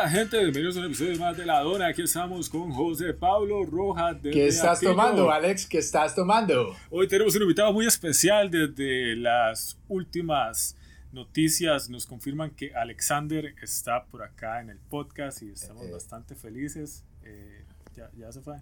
Hola 0.00 0.08
gente, 0.10 0.38
bienvenidos 0.38 0.76
a 0.76 0.80
un 0.80 0.86
episodio 0.86 1.18
más 1.18 1.36
de 1.36 1.44
La 1.44 1.60
Dona. 1.60 1.88
Aquí 1.88 2.02
estamos 2.02 2.48
con 2.48 2.70
José 2.70 3.12
Pablo 3.14 3.64
Rojas. 3.64 4.16
¿Qué 4.22 4.46
estás 4.46 4.80
tomando, 4.80 5.30
Alex? 5.30 5.66
¿Qué 5.66 5.78
estás 5.78 6.14
tomando? 6.14 6.76
Hoy 6.90 7.08
tenemos 7.08 7.34
un 7.34 7.42
invitado 7.42 7.72
muy 7.72 7.84
especial 7.86 8.48
desde 8.50 9.16
las 9.16 9.76
últimas 9.88 10.76
noticias. 11.12 11.90
Nos 11.90 12.06
confirman 12.06 12.50
que 12.50 12.72
Alexander 12.74 13.52
está 13.60 14.04
por 14.04 14.22
acá 14.22 14.60
en 14.60 14.70
el 14.70 14.78
podcast 14.78 15.42
y 15.42 15.50
estamos 15.50 15.84
Eh. 15.86 15.90
bastante 15.90 16.36
felices. 16.36 17.04
Eh, 17.24 17.64
ya, 17.96 18.08
ya 18.16 18.30
se 18.30 18.40
fue, 18.40 18.56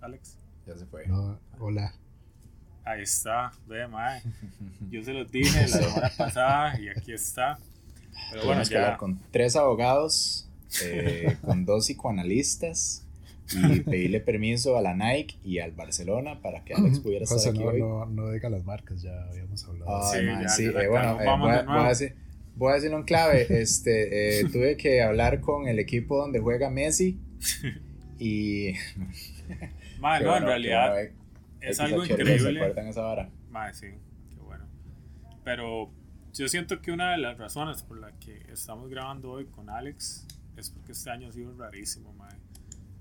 Alex. 0.00 0.36
Ya 0.66 0.76
se 0.76 0.86
fue. 0.86 1.06
No, 1.06 1.38
hola. 1.60 1.94
Ahí 2.84 3.02
está, 3.02 3.52
ve, 3.68 3.86
mae. 3.86 4.22
Yo 4.90 5.00
se 5.02 5.12
los 5.12 5.30
dije 5.30 5.60
la 5.60 5.68
semana 5.68 6.10
pasada 6.18 6.80
y 6.80 6.88
aquí 6.88 7.12
está. 7.12 7.56
Pero 8.30 8.44
bueno, 8.46 8.62
Tuvimos 8.62 8.68
que 8.68 8.76
hablar 8.76 8.92
ya. 8.92 8.96
con 8.98 9.20
tres 9.30 9.54
abogados, 9.56 10.48
eh, 10.82 11.36
con 11.42 11.64
dos 11.64 11.86
psicoanalistas 11.86 13.04
y 13.54 13.80
pedirle 13.80 14.20
permiso 14.20 14.76
a 14.76 14.82
la 14.82 14.94
Nike 14.94 15.36
y 15.44 15.58
al 15.58 15.72
Barcelona 15.72 16.40
para 16.40 16.64
que 16.64 16.74
Alex 16.74 17.00
pudiera 17.00 17.24
estar 17.24 17.38
José, 17.38 17.50
aquí 17.50 17.58
no, 17.58 17.66
hoy. 17.66 17.80
no, 17.80 18.06
no 18.06 18.30
diga 18.30 18.48
las 18.48 18.64
marcas, 18.64 19.02
ya 19.02 19.24
habíamos 19.28 19.64
hablado. 19.64 20.10
Ay, 20.12 20.20
Sí, 20.20 20.26
man, 20.26 20.42
ya, 20.42 20.48
sí, 20.48 20.64
ya, 20.72 20.80
eh, 20.80 20.88
bueno, 20.88 21.20
eh, 21.20 21.24
voy, 21.38 21.50
a- 21.50 21.62
voy 21.62 21.84
a 21.84 21.88
decir, 21.88 22.14
voy 22.56 22.70
a 22.72 22.74
decirlo 22.76 22.96
en 22.98 23.04
clave. 23.04 23.46
Este, 23.62 24.40
eh, 24.40 24.44
tuve 24.50 24.76
que 24.76 25.02
hablar 25.02 25.40
con 25.40 25.68
el 25.68 25.78
equipo 25.78 26.16
donde 26.18 26.38
juega 26.40 26.70
Messi 26.70 27.18
y 28.18 28.72
qué 28.76 28.78
no, 30.00 30.16
en 30.16 30.22
bueno, 30.24 30.38
qué 30.38 30.44
realidad 30.46 30.92
bueno, 30.92 31.08
eh, 31.08 31.12
es 31.60 31.80
algo 31.80 32.04
increíble. 32.04 32.38
¿Se 32.38 32.56
acuerdan 32.56 32.86
esa 32.88 33.02
vara? 33.02 33.28
Mae, 33.50 33.74
sí, 33.74 33.86
qué 34.30 34.36
bueno. 34.40 34.64
Pero 35.44 35.90
yo 36.32 36.48
siento 36.48 36.80
que 36.80 36.92
una 36.92 37.12
de 37.12 37.18
las 37.18 37.36
razones 37.38 37.82
por 37.82 37.98
la 37.98 38.12
que 38.18 38.42
estamos 38.52 38.88
grabando 38.88 39.30
hoy 39.30 39.44
con 39.46 39.68
Alex 39.68 40.26
es 40.56 40.70
porque 40.70 40.92
este 40.92 41.10
año 41.10 41.28
ha 41.28 41.32
sido 41.32 41.54
rarísimo, 41.56 42.12
mae. 42.14 42.36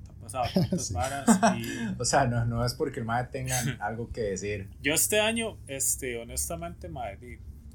Ha 0.09 0.13
pasado 0.21 0.43
tantas 0.53 0.87
Sí. 0.87 0.93
varas 0.93 1.27
y 1.57 1.63
O 1.99 2.05
sea, 2.05 2.25
no, 2.27 2.45
no 2.45 2.65
es 2.65 2.73
porque 2.73 2.99
el 3.01 3.05
MAE 3.05 3.25
tenga 3.27 3.59
algo 3.79 4.09
que 4.11 4.21
decir. 4.21 4.69
yo 4.81 4.93
este 4.93 5.19
año, 5.19 5.57
este, 5.67 6.17
honestamente, 6.17 6.89
mae, 6.89 7.17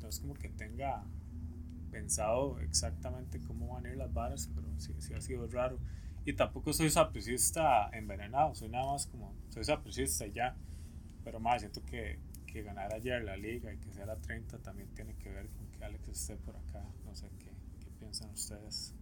no 0.03 0.09
es 0.09 0.21
como 0.21 0.35
que 0.35 0.49
tenga 0.49 1.03
pensado 1.91 2.59
exactamente 2.61 3.41
cómo 3.41 3.75
van 3.75 3.87
a 3.87 3.91
ir 3.91 3.97
las 3.97 4.13
varas, 4.13 4.51
pero 4.55 4.67
sí, 4.79 4.95
sí 4.99 5.15
ha 5.15 5.21
sido 5.21 5.47
raro. 5.49 5.79
Y 6.25 6.33
tampoco 6.33 6.73
soy 6.73 6.91
sapricista 6.91 7.89
envenenado, 7.93 8.55
soy 8.55 8.69
nada 8.69 8.93
más 8.93 9.07
como, 9.07 9.33
soy 9.49 9.65
sapricista 9.65 10.27
y 10.27 10.33
ya. 10.33 10.57
Pero 11.25 11.39
más, 11.41 11.61
siento 11.63 11.85
que, 11.85 12.19
que 12.47 12.63
ganar 12.63 12.93
ayer 12.93 13.23
la 13.25 13.37
liga 13.37 13.73
y 13.73 13.79
que 13.79 13.93
sea 13.93 14.07
la 14.07 14.17
30 14.17 14.59
también 14.59 14.89
tiene 14.95 15.15
que 15.17 15.31
ver 15.31 15.49
con 15.51 15.67
que 15.71 15.85
Alex 15.85 16.09
esté 16.09 16.37
por 16.37 16.57
acá. 16.57 16.85
No 17.05 17.15
sé 17.15 17.29
qué, 17.39 17.51
qué 17.81 17.91
piensan 17.99 18.31
ustedes. 18.31 18.95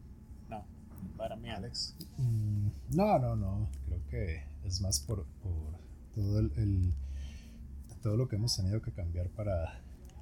Para 1.17 1.37
mí, 1.37 1.51
Alex. 1.51 1.95
Mm, 2.19 2.69
no, 2.97 3.19
no, 3.19 3.37
no. 3.37 3.69
Creo 3.87 4.01
que 4.11 4.43
es 4.65 4.81
más 4.81 5.01
por, 5.01 5.25
por 5.43 5.79
todo 6.15 6.39
el, 6.41 6.53
el- 6.57 6.93
todo 8.03 8.17
lo 8.17 8.29
que 8.29 8.37
hemos 8.37 8.55
tenido 8.57 8.83
que 8.83 8.93
cambiar 8.93 9.31
para, 9.31 9.81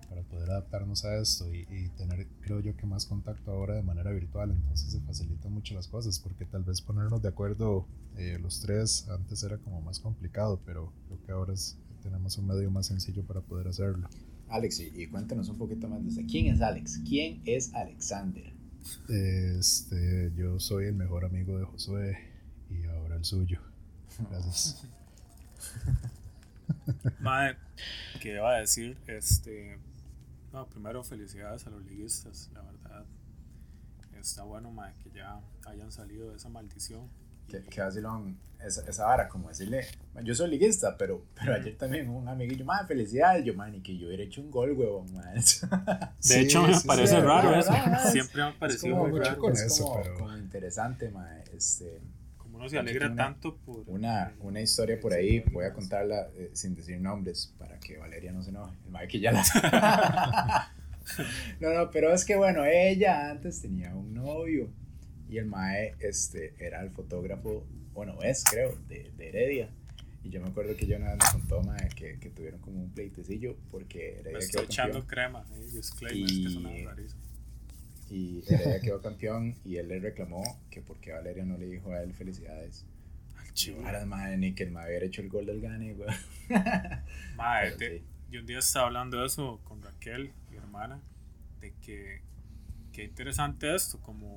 para 0.08 0.22
poder 0.22 0.50
adaptarnos 0.50 1.04
a 1.04 1.16
esto 1.16 1.52
y, 1.52 1.66
y 1.70 1.88
tener, 1.96 2.28
creo 2.42 2.60
yo, 2.60 2.76
que 2.76 2.86
más 2.86 3.06
contacto 3.06 3.50
ahora 3.50 3.74
de 3.74 3.82
manera 3.82 4.12
virtual. 4.12 4.50
Entonces 4.52 4.92
se 4.92 5.00
facilitan 5.00 5.52
mucho 5.52 5.74
las 5.74 5.88
cosas 5.88 6.18
porque 6.20 6.44
tal 6.44 6.62
vez 6.62 6.80
ponernos 6.80 7.22
de 7.22 7.28
acuerdo 7.28 7.86
eh, 8.16 8.38
los 8.40 8.60
tres 8.60 9.08
antes 9.08 9.42
era 9.42 9.58
como 9.58 9.80
más 9.80 9.98
complicado, 9.98 10.60
pero 10.64 10.92
creo 11.08 11.22
que 11.26 11.32
ahora 11.32 11.54
es- 11.54 11.76
tenemos 12.02 12.36
un 12.38 12.46
medio 12.48 12.70
más 12.70 12.86
sencillo 12.86 13.24
para 13.24 13.40
poder 13.40 13.68
hacerlo. 13.68 14.08
Alex, 14.48 14.80
y, 14.80 15.02
y 15.02 15.06
cuéntanos 15.06 15.48
un 15.48 15.56
poquito 15.56 15.88
más 15.88 16.04
de. 16.14 16.26
¿Quién 16.26 16.46
es 16.54 16.60
Alex? 16.60 17.00
¿Quién 17.08 17.40
es 17.46 17.72
Alexander? 17.74 18.52
Este, 19.08 20.32
yo 20.34 20.58
soy 20.58 20.86
el 20.86 20.94
mejor 20.94 21.24
amigo 21.24 21.58
de 21.58 21.64
Josué 21.64 22.18
y 22.70 22.84
ahora 22.86 23.16
el 23.16 23.24
suyo. 23.24 23.60
Gracias. 24.30 24.86
Madre, 27.20 27.56
¿qué 28.20 28.34
iba 28.34 28.50
a 28.50 28.58
decir? 28.58 28.98
Este, 29.06 29.78
no, 30.52 30.66
primero 30.66 31.02
felicidades 31.02 31.66
a 31.66 31.70
los 31.70 31.84
liguistas, 31.84 32.50
la 32.52 32.62
verdad. 32.62 33.06
Está 34.20 34.44
bueno, 34.44 34.70
madre, 34.70 34.94
que 35.02 35.10
ya 35.10 35.40
hayan 35.66 35.90
salido 35.90 36.30
de 36.30 36.36
esa 36.36 36.48
maldición. 36.48 37.10
Que, 37.48 37.62
que 37.62 37.80
vacilón 37.80 38.38
esa, 38.64 38.88
esa 38.88 39.06
vara, 39.06 39.28
como 39.28 39.48
decirle, 39.48 39.84
"Man, 40.14 40.24
yo 40.24 40.34
soy 40.34 40.48
liguista, 40.50 40.96
pero, 40.96 41.24
pero 41.34 41.54
ayer 41.54 41.76
también 41.76 42.08
un 42.08 42.28
amiguillo, 42.28 42.64
man, 42.64 42.86
felicidades, 42.86 43.44
yo, 43.44 43.54
man, 43.54 43.74
y 43.74 43.80
que 43.82 43.96
yo 43.98 44.06
hubiera 44.06 44.22
hecho 44.22 44.40
un 44.40 44.50
gol, 44.52 44.72
huevón, 44.72 45.12
man. 45.12 45.34
De 45.34 45.42
Sí, 46.20 46.38
hecho, 46.40 46.62
me 46.62 46.74
sí, 46.74 46.86
parece 46.86 47.16
sí, 47.16 47.20
raro 47.20 47.54
eso. 47.54 47.72
Siempre 48.12 48.42
me 48.42 48.48
ha 48.50 48.58
parecido 48.58 48.96
muy 48.96 49.18
raro. 49.18 49.38
con 49.38 49.52
es 49.52 49.62
eso, 49.62 49.84
como, 49.84 50.02
pero- 50.02 50.14
como 50.16 50.36
interesante, 50.38 51.10
man, 51.10 51.42
este, 51.52 51.98
Como 52.38 52.58
uno 52.58 52.68
se 52.68 52.78
alegra 52.78 53.06
Una- 53.08 53.16
tanto 53.24 53.56
por. 53.56 53.82
una, 53.88 54.32
una 54.40 54.60
historia 54.60 55.00
por 55.00 55.12
ahí, 55.12 55.40
voy 55.52 55.64
a 55.64 55.72
contarla 55.72 56.28
eh, 56.36 56.50
sin 56.52 56.76
decir 56.76 57.00
nombres, 57.00 57.52
para 57.58 57.78
que 57.80 57.96
Valeria 57.98 58.30
no 58.30 58.42
se 58.44 58.50
enoje, 58.50 58.76
el 58.84 58.90
mae 58.92 59.08
que 59.08 59.18
ya 59.18 59.32
la... 59.32 59.42
no, 61.60 61.74
no, 61.74 61.90
pero 61.90 62.12
es 62.12 62.24
que 62.24 62.36
bueno, 62.36 62.64
ella 62.64 63.30
antes 63.30 63.60
tenía 63.60 63.92
un 63.94 64.14
novio, 64.14 64.70
y 65.32 65.38
el 65.38 65.46
mae, 65.46 65.94
este, 66.00 66.54
era 66.58 66.80
el 66.82 66.90
fotógrafo, 66.90 67.64
bueno, 67.94 68.20
es, 68.22 68.44
creo, 68.44 68.76
de, 68.88 69.10
de 69.16 69.28
Heredia, 69.28 69.68
y 70.24 70.30
yo 70.30 70.40
me 70.40 70.48
acuerdo 70.48 70.76
que 70.76 70.86
yo 70.86 70.96
una 70.96 71.14
vez 71.14 71.18
me 71.24 71.40
contó, 71.40 71.62
mae, 71.62 71.88
que, 71.96 72.18
que 72.20 72.30
tuvieron 72.30 72.60
como 72.60 72.80
un 72.82 72.90
pleitecillo, 72.90 73.56
porque 73.70 74.18
Heredia 74.20 74.38
Me 74.38 74.46
quedó 74.46 74.62
estoy 74.62 74.64
echando 74.66 74.98
campeón. 75.06 75.08
crema. 75.08 75.44
¿eh? 75.54 75.66
Disclaimers 75.72 76.32
que 76.32 76.50
son 76.50 76.66
Y- 76.76 76.84
rarísimos. 76.84 77.22
Y 78.10 78.42
Heredia 78.46 78.80
quedó 78.80 79.00
campeón 79.00 79.54
y 79.64 79.76
él 79.76 79.88
le 79.88 79.98
reclamó 79.98 80.42
que 80.70 80.82
porque 80.82 81.12
Valeria 81.12 81.44
no 81.46 81.56
le 81.56 81.66
dijo 81.66 81.90
a 81.92 82.02
él 82.02 82.12
felicidades. 82.12 82.84
Al 83.38 83.52
chivo. 83.54 83.84
Ahora, 83.86 84.04
madre, 84.04 84.36
ni 84.36 84.54
que 84.54 84.64
el 84.64 84.70
mae 84.70 84.86
hubiera 84.88 85.06
hecho 85.06 85.22
el 85.22 85.30
gol 85.30 85.46
del 85.46 85.60
gane, 85.62 85.94
güey. 85.94 86.10
Te- 87.78 87.98
sí. 87.98 88.04
yo 88.30 88.40
un 88.40 88.46
día 88.46 88.58
estaba 88.58 88.86
hablando 88.86 89.18
de 89.20 89.26
eso 89.26 89.60
con 89.64 89.82
Raquel, 89.82 90.30
mi 90.50 90.56
hermana, 90.58 91.00
de 91.60 91.72
que 91.84 92.20
qué 92.92 93.04
interesante 93.04 93.74
esto, 93.74 93.98
como 94.00 94.36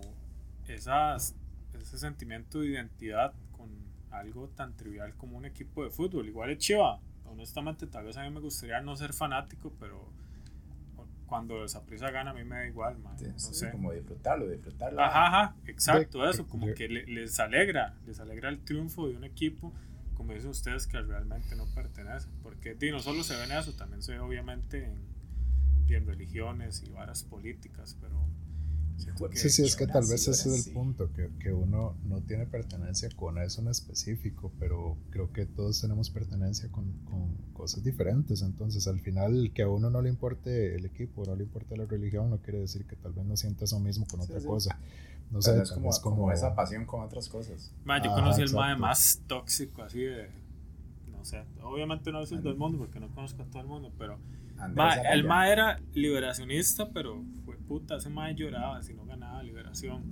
esas, 0.67 1.35
ese 1.79 1.97
sentimiento 1.97 2.59
de 2.59 2.67
identidad 2.67 3.33
con 3.51 3.69
algo 4.11 4.47
tan 4.49 4.75
trivial 4.75 5.15
como 5.15 5.37
un 5.37 5.45
equipo 5.45 5.83
de 5.83 5.89
fútbol. 5.89 6.27
Igual 6.27 6.51
es 6.51 6.57
chiva. 6.59 6.99
Honestamente, 7.25 7.87
tal 7.87 8.05
vez 8.05 8.17
a 8.17 8.23
mí 8.23 8.29
me 8.29 8.39
gustaría 8.39 8.79
no 8.81 8.95
ser 8.95 9.13
fanático, 9.13 9.73
pero 9.79 10.09
cuando 11.25 11.65
esa 11.65 11.83
prisa 11.85 12.11
gana 12.11 12.31
a 12.31 12.33
mí 12.33 12.43
me 12.43 12.55
da 12.55 12.67
igual, 12.67 12.97
man. 12.99 13.17
Sí, 13.17 13.25
No 13.27 13.39
sí, 13.39 13.53
sé. 13.55 13.71
Como 13.71 13.91
disfrutarlo, 13.91 14.47
disfrutarlo. 14.47 15.01
Ajá, 15.01 15.27
ajá, 15.27 15.55
exacto, 15.65 16.21
De- 16.21 16.29
eso, 16.31 16.47
como 16.47 16.67
de- 16.67 16.73
que 16.75 16.87
le- 16.87 17.05
les 17.07 17.39
alegra, 17.39 17.95
les 18.05 18.19
alegra 18.19 18.49
el 18.49 18.59
triunfo 18.63 19.07
de 19.07 19.17
un 19.17 19.23
equipo, 19.23 19.73
como 20.13 20.33
dicen 20.33 20.51
ustedes, 20.51 20.85
que 20.87 21.01
realmente 21.01 21.55
no 21.55 21.65
pertenece, 21.73 22.29
porque 22.43 22.75
di, 22.75 22.91
no 22.91 22.99
solo 22.99 23.23
se 23.23 23.35
ve 23.35 23.43
en 23.45 23.53
eso, 23.53 23.73
también 23.73 24.03
se 24.03 24.11
ve 24.13 24.19
obviamente 24.19 24.85
en, 24.85 24.99
y 25.87 25.95
en 25.95 26.05
religiones 26.05 26.83
y 26.83 26.89
varas 26.91 27.23
políticas, 27.23 27.97
pero 27.99 28.15
Sí, 29.33 29.49
sí, 29.49 29.63
es 29.63 29.75
que 29.75 29.87
tal 29.87 30.05
vez 30.07 30.27
ese 30.27 30.49
es 30.49 30.67
el 30.67 30.73
punto, 30.73 31.11
que, 31.13 31.29
que 31.39 31.51
uno 31.51 31.95
no 32.05 32.21
tiene 32.21 32.45
pertenencia 32.45 33.09
con 33.15 33.37
eso 33.37 33.61
en 33.61 33.67
específico, 33.67 34.51
pero 34.59 34.97
creo 35.09 35.31
que 35.33 35.45
todos 35.45 35.81
tenemos 35.81 36.09
pertenencia 36.09 36.69
con, 36.71 36.91
con 37.05 37.35
cosas 37.53 37.83
diferentes, 37.83 38.41
entonces 38.41 38.87
al 38.87 38.99
final 39.01 39.51
que 39.53 39.63
a 39.63 39.69
uno 39.69 39.89
no 39.89 40.01
le 40.01 40.09
importe 40.09 40.75
el 40.75 40.85
equipo, 40.85 41.25
no 41.25 41.35
le 41.35 41.43
importe 41.43 41.75
la 41.77 41.85
religión, 41.85 42.29
no 42.29 42.37
quiere 42.37 42.59
decir 42.59 42.85
que 42.85 42.95
tal 42.95 43.13
vez 43.13 43.25
no 43.25 43.35
sienta 43.35 43.65
eso 43.65 43.79
mismo 43.79 44.05
con 44.07 44.21
Sí, 44.21 44.27
otra 44.27 44.39
sí. 44.39 44.47
cosa. 44.47 44.79
No 45.31 45.41
sé, 45.41 45.61
es 45.61 45.71
como, 45.71 45.87
vez 45.87 45.99
como 45.99 46.31
esa 46.31 46.55
pasión 46.55 46.85
con 46.85 47.01
otras 47.01 47.27
cosas. 47.27 47.71
Ma, 47.83 48.01
yo 48.01 48.09
Ajá, 48.09 48.13
conocí 48.13 48.41
el 48.41 48.53
mae 48.53 48.75
más 48.75 49.21
tóxico 49.27 49.83
así 49.83 50.01
de, 50.01 50.29
no 51.11 51.23
sé, 51.23 51.43
obviamente 51.63 52.11
no 52.11 52.21
es 52.21 52.31
el 52.31 52.41
del 52.43 52.55
mundo 52.55 52.77
porque 52.77 52.99
no 52.99 53.09
conozco 53.09 53.43
a 53.43 53.45
todo 53.45 53.61
el 53.61 53.67
mundo, 53.67 53.91
pero 53.97 54.17
Ma, 54.73 54.93
el 54.95 55.23
mae 55.25 55.51
era 55.51 55.79
liberacionista, 55.93 56.89
pero 56.91 57.23
fue 57.43 57.57
puta, 57.57 57.97
ese 57.97 58.09
mae 58.09 58.35
lloraba 58.35 58.81
si 58.81 58.93
no 58.93 59.05
ganaba 59.05 59.43
liberación. 59.43 60.03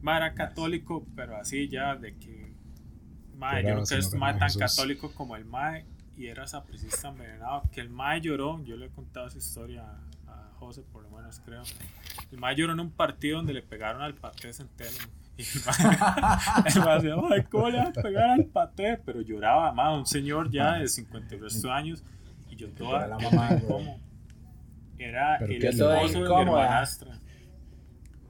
Ma 0.00 0.16
era 0.16 0.34
católico, 0.34 1.06
pero 1.14 1.36
así 1.36 1.68
ya 1.68 1.94
de 1.96 2.16
que 2.18 2.52
mae, 3.36 3.62
yo 3.62 3.74
no 3.74 3.82
un 3.82 4.18
mae 4.18 4.32
ganaba 4.32 4.38
tan 4.38 4.48
Jesús. 4.48 4.76
católico 4.76 5.12
como 5.14 5.36
el 5.36 5.44
mae 5.44 5.84
y 6.16 6.26
era 6.26 6.46
sapricista 6.46 7.08
envenenado. 7.08 7.62
Que 7.70 7.80
el 7.80 7.90
mae 7.90 8.20
lloró, 8.20 8.62
yo 8.64 8.76
le 8.76 8.86
he 8.86 8.90
contado 8.90 9.26
esa 9.28 9.38
historia 9.38 9.82
a, 10.26 10.32
a 10.32 10.50
José, 10.54 10.82
por 10.82 11.02
lo 11.02 11.10
menos 11.10 11.40
creo. 11.40 11.62
El 12.30 12.38
mae 12.38 12.56
lloró 12.56 12.72
en 12.72 12.80
un 12.80 12.90
partido 12.90 13.36
donde 13.38 13.52
le 13.52 13.62
pegaron 13.62 14.02
al 14.02 14.14
paté 14.14 14.52
centeno. 14.52 14.90
Y 15.38 15.42
el 16.78 16.84
mae 16.84 16.94
decía, 16.96 17.14
"Ay, 17.30 17.42
¿cómo 17.50 17.70
le 17.70 17.78
van 17.78 17.86
a 17.88 17.92
pegar 17.92 18.30
al 18.30 18.44
paté? 18.44 18.98
Pero 19.04 19.22
lloraba, 19.22 19.72
ma, 19.72 19.94
un 19.94 20.06
señor 20.06 20.50
ya 20.50 20.74
de 20.74 20.86
50 20.88 21.34
y 21.34 21.38
resto 21.38 21.68
de 21.68 21.72
años. 21.72 22.04
Y 22.52 22.56
yo 22.56 22.68
toda 22.74 22.98
Era 22.98 23.08
la 23.08 23.18
mamá, 23.18 23.54
incómodo. 23.54 23.96
Era 24.98 25.36
el 25.38 25.64
esposo 25.64 26.18
de 26.20 26.26
mi 26.26 26.40
hermanastra. 26.42 27.18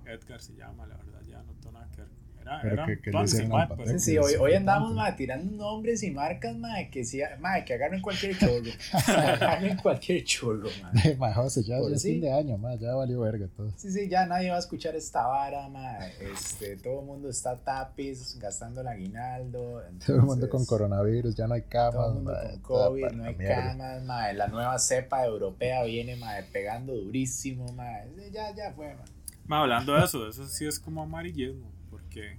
Edgar 0.06 0.40
se 0.40 0.54
llama, 0.54 0.86
la 0.86 0.96
verdad, 0.96 1.22
ya 1.28 1.42
no 1.42 1.52
tengo 1.54 1.72
nada 1.72 1.90
que 1.90 2.02
ver 2.02 2.08
con 2.08 2.36
Era, 2.54 2.62
Pero 2.62 2.74
eran 2.74 2.86
que- 2.88 3.00
que 3.10 3.22
hicieron 3.24 3.48
mae, 3.50 3.62
al 3.70 3.76
pues. 3.76 3.90
Sí, 3.90 3.98
sí, 3.98 4.18
hoy, 4.18 4.34
hoy 4.38 4.54
andamos, 4.54 4.92
ma, 4.94 5.14
tirando 5.16 5.56
nombres 5.56 6.02
y 6.02 6.10
marcas, 6.10 6.56
ma, 6.56 6.74
que, 6.90 7.04
sí, 7.04 7.20
ma, 7.40 7.64
que 7.64 7.74
agarren 7.74 8.00
cualquier 8.00 8.36
churro. 8.38 8.70
agarren 8.92 9.76
cualquier 9.76 10.24
churro, 10.24 10.68
ma. 10.82 10.92
Ma, 11.18 11.34
José, 11.34 11.62
ya, 11.62 11.78
ya 11.80 11.94
es 11.94 12.02
sí. 12.02 12.12
fin 12.12 12.20
de 12.20 12.32
año, 12.32 12.58
ma, 12.58 12.74
ya 12.76 12.94
valió 12.94 13.20
verga 13.20 13.46
todo. 13.56 13.70
Sí, 13.76 13.90
sí, 13.90 14.08
ya 14.08 14.26
nadie 14.26 14.50
va 14.50 14.56
a 14.56 14.58
escuchar 14.60 14.94
esta 14.96 15.26
vara, 15.26 15.68
ma. 15.68 15.98
Este, 16.20 16.76
todo 16.76 17.00
el 17.00 17.06
mundo 17.06 17.28
está 17.28 17.56
tapis, 17.56 18.38
gastando 18.40 18.80
el 18.80 18.88
aguinaldo. 18.88 19.82
Todo 20.06 20.16
el 20.16 20.22
mundo 20.22 20.46
entonces, 20.46 20.48
con 20.50 20.64
coronavirus, 20.66 21.34
ya 21.34 21.46
no 21.46 21.54
hay 21.54 21.62
camas. 21.62 21.92
Todo 21.94 22.08
el 22.08 22.14
mundo 22.14 22.32
ma, 22.32 22.50
con 22.50 22.60
COVID, 22.62 23.10
no 23.12 23.22
la 23.22 23.28
hay 23.28 23.36
mierda. 23.36 23.54
camas, 23.68 24.02
ma. 24.04 24.32
La 24.32 24.46
nueva 24.48 24.78
cepa 24.78 25.24
europea 25.24 25.82
viene, 25.84 26.16
ma, 26.16 26.32
pegando 26.52 26.94
durísimo, 26.94 27.72
ma. 27.72 27.88
Ya, 28.32 28.54
ya 28.54 28.72
fue, 28.72 28.94
ma. 28.94 29.02
Ma, 29.46 29.60
hablando 29.62 29.94
de 29.94 30.04
eso, 30.04 30.28
eso 30.28 30.46
sí 30.46 30.66
es 30.66 30.78
como 30.78 31.02
amarillismo, 31.02 31.68
porque 32.12 32.36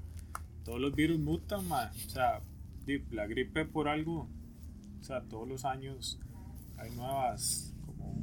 todos 0.64 0.80
los 0.80 0.96
virus 0.96 1.20
mutan, 1.20 1.68
ma. 1.68 1.92
O 2.06 2.10
sea, 2.10 2.42
la 3.12 3.28
gripe 3.28 3.66
por 3.66 3.88
algo, 3.88 4.28
o 5.00 5.04
sea, 5.04 5.22
todos 5.22 5.48
los 5.48 5.66
años 5.66 6.20
hay 6.78 6.92
nuevas 6.92 7.74
como 7.86 8.16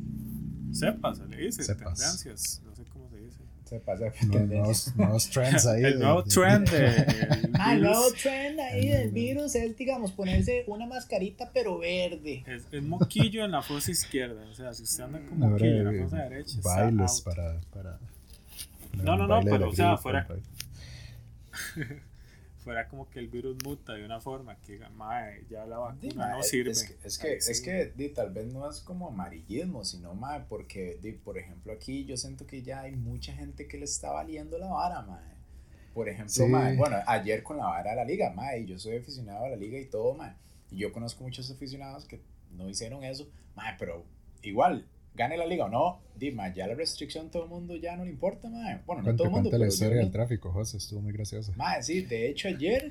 cepas, 0.72 1.18
se 1.18 1.26
le 1.26 1.36
dice, 1.36 1.64
Cepas. 1.64 1.98
tendencias, 1.98 2.62
no 2.64 2.74
sé 2.74 2.84
cómo 2.92 3.08
se 3.10 3.16
dice. 3.18 3.38
Cepa, 3.64 3.96
cepa, 3.96 4.16
No- 4.26 4.46
nuevos, 4.46 4.96
nuevos 4.96 5.30
trends 5.30 5.66
ahí. 5.66 5.82
El 5.84 5.98
nuevo 6.00 6.24
trend 6.24 6.68
de 6.70 6.86
el 6.86 7.50
Ah, 7.54 7.74
el 7.74 7.82
nuevo 7.82 8.04
trend 8.20 8.58
ahí 8.60 8.88
del 8.88 9.10
virus 9.12 9.54
es, 9.54 9.76
digamos, 9.76 10.10
ponerse 10.12 10.64
una 10.66 10.86
mascarita 10.86 11.50
pero 11.52 11.78
verde. 11.78 12.42
es, 12.46 12.66
es 12.72 12.82
moquillo 12.82 13.44
en 13.44 13.52
la 13.52 13.62
fosa 13.62 13.90
izquierda, 13.90 14.44
o 14.50 14.54
sea, 14.54 14.72
si 14.74 14.82
usted 14.84 15.04
anda 15.04 15.20
con 15.20 15.38
moquillo 15.38 15.88
en 15.90 15.96
la 15.98 16.04
fosa 16.04 16.16
derecha, 16.24 16.56
está 16.56 16.74
Bailes 16.76 17.16
out. 17.18 17.24
para, 17.24 17.60
para. 17.72 17.98
No, 19.04 19.16
no, 19.16 19.26
no, 19.28 19.40
pero, 19.44 19.68
o 19.70 19.72
sea, 19.74 19.96
fuera- 19.96 20.26
fuera 22.64 22.88
como 22.88 23.08
que 23.08 23.18
el 23.18 23.28
virus 23.28 23.56
muta 23.64 23.94
de 23.94 24.04
una 24.04 24.20
forma 24.20 24.56
que 24.60 24.78
"Mae, 24.90 25.46
ya 25.48 25.64
la 25.64 25.78
vacuna 25.78 26.32
no 26.32 26.42
sirve. 26.42 26.72
Es 26.72 26.84
que, 26.84 26.96
es 27.04 27.18
que, 27.18 27.36
es 27.36 27.60
que 27.62 27.92
di, 27.96 28.10
tal 28.10 28.30
vez 28.32 28.52
no 28.52 28.68
es 28.68 28.80
como 28.80 29.08
amarillismo, 29.08 29.84
sino 29.84 30.14
ma, 30.14 30.44
porque, 30.46 30.98
di, 31.02 31.12
por 31.12 31.38
ejemplo, 31.38 31.72
aquí 31.72 32.04
yo 32.04 32.16
siento 32.18 32.46
que 32.46 32.62
ya 32.62 32.82
hay 32.82 32.96
mucha 32.96 33.32
gente 33.32 33.66
que 33.66 33.78
le 33.78 33.84
está 33.84 34.10
valiendo 34.12 34.58
la 34.58 34.66
vara, 34.68 35.02
ma. 35.02 35.22
Por 35.94 36.08
ejemplo, 36.08 36.32
Sí. 36.32 36.44
ma, 36.46 36.72
bueno, 36.74 36.98
ayer 37.06 37.42
con 37.42 37.56
la 37.56 37.64
vara 37.66 37.90
de 37.90 37.96
la 37.96 38.04
liga, 38.04 38.30
ma, 38.30 38.54
y 38.56 38.66
yo 38.66 38.78
soy 38.78 38.96
aficionado 38.96 39.44
a 39.46 39.48
la 39.48 39.56
liga 39.56 39.78
y 39.78 39.86
todo, 39.86 40.14
ma, 40.14 40.36
y 40.70 40.76
yo 40.78 40.92
conozco 40.92 41.24
muchos 41.24 41.50
aficionados 41.50 42.04
que 42.04 42.20
no 42.52 42.68
hicieron 42.68 43.02
eso, 43.04 43.26
ma, 43.56 43.74
pero 43.78 44.04
igual, 44.42 44.86
gane 45.14 45.36
la 45.36 45.46
liga 45.46 45.66
o 45.66 45.68
no, 45.68 46.00
di, 46.16 46.30
ma, 46.30 46.52
ya 46.52 46.66
la 46.66 46.74
restricción 46.74 47.30
todo 47.30 47.44
el 47.44 47.48
mundo 47.48 47.74
ya 47.76 47.96
no 47.96 48.04
le 48.04 48.10
importa, 48.10 48.48
ma. 48.48 48.80
Bueno, 48.86 49.02
no 49.02 49.16
todo 49.16 49.26
el 49.26 49.30
mundo, 49.32 49.50
cuente 49.50 49.58
la 49.64 49.68
historia 49.68 49.98
del 49.98 50.10
tráfico, 50.10 50.50
José, 50.52 50.76
estuvo 50.78 51.00
muy 51.00 51.12
graciosa. 51.12 51.52
Mae, 51.56 51.82
sí, 51.82 52.02
de 52.02 52.28
hecho 52.28 52.48
ayer, 52.48 52.88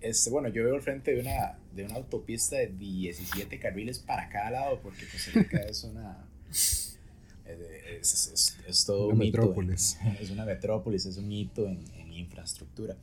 este, 0.00 0.30
bueno, 0.30 0.48
yo 0.48 0.64
veo 0.64 0.74
al 0.74 0.82
frente 0.82 1.14
de 1.14 1.20
una, 1.20 1.58
de 1.74 1.84
una 1.84 1.94
autopista 1.96 2.56
de 2.56 2.68
17 2.68 3.58
carriles 3.58 3.98
para 3.98 4.28
cada 4.28 4.50
lado, 4.50 4.80
porque 4.82 5.06
Costa 5.10 5.30
Rica 5.34 5.60
es 5.62 5.82
una... 5.84 6.24
Es, 6.54 6.98
es, 7.44 8.30
es- 8.32 8.58
es 8.66 8.84
todo 8.86 9.06
Una 9.08 9.14
un 9.16 9.22
hito. 9.22 9.38
metrópolis. 9.38 9.98
en- 10.02 10.16
es 10.20 10.30
una 10.30 10.44
metrópolis, 10.44 11.06
es 11.06 11.16
un 11.16 11.30
hito 11.30 11.66
en, 11.66 11.82
en 11.96 12.12
infraestructura. 12.12 12.96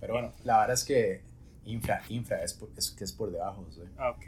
Pero 0.00 0.12
bueno, 0.12 0.32
la 0.44 0.58
verdad 0.58 0.74
es 0.74 0.84
que 0.84 1.20
infra, 1.64 2.02
infra 2.08 2.42
es, 2.44 2.54
por- 2.54 2.70
es 2.76 2.90
que 2.90 3.04
es 3.04 3.12
por 3.12 3.32
debajo. 3.32 3.66
¿sí? 3.70 3.80
Ah, 3.96 4.10
ok. 4.10 4.26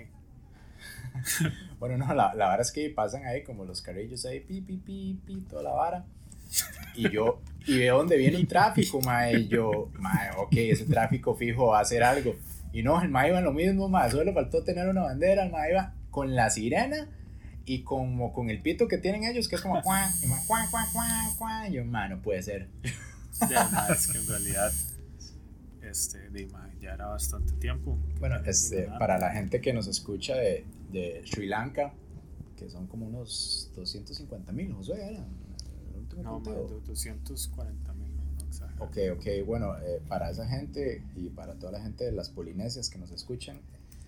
Bueno, 1.79 1.97
no, 1.97 2.13
la, 2.13 2.35
la 2.35 2.49
verdad 2.49 2.63
es 2.63 2.73
que 2.73 2.91
pasan 2.91 3.25
ahí 3.25 3.45
como 3.45 3.65
los 3.65 3.83
carrillos 3.83 4.25
ahí, 4.27 4.41
pi, 4.41 4.61
pi, 4.61 4.79
pi, 4.79 5.21
pi, 5.25 5.41
toda 5.43 5.63
la 5.63 5.71
vara. 5.71 6.05
Y 6.97 7.09
yo, 7.11 7.41
y 7.67 7.79
veo 7.79 7.99
donde 7.99 8.17
viene 8.17 8.37
un 8.37 8.47
tráfico, 8.47 9.01
mae, 9.01 9.41
y 9.41 9.49
yo, 9.49 9.91
mae, 9.99 10.31
ok, 10.37 10.53
ese 10.55 10.87
tráfico 10.87 11.37
fijo 11.37 11.69
va 11.69 11.79
a 11.79 11.83
hacer 11.83 12.03
algo. 12.03 12.35
Y 12.73 12.83
no, 12.83 13.01
el 13.01 13.09
mae 13.11 13.29
iba 13.29 13.39
en 13.39 13.45
lo 13.45 13.53
mismo, 13.53 13.89
mae, 13.89 14.11
solo 14.11 14.33
faltó 14.35 14.65
tener 14.65 14.89
una 14.89 15.03
bandera, 15.03 15.45
el 15.45 15.53
mae 15.53 15.71
iba 15.71 15.95
con 16.11 16.35
la 16.35 16.51
sirena 16.51 17.09
y 17.65 17.83
como 17.83 18.33
con 18.33 18.51
el 18.51 18.61
pito 18.61 18.89
que 18.89 18.99
tienen 18.99 19.25
ellos, 19.25 19.47
que 19.47 19.57
es 19.57 19.63
como, 19.63 19.81
cuá, 19.83 20.11
y 20.23 20.27
mae, 20.27 20.41
cuá, 20.47 20.67
cuá, 20.71 20.89
cuá, 20.93 21.31
cuá, 21.39 21.69
y 21.69 21.75
yo, 21.75 21.85
mae, 21.85 22.09
no 22.09 22.21
puede 22.21 22.43
ser. 22.43 22.69
Ya, 23.49 23.69
ma, 23.69 23.87
es 23.93 24.09
que 24.09 24.19
en 24.19 24.27
realidad, 24.27 24.73
este, 25.83 26.47
ma, 26.51 26.69
ya 26.81 26.95
era 26.95 27.07
bastante 27.07 27.53
tiempo. 27.53 27.97
Bueno, 28.19 28.37
este, 28.47 28.89
para 28.99 29.19
la 29.19 29.31
gente 29.31 29.61
que 29.61 29.73
nos 29.73 29.87
escucha 29.87 30.35
de, 30.35 30.65
de 30.93 31.23
Sri 31.27 31.47
Lanka, 31.47 31.93
que 32.57 32.69
son 32.71 32.87
como 32.87 33.07
unos 33.07 33.71
250 33.77 34.53
mil, 34.53 34.73
Josué, 34.73 34.97
era 35.03 35.25
el 35.93 35.97
último 36.01 36.23
No, 36.23 36.33
conteo. 36.35 36.67
du- 36.69 36.81
240 36.87 37.93
mil, 37.95 38.11
no, 38.17 38.47
exagero. 38.47 38.85
Ok, 38.85 38.97
ok, 39.19 39.47
bueno, 39.47 39.77
eh, 39.79 40.01
para 40.09 40.31
esa 40.31 40.47
gente 40.49 41.03
y 41.17 41.29
para 41.31 41.55
toda 41.55 41.73
la 41.73 41.81
gente 41.83 42.05
de 42.05 42.13
las 42.13 42.31
Polinesias 42.31 42.89
que 42.91 42.99
nos 42.99 43.11
escuchan, 43.13 43.61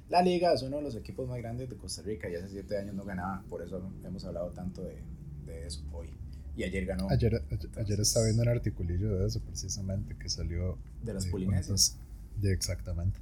la 0.09 0.23
liga 0.23 0.53
es 0.53 0.63
uno 0.63 0.79
de 0.79 0.83
los 0.83 0.97
equipos 0.97 1.29
más 1.29 1.39
grandes 1.39 1.69
de 1.71 1.77
Costa 1.77 2.03
Rica 2.03 2.29
y 2.29 2.35
hace 2.35 2.49
siete 2.49 2.77
años 2.77 2.95
no 2.97 3.05
ganaba, 3.05 3.43
por 3.49 3.63
eso 3.63 3.81
hemos 4.05 4.25
hablado 4.25 4.51
tanto 4.51 4.83
de, 4.83 4.97
de 5.47 5.67
eso 5.67 5.83
hoy. 5.93 6.09
Y 6.57 6.65
ayer 6.65 6.85
ganó 6.85 7.09
Ayer, 7.09 7.43
ayer, 7.51 7.71
ayer 7.79 8.01
estaba 8.01 8.25
viendo 8.27 8.43
un 8.43 8.49
articulillo 8.49 9.17
de 9.19 9.27
eso 9.27 9.41
precisamente 9.41 10.17
que 10.17 10.29
salió 10.29 10.77
de 11.05 11.15
las 11.15 11.25
de 11.27 11.31
Polinesias. 11.31 11.97
De 12.41 12.53
exactamente. 12.53 13.19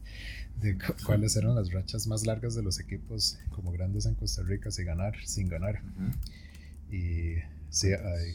De 0.60 0.76
cu- 0.76 0.94
cuáles 1.06 1.36
eran 1.36 1.54
las 1.54 1.70
rachas 1.72 2.06
más 2.06 2.26
largas 2.26 2.54
de 2.54 2.62
los 2.62 2.80
equipos 2.80 3.38
como 3.50 3.70
grandes 3.72 4.06
en 4.06 4.14
Costa 4.14 4.42
Rica 4.42 4.70
sin 4.70 4.86
ganar, 4.86 5.14
sin 5.24 5.48
ganar. 5.48 5.82
Y 6.90 7.34
sí, 7.70 7.88
hay, 7.92 8.34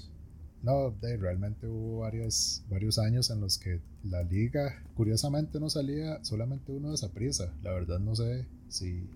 no, 0.62 0.92
de, 0.92 1.18
realmente 1.18 1.68
hubo 1.68 2.00
varios, 2.00 2.64
varios 2.70 3.00
años 3.00 3.30
en 3.30 3.42
los 3.42 3.58
que 3.58 3.82
la 4.04 4.24
liga, 4.24 4.84
curiosamente, 4.96 5.60
no 5.60 5.70
salía 5.70 6.24
solamente 6.24 6.72
uno 6.72 6.92
de 6.92 6.98
Saprissa. 6.98 7.54
La 7.62 7.72
verdad 7.72 8.00
no 8.00 8.16
sé 8.16 8.46
si... 8.70 9.10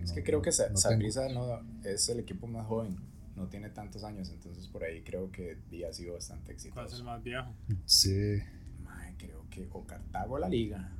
Es 0.00 0.10
no- 0.10 0.14
que 0.16 0.22
creo 0.24 0.42
que 0.42 0.50
no- 0.50 0.52
Sa- 0.76 0.96
no 0.96 1.60
es 1.84 2.08
el 2.08 2.20
equipo 2.20 2.46
más 2.46 2.66
joven, 2.66 2.96
no 3.36 3.48
tiene 3.48 3.70
tantos 3.70 4.04
años, 4.04 4.28
entonces 4.30 4.68
por 4.68 4.84
ahí 4.84 5.02
creo 5.02 5.30
que 5.32 5.56
ha 5.88 5.92
sido 5.92 6.14
bastante 6.14 6.54
¿Cuál 6.54 6.56
es 6.56 6.64
el 6.64 6.74
exitoso. 7.00 7.04
más 7.04 7.22
viejo? 7.22 7.52
Sí, 7.86 8.38
Mae, 8.82 9.14
creo 9.16 9.44
que 9.50 9.66
o 9.72 9.84
Cartago 9.86 10.34
o 10.34 10.38
la 10.38 10.48
liga. 10.48 10.92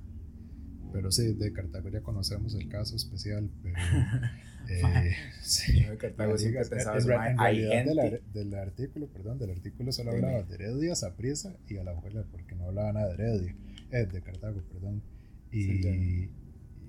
Pero 0.94 1.10
sí, 1.10 1.34
de 1.34 1.52
Cartago 1.52 1.88
ya 1.88 2.02
conocemos 2.02 2.54
el 2.54 2.68
caso 2.68 2.94
especial, 2.94 3.50
pero... 3.64 3.74
eh, 4.70 5.12
sí. 5.42 5.82
Yo 5.82 5.90
de 5.90 5.96
Cartago 5.98 6.32
La 6.32 6.38
siempre 6.38 6.60
liga- 6.62 6.70
pensaba 6.70 6.98
en, 7.30 7.36
realidad 7.36 8.20
del, 8.32 8.54
artículo, 8.54 9.08
perdón, 9.08 9.38
del 9.40 9.50
artículo 9.50 9.90
solo 9.90 10.12
hablaba 10.12 10.44
de 10.44 10.54
Heredia, 10.54 10.94
Saprissa 10.94 11.52
y 11.68 11.78
Alajuela, 11.78 12.22
porque 12.30 12.54
no 12.54 12.66
hablaba 12.66 12.92
nada 12.92 13.08
de 13.08 13.14
Heredia, 13.14 13.56
eh, 13.90 14.06
de 14.06 14.20
Cartago, 14.22 14.62
perdón. 14.72 15.02
Y, 15.50 15.64
Sí, 15.82 16.30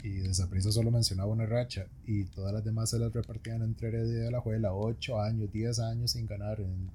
y 0.04 0.10
de 0.20 0.34
Saprissa 0.36 0.72
solo 0.72 0.92
mencionaba 0.92 1.32
una 1.32 1.48
racha 1.48 1.88
y 2.06 2.26
todas 2.26 2.54
las 2.54 2.64
demás 2.64 2.92
se 2.92 3.00
las 3.00 3.12
repartían 3.12 3.64
entre 3.64 3.88
Heredia 3.88 4.26
y 4.26 4.28
Alajuela, 4.28 4.72
8 4.72 5.20
años, 5.20 5.52
10 5.52 5.80
años 5.80 6.12
sin 6.12 6.28
ganar, 6.28 6.60
en- 6.62 6.92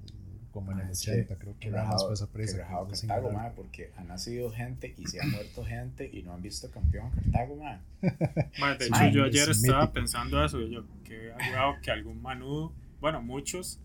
como 0.51 0.71
en 0.71 0.79
el 0.79 0.83
Mae, 0.85 0.91
es 0.93 1.07
80, 1.07 1.35
creo 1.37 1.55
que 1.59 1.69
nada 1.69 1.85
más 1.85 2.01
fue 2.03 2.11
qué 2.11 2.17
Saprissa. 2.17 2.67
que 2.89 2.95
sin 2.95 3.09
Cartago, 3.09 3.31
mae, 3.31 3.51
porque 3.55 3.91
ha 3.97 4.03
nacido 4.03 4.51
gente 4.51 4.93
y 4.97 5.07
se 5.07 5.21
ha 5.21 5.25
muerto 5.25 5.63
gente 5.65 6.09
y 6.11 6.21
no 6.23 6.33
han 6.33 6.41
visto 6.41 6.69
campeón 6.71 7.11
Cartago, 7.11 7.55
mae. 7.55 7.79
Ma, 8.59 8.75
de 8.75 8.85
hecho, 8.87 9.05
yo 9.11 9.25
es 9.25 9.33
ayer 9.33 9.49
estaba 9.49 9.81
mítico. 9.81 9.93
pensando 9.93 10.43
eso. 10.45 10.59
y 10.61 10.71
yo, 10.71 10.83
que 11.03 11.31
ayudado 11.39 11.75
que 11.81 11.91
algún 11.91 12.21
manudo, 12.21 12.73
bueno, 12.99 13.21
muchos 13.21 13.79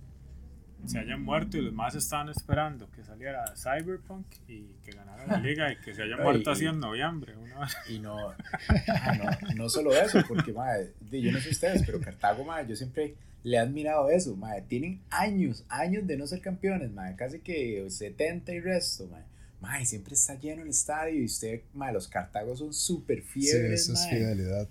se 0.84 0.98
hayan 0.98 1.22
muerto 1.22 1.56
y 1.56 1.62
los 1.62 1.72
más 1.72 1.94
estaban 1.94 2.28
esperando 2.28 2.88
que 2.92 3.02
saliera 3.02 3.44
Cyberpunk 3.56 4.26
y 4.46 4.74
que 4.84 4.92
ganara 4.92 5.26
la 5.26 5.38
liga 5.38 5.72
y 5.72 5.76
que 5.80 5.94
se 5.94 6.02
haya 6.02 6.14
Ay, 6.18 6.22
muerto 6.22 6.50
y- 6.50 6.52
así 6.52 6.66
en 6.66 6.78
noviembre. 6.78 7.34
Una, 7.36 7.66
Y 7.88 7.98
no, 7.98 8.16
ah, 8.28 9.12
no, 9.48 9.54
no 9.54 9.68
solo 9.68 9.92
eso, 9.94 10.22
porque, 10.28 10.52
di, 11.00 11.22
yo 11.22 11.32
no 11.32 11.40
sé 11.40 11.50
ustedes, 11.50 11.82
pero 11.86 12.00
Cartago, 12.00 12.44
mae, 12.44 12.66
yo 12.68 12.76
siempre 12.76 13.16
le 13.46 13.56
he 13.56 13.60
admirado 13.60 14.10
eso, 14.10 14.34
mae. 14.36 14.60
Tienen 14.62 15.00
años, 15.10 15.64
años 15.68 16.04
de 16.04 16.16
no 16.16 16.26
ser 16.26 16.40
campeones, 16.40 16.90
mae, 16.90 17.14
casi 17.14 17.38
que 17.38 17.88
70 17.88 18.52
y 18.52 18.60
resto, 18.60 19.06
mae. 19.06 19.22
Mae, 19.60 19.86
siempre 19.86 20.14
está 20.14 20.34
lleno 20.34 20.62
el 20.62 20.68
estadio 20.68 21.20
y 21.20 21.24
usted, 21.26 21.62
mae, 21.72 21.92
los 21.92 22.08
Cartagos 22.08 22.58
son 22.58 22.72
súper 22.74 23.22
Sí, 23.22 23.28
fiebres, 23.42 23.82
eso 23.82 23.92
es 23.92 24.00
mae. 24.00 24.10
fidelidad. 24.10 24.68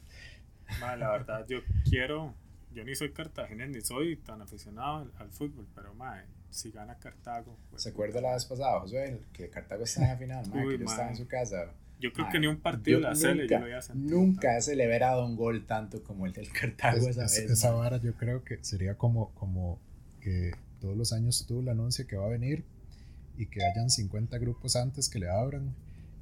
ma, 0.82 0.96
la 0.98 1.10
verdad, 1.12 1.46
yo 1.48 1.60
quiero, 1.90 2.34
yo 2.74 2.84
ni 2.84 2.96
soy 2.96 3.12
cartagenés 3.14 3.70
ni 3.70 3.80
soy 3.82 4.18
tan 4.18 4.42
aficionado 4.42 4.98
al, 4.98 5.12
al 5.20 5.30
fútbol, 5.32 5.66
pero 5.74 5.94
ma, 5.94 6.22
si 6.50 6.72
gana 6.72 6.98
Cartago, 7.00 7.58
pues, 7.70 7.84
¿Se 7.84 7.90
acuerda 7.90 8.20
la 8.20 8.34
vez 8.34 8.44
pasada, 8.46 8.80
Josué, 8.82 9.22
que 9.32 9.50
Cartago 9.50 9.84
estaba 9.86 10.08
en 10.08 10.12
la 10.12 10.18
final, 10.18 10.50
mae, 10.50 10.66
Uy, 10.66 10.74
que 10.78 10.84
yo 10.84 10.90
estaba 10.90 11.10
en 11.10 11.16
su 11.18 11.28
casa? 11.28 11.72
Yo 12.00 12.12
creo 12.14 12.26
Mae, 12.26 12.32
que 12.34 12.40
ni 12.40 12.48
un 12.48 12.58
partido 12.58 13.00
de 13.00 13.04
la 13.06 13.16
Cele 13.16 13.36
yo 13.36 13.42
nunca, 13.44 13.60
lo 13.60 13.66
había 13.66 13.82
sentido 13.82 14.18
nunca 14.20 14.58
he 14.58 14.62
celebrado 14.62 15.26
un 15.26 15.36
gol 15.36 15.66
tanto 15.66 16.04
como 16.04 16.26
el 16.26 16.34
del 16.34 16.50
Cartago 16.52 16.98
Es- 16.98 17.08
esa 17.18 17.26
es- 17.26 17.42
vez. 17.42 17.52
esa 17.52 17.72
vara 17.72 17.98
yo 17.98 18.14
creo 18.16 18.44
que 18.44 18.58
sería 18.64 18.96
como, 18.98 19.32
como 19.36 19.80
que 20.22 20.52
todos 20.82 20.96
los 20.98 21.14
años 21.14 21.46
tú 21.48 21.62
le 21.62 21.72
anuncia 21.72 22.06
que 22.06 22.16
va 22.18 22.26
a 22.26 22.30
venir 22.30 22.64
y 23.38 23.48
que 23.48 23.60
hayan 23.66 23.90
50 23.90 24.38
grupos 24.38 24.76
antes 24.76 25.10
que 25.10 25.20
le 25.20 25.30
abran 25.30 25.74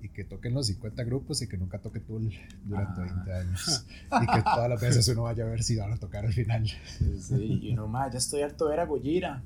y 0.02 0.10
que 0.10 0.24
toquen 0.26 0.54
los 0.54 0.68
50 0.68 1.04
grupos 1.06 1.42
y 1.42 1.48
que 1.48 1.58
nunca 1.58 1.80
toque 1.80 2.00
Tool 2.02 2.30
durante 2.66 3.02
Ah. 3.02 3.06
20 3.06 3.34
años 3.34 3.86
y 4.22 4.26
que 4.28 4.42
todas 4.42 4.70
las 4.70 4.82
veces 4.82 5.08
uno 5.08 5.24
vaya 5.24 5.44
a 5.46 5.48
ver 5.48 5.64
si 5.64 5.78
van 5.78 5.94
a 5.94 5.98
tocar 5.98 6.26
al 6.26 6.34
final. 6.34 6.68
Sí, 6.68 7.20
sí, 7.22 7.60
y 7.64 7.72
uno 7.74 7.88
más, 7.88 8.12
ya 8.12 8.18
estoy 8.20 8.42
harto 8.42 8.66
de 8.66 8.72
ver 8.72 8.80
a 8.82 8.86
Gojira. 8.86 9.42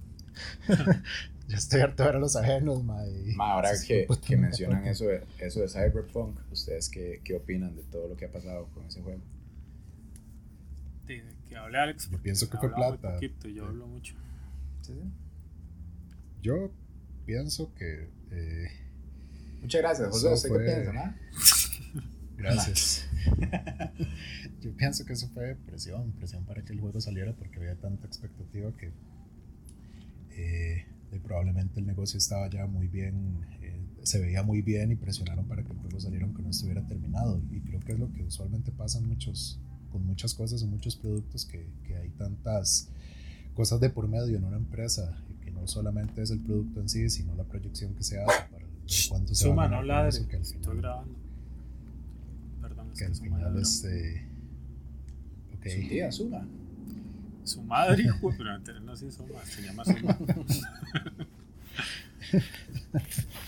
ya 1.48 1.58
estoy 1.58 1.82
harto 1.82 2.04
de 2.04 2.10
ver 2.10 2.16
a 2.18 2.20
los 2.20 2.36
ajenos, 2.36 2.84
ma. 2.84 3.02
ma 3.36 3.54
ahora 3.54 3.72
que, 3.86 4.08
que 4.26 4.38
mencionan 4.38 4.86
eso 4.86 5.06
de, 5.06 5.24
eso 5.40 5.62
de 5.62 5.70
Cyberpunk, 5.70 6.38
¿ustedes 6.52 6.90
qué, 6.90 7.22
qué 7.24 7.36
opinan 7.36 7.76
de 7.76 7.84
todo 7.84 8.08
lo 8.08 8.18
que 8.18 8.26
ha 8.26 8.32
pasado 8.32 8.68
con 8.74 8.86
ese 8.86 9.02
juego? 9.02 9.22
Sí, 11.08 11.22
que 11.48 11.56
hable 11.56 11.78
Alex. 11.78 12.10
Yo 12.10 12.18
pienso 12.18 12.50
que 12.50 12.58
fue 12.58 12.74
plata. 12.74 13.14
Poquito, 13.14 13.48
yo 13.48 13.66
hablo 13.66 13.88
mucho. 13.88 14.16
¿Sí, 14.82 14.94
Yo 16.42 16.72
pienso 17.26 17.74
que. 17.76 18.10
Eh, 18.32 18.68
Muchas 19.62 19.82
gracias, 19.82 20.10
José. 20.10 20.34
¿Usted 20.34 20.50
qué 20.52 20.60
piensa, 20.60 20.94
no? 20.94 21.16
Gracias. 22.38 23.10
Yo 24.62 24.72
pienso 24.76 25.06
que 25.06 25.14
eso 25.14 25.28
fue 25.30 25.56
presión, 25.56 26.12
presión 26.14 26.46
para 26.46 26.64
que 26.64 26.74
el 26.74 26.80
juego 26.80 27.02
saliera 27.02 27.34
porque 27.34 27.58
había 27.58 27.76
tanta 27.76 28.06
expectativa 28.06 28.72
que 28.78 28.92
eh, 30.38 30.86
probablemente 31.24 31.80
el 31.80 31.88
negocio 31.88 32.18
estaba 32.18 32.50
ya 32.50 32.68
muy 32.68 32.88
bien, 32.88 33.46
eh, 33.62 33.82
se 34.04 34.20
veía 34.20 34.44
muy 34.44 34.62
bien 34.62 34.92
y 34.92 34.96
presionaron 34.96 35.46
para 35.46 35.64
que 35.64 35.72
el 35.72 35.78
juego 35.80 36.00
saliera 36.00 36.26
aunque 36.26 36.42
no 36.42 36.50
estuviera 36.50 36.86
terminado. 36.86 37.42
Y 37.52 37.60
creo 37.62 37.80
que 37.80 37.94
es 37.94 38.00
lo 38.00 38.12
que 38.14 38.24
usualmente 38.24 38.72
pasa 38.72 39.02
muchos, 39.02 39.60
con 39.92 40.06
muchas 40.06 40.34
cosas 40.34 40.62
o 40.64 40.68
muchos 40.68 40.96
productos 40.96 41.46
que, 41.46 41.66
que 41.86 41.98
hay 41.98 42.10
tantas 42.10 42.90
cosas 43.56 43.80
de 43.80 43.90
por 43.90 44.08
medio 44.08 44.38
en 44.38 44.44
una 44.44 44.58
empresa 44.58 45.18
que 45.44 45.52
no 45.52 45.68
solamente 45.68 46.22
es 46.22 46.30
el 46.30 46.40
producto 46.40 46.80
en 46.80 46.90
sí, 46.90 47.10
sino 47.10 47.36
la 47.36 47.44
proyección 47.44 47.96
que 47.96 48.04
se 48.04 48.22
hace 48.22 48.44
para 48.52 48.66
cuánto 49.10 49.34
se 49.34 49.44
Suma, 49.46 49.64
va 49.64 49.66
a 49.66 49.70
no 49.70 49.84
ladre, 49.84 50.12
que 50.28 50.36
al 50.36 50.46
final, 50.46 50.62
estoy 50.62 50.78
grabando. 50.78 51.16
Perdón, 52.62 52.92
que 52.98 53.06
al 53.06 53.16
final 53.16 53.60
este... 53.60 54.28
Ok. 55.58 55.68
Su 55.68 55.88
tía, 55.90 56.12
Suma. 56.12 56.48
Su 57.48 57.64
madre, 57.64 58.04
hijo, 58.04 58.34
pero 58.38 58.52
antes 58.52 58.82
no 58.82 58.96
se 58.98 59.10
Suma, 59.10 59.42
se 59.46 59.62
llama 59.62 59.86
Suma. 59.86 60.18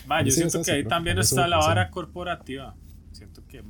Ma, 0.06 0.22
yo 0.24 0.30
siento 0.30 0.62
que 0.62 0.70
ahí 0.70 0.84
también 0.84 1.18
está 1.18 1.46
la 1.46 1.58
vara 1.58 1.90
corporativa. 1.90 2.74
Siento 3.12 3.46
que, 3.46 3.62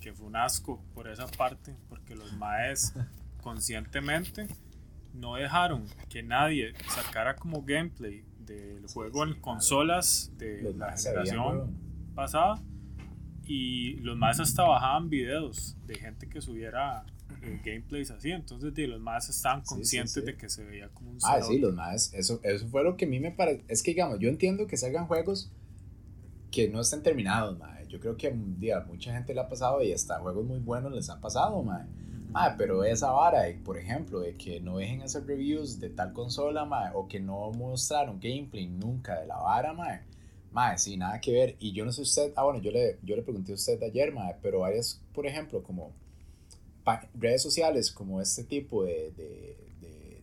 que 0.00 0.12
fue 0.12 0.26
un 0.26 0.36
asco 0.36 0.84
por 0.92 1.08
esa 1.08 1.26
parte, 1.26 1.74
porque 1.88 2.14
los 2.14 2.30
maes 2.34 2.92
conscientemente 3.40 4.48
no 5.14 5.36
dejaron 5.36 5.86
que 6.10 6.22
nadie 6.22 6.74
sacara 6.88 7.34
como 7.34 7.62
gameplay 7.62 8.24
del 8.40 8.86
juego 8.86 9.24
en 9.24 9.40
consolas 9.40 10.30
de 10.36 10.74
la 10.76 10.94
generación 10.94 11.74
pasada 12.14 12.60
y 13.44 13.94
los 14.00 14.18
más 14.18 14.40
hasta 14.40 14.62
bajaban 14.64 15.08
videos 15.08 15.78
de 15.86 15.94
gente 15.94 16.28
que 16.28 16.42
subiera 16.42 17.06
eh, 17.42 17.60
gameplays 17.64 18.10
así 18.10 18.30
entonces 18.30 18.72
los 18.88 19.00
más 19.00 19.28
estaban 19.28 19.62
conscientes 19.62 20.24
de 20.24 20.36
que 20.36 20.48
se 20.48 20.64
veía 20.64 20.88
como 20.88 21.10
un 21.10 21.18
ah 21.22 21.40
sí 21.42 21.58
los 21.58 21.74
más 21.74 22.12
eso, 22.14 22.40
eso 22.42 22.68
fue 22.68 22.82
lo 22.84 22.96
que 22.96 23.04
a 23.04 23.08
mí 23.08 23.20
me 23.20 23.30
parece 23.30 23.64
es 23.68 23.82
que 23.82 23.92
digamos 23.92 24.18
yo 24.18 24.28
entiendo 24.28 24.66
que 24.66 24.76
salgan 24.76 25.06
juegos 25.06 25.50
que 26.50 26.68
no 26.68 26.80
estén 26.80 27.02
terminados 27.02 27.58
yo 27.88 28.00
creo 28.00 28.16
que 28.16 28.30
día 28.58 28.80
mucha 28.80 29.12
gente 29.12 29.32
le 29.32 29.40
ha 29.40 29.48
pasado 29.48 29.82
y 29.82 29.92
hasta 29.92 30.18
juegos 30.18 30.44
muy 30.44 30.58
buenos 30.58 30.92
les 30.92 31.08
ha 31.08 31.20
pasado 31.20 31.62
madre 31.62 31.88
Ah, 32.34 32.54
pero 32.58 32.84
esa 32.84 33.10
vara, 33.10 33.44
por 33.64 33.78
ejemplo, 33.78 34.20
de 34.20 34.36
que 34.36 34.60
no 34.60 34.78
dejen 34.78 35.02
hacer 35.02 35.26
reviews 35.26 35.80
de 35.80 35.88
tal 35.88 36.12
consola, 36.12 36.64
mae, 36.64 36.90
o 36.94 37.08
que 37.08 37.20
no 37.20 37.50
mostraron 37.52 38.20
gameplay 38.20 38.66
nunca 38.66 39.18
de 39.18 39.26
la 39.26 39.36
vara, 39.38 39.72
mae. 39.72 40.02
Mae, 40.52 40.78
sí, 40.78 40.96
nada 40.96 41.20
que 41.20 41.32
ver. 41.32 41.56
Y 41.58 41.72
yo 41.72 41.84
no 41.84 41.92
sé 41.92 42.02
usted, 42.02 42.32
ah, 42.36 42.44
bueno, 42.44 42.60
yo 42.60 42.70
le, 42.70 42.98
yo 43.02 43.16
le 43.16 43.22
pregunté 43.22 43.52
a 43.52 43.54
usted 43.54 43.82
ayer, 43.82 44.12
mae, 44.12 44.36
pero 44.42 44.60
varias, 44.60 45.00
por 45.14 45.26
ejemplo, 45.26 45.62
como 45.62 45.92
redes 47.14 47.42
sociales 47.42 47.90
como 47.90 48.20
este 48.20 48.44
tipo 48.44 48.84
de, 48.84 49.12
de, 49.12 49.56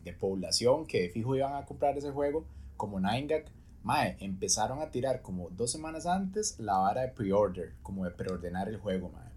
de, 0.03 0.13
población 0.13 0.85
que 0.85 1.09
fijo 1.09 1.35
iban 1.35 1.55
a 1.55 1.65
comprar 1.65 1.97
ese 1.97 2.11
juego, 2.11 2.45
como 2.77 2.99
NineGag, 2.99 3.45
mae, 3.83 4.15
empezaron 4.19 4.79
a 4.81 4.89
tirar 4.89 5.21
como 5.21 5.49
dos 5.49 5.71
semanas 5.71 6.05
antes 6.05 6.59
la 6.59 6.77
vara 6.77 7.01
de 7.01 7.09
pre-order, 7.09 7.73
como 7.83 8.05
de 8.05 8.11
preordenar 8.11 8.67
el 8.69 8.77
juego, 8.77 9.09
mae. 9.09 9.29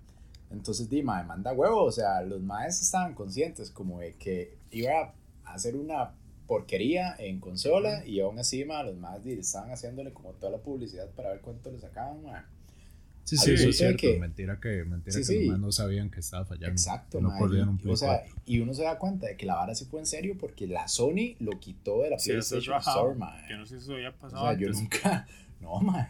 Entonces, 0.50 0.88
di, 0.88 1.02
mae, 1.02 1.24
manda 1.24 1.52
huevo. 1.52 1.84
O 1.84 1.92
sea, 1.92 2.22
los 2.22 2.40
maes 2.40 2.80
estaban 2.80 3.14
conscientes 3.14 3.70
como 3.70 4.00
de 4.00 4.14
que 4.14 4.56
iba 4.70 5.14
a 5.44 5.52
hacer 5.52 5.76
una 5.76 6.14
porquería 6.46 7.14
en 7.18 7.40
consola 7.40 8.04
y 8.06 8.20
aún 8.20 8.38
así, 8.38 8.64
mae, 8.64 8.84
los 8.84 8.96
maes 8.96 9.26
estaban 9.26 9.70
haciéndole 9.70 10.12
como 10.12 10.32
toda 10.32 10.52
la 10.52 10.58
publicidad 10.58 11.10
para 11.10 11.30
ver 11.30 11.40
cuánto 11.40 11.70
le 11.70 11.78
sacaban, 11.78 12.22
mae. 12.22 12.42
Sí, 13.28 13.36
sí, 13.36 13.52
eso 13.52 13.68
es 13.68 13.76
cierto. 13.76 14.06
mentira 14.18 14.58
que, 14.58 14.84
mentira 14.84 15.20
que 15.20 15.34
los 15.34 15.46
maes 15.46 15.60
no 15.60 15.72
sabían 15.72 16.10
que 16.10 16.20
estaba 16.20 16.44
fallando. 16.44 16.72
Exacto, 16.72 17.20
no 17.20 17.28
un 17.28 17.80
O 17.86 17.96
sea, 17.96 18.24
y 18.46 18.60
uno 18.60 18.72
se 18.74 18.82
da 18.82 18.98
cuenta 18.98 19.26
de 19.26 19.36
que 19.36 19.46
la 19.46 19.56
vara 19.56 19.74
sí 19.74 19.84
fue 19.84 20.00
en 20.00 20.06
serio 20.06 20.36
porque 20.38 20.66
la 20.66 20.88
Sony 20.88 21.36
lo 21.40 21.58
quitó 21.60 22.02
de 22.02 22.10
la 22.10 22.16
PlayStation 22.16 22.78
Store, 22.78 23.14
mae. 23.14 23.46
Que 23.48 23.54
no 23.54 23.66
sé 23.66 23.76
si 23.78 23.84
eso 23.84 23.94
había 23.94 24.12
pasado. 24.12 24.44
O 24.44 24.48
sea, 24.48 24.58
yo 24.58 24.70
nunca. 24.70 25.26
No, 25.60 25.80
mae 25.80 26.06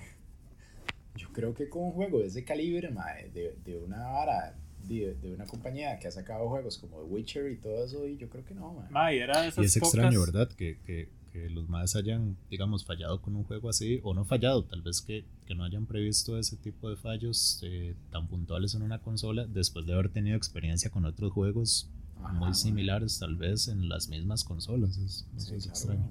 yo 1.19 1.29
creo 1.33 1.53
que 1.53 1.69
con 1.69 1.83
un 1.83 1.93
juego 1.93 2.21
de 2.21 2.29
ese 2.29 2.45
calibre, 2.45 2.91
de, 3.35 3.57
de 3.65 3.77
una 3.77 4.09
vara, 4.09 4.55
de, 4.85 5.15
de, 5.15 5.35
una 5.35 5.45
compañía 5.45 5.99
que 5.99 6.07
ha 6.07 6.11
sacado 6.11 6.49
juegos 6.49 6.79
como 6.79 7.03
The 7.03 7.05
Witcher 7.05 7.51
y 7.51 7.57
todo 7.57 7.85
eso, 7.85 8.07
y 8.07 8.17
yo 8.17 8.29
creo 8.31 8.45
que 8.45 8.55
no, 8.55 8.85
mae. 8.91 9.19
era 9.19 9.45
y 9.45 9.49
es 9.49 9.77
extraño, 9.77 10.21
¿verdad? 10.21 10.49
Que, 10.49 10.79
que, 10.87 11.09
que, 11.39 11.51
los 11.51 11.69
más 11.69 11.97
hayan, 11.97 12.37
digamos, 12.51 12.85
fallado 12.85 13.21
con 13.21 13.37
un 13.37 13.45
juego 13.45 13.69
así, 13.69 14.01
o 14.03 14.15
no 14.15 14.25
fallado, 14.25 14.65
tal 14.65 14.83
vez 14.83 15.01
que, 15.01 15.25
que 15.47 15.55
no 15.55 15.65
hayan 15.65 15.87
previsto 15.87 16.39
ese 16.39 16.57
tipo 16.57 16.91
de 16.91 16.97
fallos 16.97 17.61
eh, 17.63 17.95
tan 18.11 18.29
puntuales 18.29 18.75
en 18.75 18.83
una 18.83 18.99
consola, 18.99 19.47
después 19.47 19.87
de 19.87 19.95
haber 19.95 20.11
tenido 20.11 20.37
experiencia 20.37 20.91
con 20.91 21.05
otros 21.05 21.33
juegos 21.33 21.91
muy 22.35 22.53
similares, 22.55 23.19
tal 23.19 23.37
vez 23.37 23.69
en 23.69 23.89
las 23.89 24.09
mismas 24.09 24.45
consolas. 24.45 24.99
Es, 24.99 25.27
es 25.37 25.67
extraño. 25.67 26.11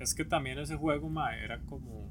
Es 0.00 0.14
que 0.14 0.24
también 0.24 0.58
ese 0.58 0.76
juego, 0.76 1.08
mae, 1.08 1.44
era 1.44 1.60
como 1.60 2.10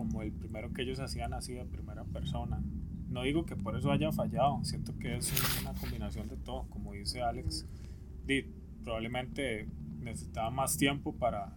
como 0.00 0.22
el 0.22 0.32
primero 0.32 0.72
que 0.72 0.80
ellos 0.80 0.98
hacían 0.98 1.34
así 1.34 1.52
de 1.52 1.66
primera 1.66 2.04
persona. 2.04 2.62
No 3.10 3.22
digo 3.22 3.44
que 3.44 3.54
por 3.54 3.76
eso 3.76 3.92
haya 3.92 4.10
fallado, 4.12 4.64
siento 4.64 4.96
que 4.98 5.16
es 5.16 5.30
una 5.60 5.74
combinación 5.74 6.26
de 6.26 6.36
todo, 6.38 6.66
como 6.70 6.94
dice 6.94 7.20
Alex. 7.20 7.66
probablemente 8.82 9.68
necesitaba 10.00 10.50
más 10.50 10.76
tiempo 10.76 11.14
para 11.14 11.52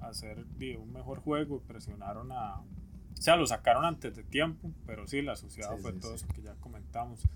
hacer 0.00 0.44
un 0.78 0.92
mejor 0.92 1.20
juego 1.20 1.60
presionaron 1.60 2.32
a... 2.32 2.60
O 2.60 3.20
sea, 3.20 3.36
lo 3.36 3.46
sacaron 3.46 3.84
antes 3.84 4.14
de 4.14 4.22
tiempo, 4.22 4.70
pero 4.86 5.06
sí, 5.06 5.22
la 5.22 5.34
sociedad 5.34 5.76
fue 5.78 5.92
todo 5.92 6.14
eso 6.14 6.28
que 6.28 6.42
ya 6.42 6.54
comentamos. 6.56 7.28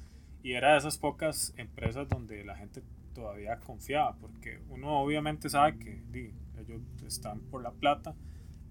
Y 0.43 0.53
era 0.53 0.73
de 0.73 0.79
esas 0.79 0.97
pocas 0.97 1.53
empresas 1.57 2.09
donde 2.09 2.45
la 2.45 2.57
gente 2.57 2.83
todavía 3.15 3.59
confiaba, 3.59 4.15
porque 4.17 4.61
uno 4.69 5.01
obviamente 5.01 5.51
sabe 5.51 5.79
que 5.79 6.03
ellos 6.59 6.81
están 7.05 7.41
por 7.41 7.63
la 7.63 7.73
plata, 7.73 8.15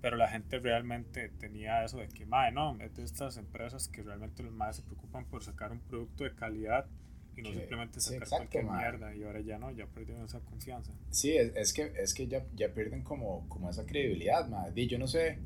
pero 0.02 0.18
la 0.18 0.30
gente 0.30 0.60
realmente 0.60 1.30
tenía 1.30 1.84
eso 1.84 1.98
de 1.98 2.08
que, 2.08 2.26
madre, 2.26 2.54
no, 2.54 2.78
es 2.80 2.96
de 2.96 3.04
estas 3.04 3.38
empresas 3.38 3.88
que 3.88 4.04
realmente 4.04 4.42
los 4.42 4.54
más 4.54 4.78
se 4.78 4.84
preocupan 4.84 5.26
por 5.26 5.44
sacar 5.44 5.72
un 5.72 5.80
producto 5.80 6.24
de 6.24 6.34
calidad 6.34 6.88
y 7.36 7.42
no 7.42 7.52
simplemente 7.52 8.00
sacar 8.00 8.28
cualquier 8.28 8.64
mierda 8.66 9.16
y 9.16 9.24
ahora 9.24 9.42
ya 9.42 9.58
no, 9.58 9.72
ya 9.72 9.88
perdieron 9.88 10.26
esa 10.26 10.40
confianza. 10.40 10.92
Sí, 11.10 11.32
es, 11.32 11.56
es 11.56 11.74
que, 11.74 11.94
es 11.98 12.14
que 12.14 12.28
ya, 12.28 12.46
ya 12.56 12.74
pierden 12.74 13.04
como, 13.04 13.48
como 13.48 13.70
esa 13.70 13.86
credibilidad, 13.86 14.48
madre. 14.50 14.88
yo 14.88 14.98
no 14.98 15.08
sé, 15.08 15.40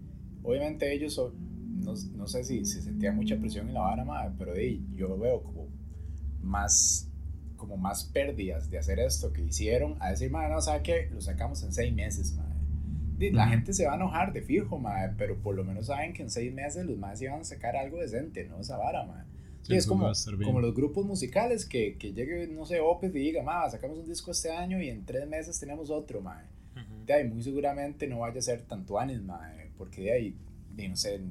obviamente 0.43 0.91
ellos, 0.93 1.17
no, 1.17 1.93
no 2.15 2.27
sé 2.27 2.43
si, 2.43 2.65
si 2.65 2.81
sentían 2.81 3.15
mucha 3.15 3.37
presión 3.37 3.67
en 3.67 3.73
la 3.73 3.81
vara, 3.81 4.03
madre, 4.03 4.33
pero 4.37 4.53
di, 4.53 4.85
yo 4.95 5.17
veo 5.17 5.43
como 5.43 5.67
más 6.41 7.09
como 7.55 7.77
más 7.77 8.03
pérdidas 8.03 8.69
de 8.69 8.77
hacer 8.77 8.99
esto 8.99 9.31
que 9.31 9.41
hicieron 9.41 9.95
a 9.99 10.11
decir, 10.11 10.29
madre, 10.29 10.53
no, 10.53 10.61
¿sabe 10.61 10.83
qué? 10.83 11.09
Lo 11.11 11.21
sacamos 11.21 11.63
en 11.63 11.71
seis 11.71 11.93
meses, 11.93 12.33
madre 12.33 12.55
la 13.17 13.47
gente 13.47 13.73
se 13.73 13.85
va 13.85 13.93
a 13.93 13.95
enojar 13.95 14.33
de 14.33 14.41
fijo, 14.41 14.77
madre, 14.77 15.13
pero 15.17 15.37
por 15.41 15.55
lo 15.55 15.63
menos 15.63 15.87
saben 15.87 16.13
que 16.13 16.23
en 16.23 16.29
seis 16.29 16.53
meses 16.53 16.85
los 16.85 16.97
más 16.97 17.21
iban 17.21 17.41
a 17.41 17.43
sacar 17.43 17.75
algo 17.75 17.99
decente, 17.99 18.45
¿no? 18.45 18.59
Esa 18.59 18.77
vara, 18.77 19.05
madre. 19.05 19.25
Es 19.69 19.87
como, 19.87 20.11
como 20.43 20.59
los 20.59 20.73
grupos 20.73 21.05
musicales 21.05 21.65
que, 21.65 21.97
que 21.97 22.13
llegue, 22.13 22.47
no 22.47 22.65
sé, 22.65 22.79
Opeth 22.79 23.15
y 23.15 23.19
diga, 23.19 23.43
madre, 23.43 23.71
sacamos 23.71 23.97
un 23.97 24.05
disco 24.05 24.31
este 24.31 24.51
año 24.51 24.81
y 24.81 24.89
en 24.89 25.05
tres 25.05 25.27
meses 25.27 25.59
tenemos 25.59 25.89
otro, 25.89 26.21
madre. 26.21 26.47
De 27.05 27.13
ahí 27.13 27.27
muy 27.27 27.41
seguramente 27.41 28.07
no 28.07 28.19
vaya 28.19 28.39
a 28.39 28.41
ser 28.41 28.63
tanto 28.63 28.99
ánimo, 28.99 29.23
madre, 29.33 29.71
porque 29.77 30.01
de 30.01 30.11
ahí, 30.11 30.37
no 30.89 30.95
sé, 30.95 31.21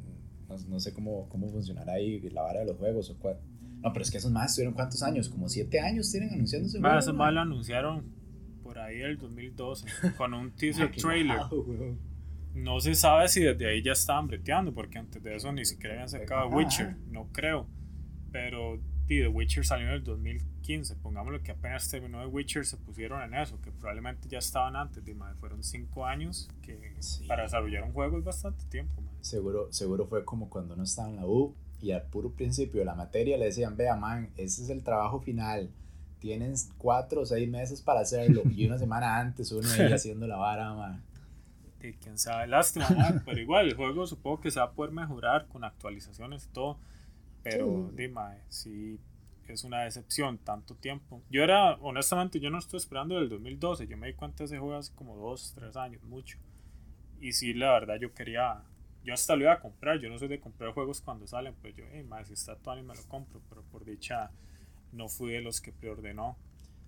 no, 0.68 0.80
sé 0.80 0.92
cómo, 0.92 1.28
cómo 1.28 1.48
funcionará 1.48 1.94
ahí 1.94 2.20
la 2.30 2.42
vara 2.42 2.60
de 2.60 2.66
los 2.66 2.76
juegos 2.78 3.10
o 3.10 3.18
cuál. 3.18 3.38
No, 3.82 3.92
pero 3.92 4.02
es 4.02 4.10
que 4.10 4.18
esos 4.18 4.30
más 4.30 4.50
estuvieron 4.50 4.74
cuántos 4.74 5.02
años, 5.02 5.28
como 5.28 5.48
siete 5.48 5.80
años 5.80 6.10
tienen 6.10 6.32
anunciándose. 6.32 6.78
Más, 6.78 7.04
esos 7.04 7.14
más 7.14 7.32
lo 7.32 7.40
anunciaron 7.40 8.14
ahí 8.78 9.00
el 9.00 9.18
2012 9.18 9.86
con 10.16 10.34
un 10.34 10.50
teaser 10.56 10.90
trailer. 10.92 11.40
No 12.54 12.78
se 12.80 12.94
sabe 12.94 13.28
si 13.28 13.42
desde 13.42 13.68
ahí 13.68 13.82
ya 13.82 13.92
estaban 13.92 14.28
breteando, 14.28 14.72
porque 14.72 14.98
antes 14.98 15.22
de 15.22 15.34
eso 15.34 15.52
ni 15.52 15.64
siquiera 15.64 15.94
habían 15.94 16.08
sacado 16.08 16.48
Witcher, 16.48 16.96
no 17.10 17.28
creo. 17.32 17.66
Pero 18.34 18.80
The 19.06 19.28
Witcher 19.28 19.64
salió 19.64 19.86
en 19.86 19.92
el 19.92 20.02
2015, 20.02 20.96
pongámoslo 20.96 21.40
que 21.44 21.52
apenas 21.52 21.88
terminó 21.88 22.20
The 22.20 22.26
Witcher 22.26 22.66
se 22.66 22.76
pusieron 22.76 23.22
en 23.22 23.32
eso, 23.32 23.60
que 23.60 23.70
probablemente 23.70 24.28
ya 24.28 24.38
estaban 24.38 24.74
antes, 24.74 25.04
fueron 25.38 25.62
5 25.62 26.04
años, 26.04 26.50
que 26.60 26.96
para 27.28 27.44
desarrollar 27.44 27.84
un 27.84 27.92
juego 27.92 28.18
es 28.18 28.24
bastante 28.24 28.64
tiempo. 28.64 29.00
Seguro, 29.20 29.72
seguro 29.72 30.06
fue 30.08 30.24
como 30.24 30.50
cuando 30.50 30.74
uno 30.74 30.82
estaba 30.82 31.10
en 31.10 31.14
la 31.14 31.26
U 31.26 31.54
y 31.80 31.92
al 31.92 32.02
puro 32.02 32.32
principio 32.32 32.80
de 32.80 32.86
la 32.86 32.96
materia 32.96 33.38
le 33.38 33.44
decían, 33.44 33.76
vea 33.76 33.94
man, 33.94 34.30
ese 34.36 34.64
es 34.64 34.68
el 34.68 34.82
trabajo 34.82 35.20
final 35.20 35.70
tienen 36.18 36.54
cuatro 36.76 37.20
o 37.20 37.26
seis 37.26 37.48
meses 37.48 37.82
para 37.82 38.00
hacerlo 38.00 38.42
y 38.50 38.66
una 38.66 38.78
semana 38.78 39.18
antes 39.20 39.52
uno 39.52 39.68
ahí 39.70 39.92
haciendo 39.92 40.26
la 40.26 40.36
vara, 40.36 40.74
man. 40.74 41.04
de 41.78 41.94
quién 42.02 42.18
sabe, 42.18 42.48
lástima, 42.48 42.88
mae, 42.90 43.20
pero 43.24 43.38
igual 43.38 43.68
el 43.68 43.74
juego 43.74 44.08
supongo 44.08 44.40
que 44.40 44.50
se 44.50 44.58
va 44.58 44.66
a 44.66 44.72
poder 44.72 44.90
mejorar 44.90 45.46
con 45.46 45.62
actualizaciones 45.62 46.46
y 46.46 46.48
todo, 46.48 46.78
pero 47.44 47.90
Sí. 47.90 47.96
dime, 47.96 48.40
sí 48.48 49.00
es 49.48 49.64
una 49.64 49.82
decepción 49.82 50.38
tanto 50.38 50.74
tiempo. 50.74 51.22
Yo 51.30 51.42
era, 51.42 51.74
honestamente, 51.76 52.40
yo 52.40 52.50
no 52.50 52.58
estoy 52.58 52.78
esperando 52.78 53.16
del 53.16 53.28
2012, 53.28 53.86
yo 53.86 53.96
me 53.96 54.06
di 54.08 54.14
cuenta 54.14 54.38
de 54.38 54.44
ese 54.46 54.58
juego 54.58 54.76
hace 54.76 54.92
como 54.94 55.16
dos, 55.16 55.52
tres 55.54 55.76
años, 55.76 56.02
mucho. 56.02 56.38
Y 57.20 57.32
sí, 57.32 57.54
la 57.54 57.72
verdad, 57.72 57.96
yo 58.00 58.12
quería, 58.12 58.62
yo 59.04 59.14
hasta 59.14 59.36
lo 59.36 59.42
iba 59.42 59.52
a 59.52 59.60
comprar, 59.60 60.00
yo 60.00 60.08
no 60.08 60.18
soy 60.18 60.28
de 60.28 60.40
comprar 60.40 60.72
juegos 60.72 61.00
cuando 61.00 61.26
salen, 61.26 61.54
pues 61.60 61.74
yo, 61.76 61.84
hey, 61.92 62.06
si 62.24 62.32
está 62.32 62.56
Tony 62.56 62.82
me 62.82 62.94
lo 62.94 63.02
compro, 63.08 63.40
pero 63.48 63.62
por 63.64 63.84
dicha 63.84 64.30
no 64.92 65.08
fui 65.08 65.32
de 65.32 65.42
los 65.42 65.60
que 65.60 65.72
preordenó. 65.72 66.36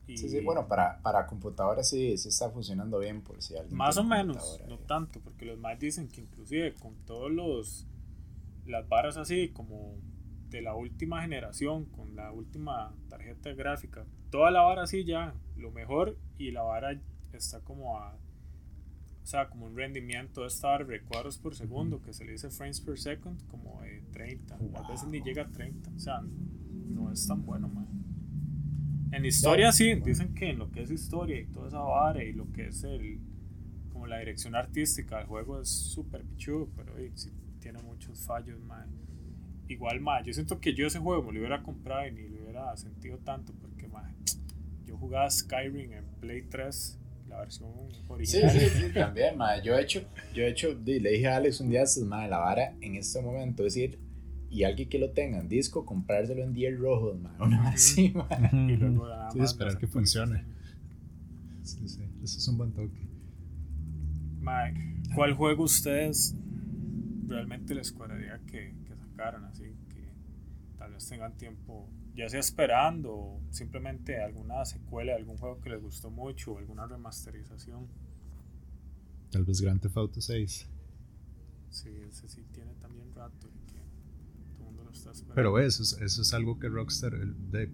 Y 0.06 0.16
Sí, 0.16 0.28
sí, 0.28 0.40
bueno, 0.40 0.68
para, 0.68 1.02
para 1.02 1.26
computadora 1.26 1.82
sí, 1.82 2.16
sí 2.16 2.28
está 2.28 2.48
funcionando 2.48 3.00
bien 3.00 3.22
por 3.22 3.42
si 3.42 3.56
alguien 3.56 3.76
más 3.76 3.96
o 3.96 4.04
menos, 4.04 4.60
no 4.68 4.76
eh. 4.76 4.80
tanto, 4.86 5.20
porque 5.20 5.44
los 5.44 5.58
más 5.58 5.78
dicen 5.80 6.08
que 6.08 6.20
inclusive 6.20 6.74
con 6.74 6.94
todos 7.06 7.30
los 7.30 7.86
las 8.66 8.88
varas 8.88 9.16
así 9.16 9.48
como 9.48 9.96
de 10.50 10.62
la 10.62 10.74
última 10.74 11.22
generación, 11.22 11.86
con 11.86 12.14
la 12.16 12.32
última 12.32 12.94
tarjeta 13.08 13.52
gráfica, 13.52 14.04
toda 14.30 14.50
la 14.50 14.62
vara 14.62 14.82
así 14.82 15.04
ya, 15.04 15.34
lo 15.56 15.70
mejor 15.70 16.16
y 16.38 16.50
la 16.50 16.62
vara 16.62 16.98
está 17.32 17.60
como 17.60 17.98
a 17.98 18.16
o 19.26 19.28
sea, 19.28 19.48
como 19.48 19.66
un 19.66 19.74
rendimiento 19.74 20.42
de 20.42 20.46
esta 20.46 20.68
vara 20.68 20.84
de 20.84 20.98
recuadros 20.98 21.36
por 21.36 21.56
segundo, 21.56 22.00
que 22.00 22.12
se 22.12 22.24
le 22.24 22.30
dice 22.30 22.48
frames 22.48 22.80
per 22.80 22.96
second, 22.96 23.44
como 23.48 23.82
de 23.82 24.00
30, 24.12 24.54
a 24.54 24.88
veces 24.88 25.08
ni 25.08 25.20
llega 25.20 25.42
a 25.42 25.48
30, 25.48 25.90
o 25.90 25.98
sea, 25.98 26.22
no 26.90 27.10
es 27.10 27.26
tan 27.26 27.44
bueno, 27.44 27.68
man. 27.68 27.88
En 29.10 29.24
historia 29.24 29.72
sí, 29.72 29.96
dicen 29.96 30.32
que 30.32 30.50
en 30.50 30.60
lo 30.60 30.70
que 30.70 30.82
es 30.82 30.92
historia 30.92 31.40
y 31.40 31.46
toda 31.46 31.66
esa 31.66 31.80
vara 31.80 32.22
y 32.22 32.34
lo 32.34 32.52
que 32.52 32.68
es 32.68 32.84
el 32.84 33.18
como 33.92 34.06
la 34.06 34.18
dirección 34.18 34.54
artística 34.54 35.18
del 35.18 35.26
juego 35.26 35.60
es 35.60 35.70
súper 35.70 36.22
pichudo, 36.22 36.68
pero 36.76 36.92
sí 37.14 37.32
tiene 37.58 37.82
muchos 37.82 38.20
fallos, 38.20 38.60
man. 38.60 38.88
Igual, 39.68 40.00
man, 40.00 40.24
yo 40.24 40.32
siento 40.32 40.60
que 40.60 40.74
yo 40.74 40.86
ese 40.86 40.98
juego 41.00 41.22
me 41.22 41.32
lo 41.32 41.38
hubiera 41.40 41.62
comprado 41.62 42.06
y 42.06 42.12
ni 42.12 42.28
lo 42.28 42.42
hubiera 42.42 42.76
sentido 42.76 43.18
tanto 43.18 43.52
porque, 43.54 43.88
man, 43.88 44.14
yo 44.86 44.96
jugaba 44.96 45.28
Skyrim 45.30 45.92
en 45.92 46.04
Play 46.20 46.42
3, 46.42 46.98
la 47.28 47.40
versión 47.40 47.70
Sí, 47.90 48.00
original. 48.08 48.50
sí, 48.50 48.60
sí, 48.70 48.92
también, 48.94 49.36
madre. 49.36 49.62
Yo 49.64 49.76
he 49.76 49.82
hecho, 49.82 50.02
yo 50.34 50.44
he 50.44 50.48
hecho, 50.50 50.68
le 50.84 51.10
dije 51.10 51.28
a 51.28 51.36
Alex 51.36 51.60
un 51.60 51.70
día, 51.70 51.82
madre, 52.04 52.28
la 52.30 52.38
vara 52.38 52.74
en 52.80 52.94
este 52.94 53.20
momento 53.20 53.64
es 53.66 53.76
ir 53.76 53.98
y 54.48 54.62
alguien 54.62 54.88
que 54.88 54.98
lo 55.00 55.10
tenga 55.10 55.38
en 55.40 55.48
disco, 55.48 55.84
comprárselo 55.84 56.42
en 56.44 56.52
10 56.52 56.78
rojos, 56.78 57.18
madre, 57.20 57.36
una 57.44 57.58
vara 57.58 57.70
así, 57.70 58.10
madre. 58.14 58.50
Y 58.72 58.76
luego 58.76 59.08
nada 59.08 59.30
Sí, 59.32 59.38
más 59.38 59.50
esperar 59.50 59.76
que 59.78 59.86
funcione. 59.88 60.44
Sí, 61.62 61.88
sí, 61.88 62.02
eso 62.22 62.38
es 62.38 62.48
un 62.48 62.58
buen 62.58 62.72
toque. 62.72 63.04
Mae, 64.40 64.72
¿cuál 65.14 65.34
juego 65.34 65.64
ustedes 65.64 66.36
realmente 67.26 67.74
les 67.74 67.90
cuadraría 67.90 68.40
que, 68.46 68.72
que 69.16 69.22
sacaran 69.22 69.44
así? 69.44 69.64
Que 69.88 70.08
tal 70.78 70.92
vez 70.92 71.08
tengan 71.08 71.36
tiempo, 71.36 71.88
ya 72.14 72.28
sea 72.28 72.40
esperando 72.40 73.12
o 73.12 73.40
simplemente 73.50 74.20
alguna 74.22 74.64
secuela 74.64 75.12
de 75.12 75.18
algún 75.18 75.36
juego 75.38 75.60
que 75.60 75.70
les 75.70 75.82
gustó 75.82 76.10
mucho 76.10 76.52
o 76.52 76.58
alguna 76.58 76.86
remasterización. 76.86 77.88
Tal 79.30 79.44
vez 79.44 79.60
Grand 79.60 79.80
Theft 79.80 79.96
Auto 79.96 80.20
6. 80.20 80.68
Sí, 81.70 81.88
ese 82.08 82.28
sí 82.28 82.42
tiene 82.52 82.74
también 82.74 83.12
rato 83.14 83.48
y 83.48 83.70
que 83.70 83.78
todo 84.56 84.58
el 84.60 84.64
mundo 84.64 84.84
lo 84.84 84.90
está 84.92 85.10
esperando. 85.10 85.34
Pero 85.34 85.58
eso 85.58 85.82
es, 85.82 86.00
eso 86.00 86.22
es 86.22 86.34
algo 86.34 86.58
que 86.58 86.68
Rockstar, 86.68 87.12
de, 87.12 87.70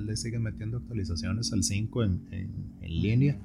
le 0.00 0.16
siguen 0.16 0.42
metiendo 0.42 0.78
actualizaciones 0.78 1.52
al 1.52 1.62
5 1.62 2.04
en, 2.04 2.28
en, 2.30 2.74
en 2.80 3.02
línea. 3.02 3.38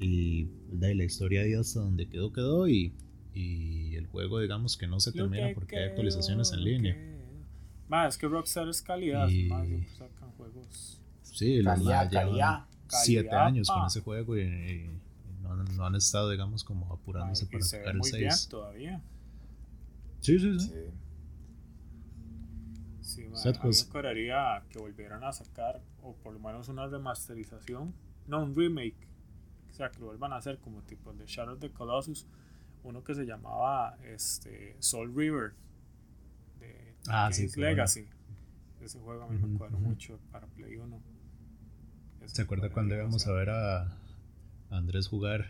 Y 0.00 0.44
de 0.70 0.94
la 0.94 1.02
historia 1.02 1.42
ahí 1.42 1.54
hasta 1.54 1.80
donde 1.80 2.08
quedó, 2.08 2.32
quedó. 2.32 2.68
Y, 2.68 2.92
y 3.40 3.94
el 3.96 4.06
juego, 4.06 4.40
digamos 4.40 4.76
que 4.76 4.86
no 4.86 4.98
se 5.00 5.12
termina 5.12 5.48
que 5.48 5.54
porque 5.54 5.76
hay 5.78 5.84
actualizaciones 5.90 6.52
en 6.52 6.64
línea. 6.64 6.94
que- 6.94 7.18
Mae, 7.88 8.08
es 8.08 8.18
que 8.18 8.26
Rockstar 8.28 8.68
es 8.68 8.82
calidad, 8.82 9.28
Y- 9.28 9.48
siempre 9.48 9.88
sacan 9.96 10.30
juegos. 10.32 11.00
Sí, 11.22 11.62
los 11.62 11.74
Calidad, 11.74 11.90
madres 11.96 12.10
llevan 12.12 12.26
calidad. 12.28 12.64
siete 12.88 13.28
Calidad, 13.28 13.46
años 13.46 13.68
con 13.68 13.86
ese 13.86 14.00
juego 14.00 14.36
y, 14.36 14.40
y 14.42 14.90
no, 15.42 15.52
han, 15.52 15.76
no 15.76 15.86
han 15.86 15.94
estado, 15.94 16.30
digamos, 16.30 16.64
como 16.64 16.92
apurándose 16.92 17.44
y 17.44 17.48
para 17.48 17.64
se 17.64 17.76
ve 17.78 17.82
sacar 17.84 17.94
el 17.94 17.98
muy 18.00 18.10
bien 18.12 18.30
6. 18.32 18.48
todavía. 18.48 19.02
Sí, 20.20 20.38
sí, 20.38 20.58
sí. 20.58 20.66
Sí. 20.68 20.74
Sí, 23.00 23.22
man, 23.28 23.40
a 23.42 23.50
mí 23.52 23.58
pues- 23.62 23.86
me 23.86 23.92
cuadraría 23.92 24.62
que 24.70 24.78
volvieran 24.78 25.24
a 25.24 25.32
sacar, 25.32 25.80
o 26.02 26.14
por 26.16 26.32
lo 26.34 26.38
menos 26.40 26.68
una 26.68 26.86
remasterización, 26.86 27.94
no 28.26 28.42
un 28.42 28.54
remake, 28.54 28.96
o 29.70 29.72
sea, 29.74 29.90
que 29.90 29.98
lo 30.00 30.06
vuelvan 30.06 30.32
a 30.32 30.36
hacer 30.36 30.58
como 30.58 30.82
tipo 30.82 31.10
el 31.10 31.18
de 31.18 31.26
Shadow 31.26 31.54
of 31.54 31.60
the 31.60 31.70
Colossus, 31.70 32.26
uno 32.84 33.02
que 33.04 33.14
se 33.14 33.24
llamaba 33.24 33.96
este, 34.04 34.76
Soul 34.80 35.14
River, 35.14 35.52
de 36.60 36.94
Ah, 37.08 37.30
sí, 37.32 37.46
bueno. 37.48 37.62
Legacy. 37.70 38.06
Ese 38.80 38.98
juego 39.00 39.22
a 39.24 39.28
mí 39.28 39.38
me 39.38 39.58
cuadró 39.58 39.76
ujú. 39.78 39.88
mucho 39.88 40.18
para 40.30 40.46
Play 40.46 40.76
1. 40.76 41.00
Ese 42.24 42.36
¿Se 42.36 42.42
acuerda 42.42 42.70
cuando 42.70 42.94
íbamos 42.94 43.26
a 43.26 43.32
ver 43.32 43.50
a, 43.50 43.96
Andrés 44.70 45.08
jugar? 45.08 45.46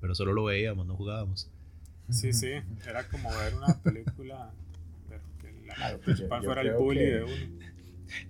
Pero 0.00 0.14
solo 0.14 0.32
lo 0.32 0.44
veíamos, 0.44 0.86
no 0.86 0.96
jugábamos. 0.96 1.50
Sí, 2.10 2.32
sí, 2.32 2.52
era 2.86 3.06
como 3.08 3.30
ver 3.36 3.54
una 3.54 3.74
película, 3.82 4.50
pero 5.08 5.22
que 5.40 5.52
la 5.66 5.74
Claro, 5.74 5.96
pues, 6.04 6.18
yo- 6.18 6.28
principal 6.28 6.42
yo 6.42 6.46
fuera 6.46 6.62
el 6.62 6.72
bully 6.74 6.98
que- 7.00 7.06
de 7.06 7.24
uno. 7.24 7.66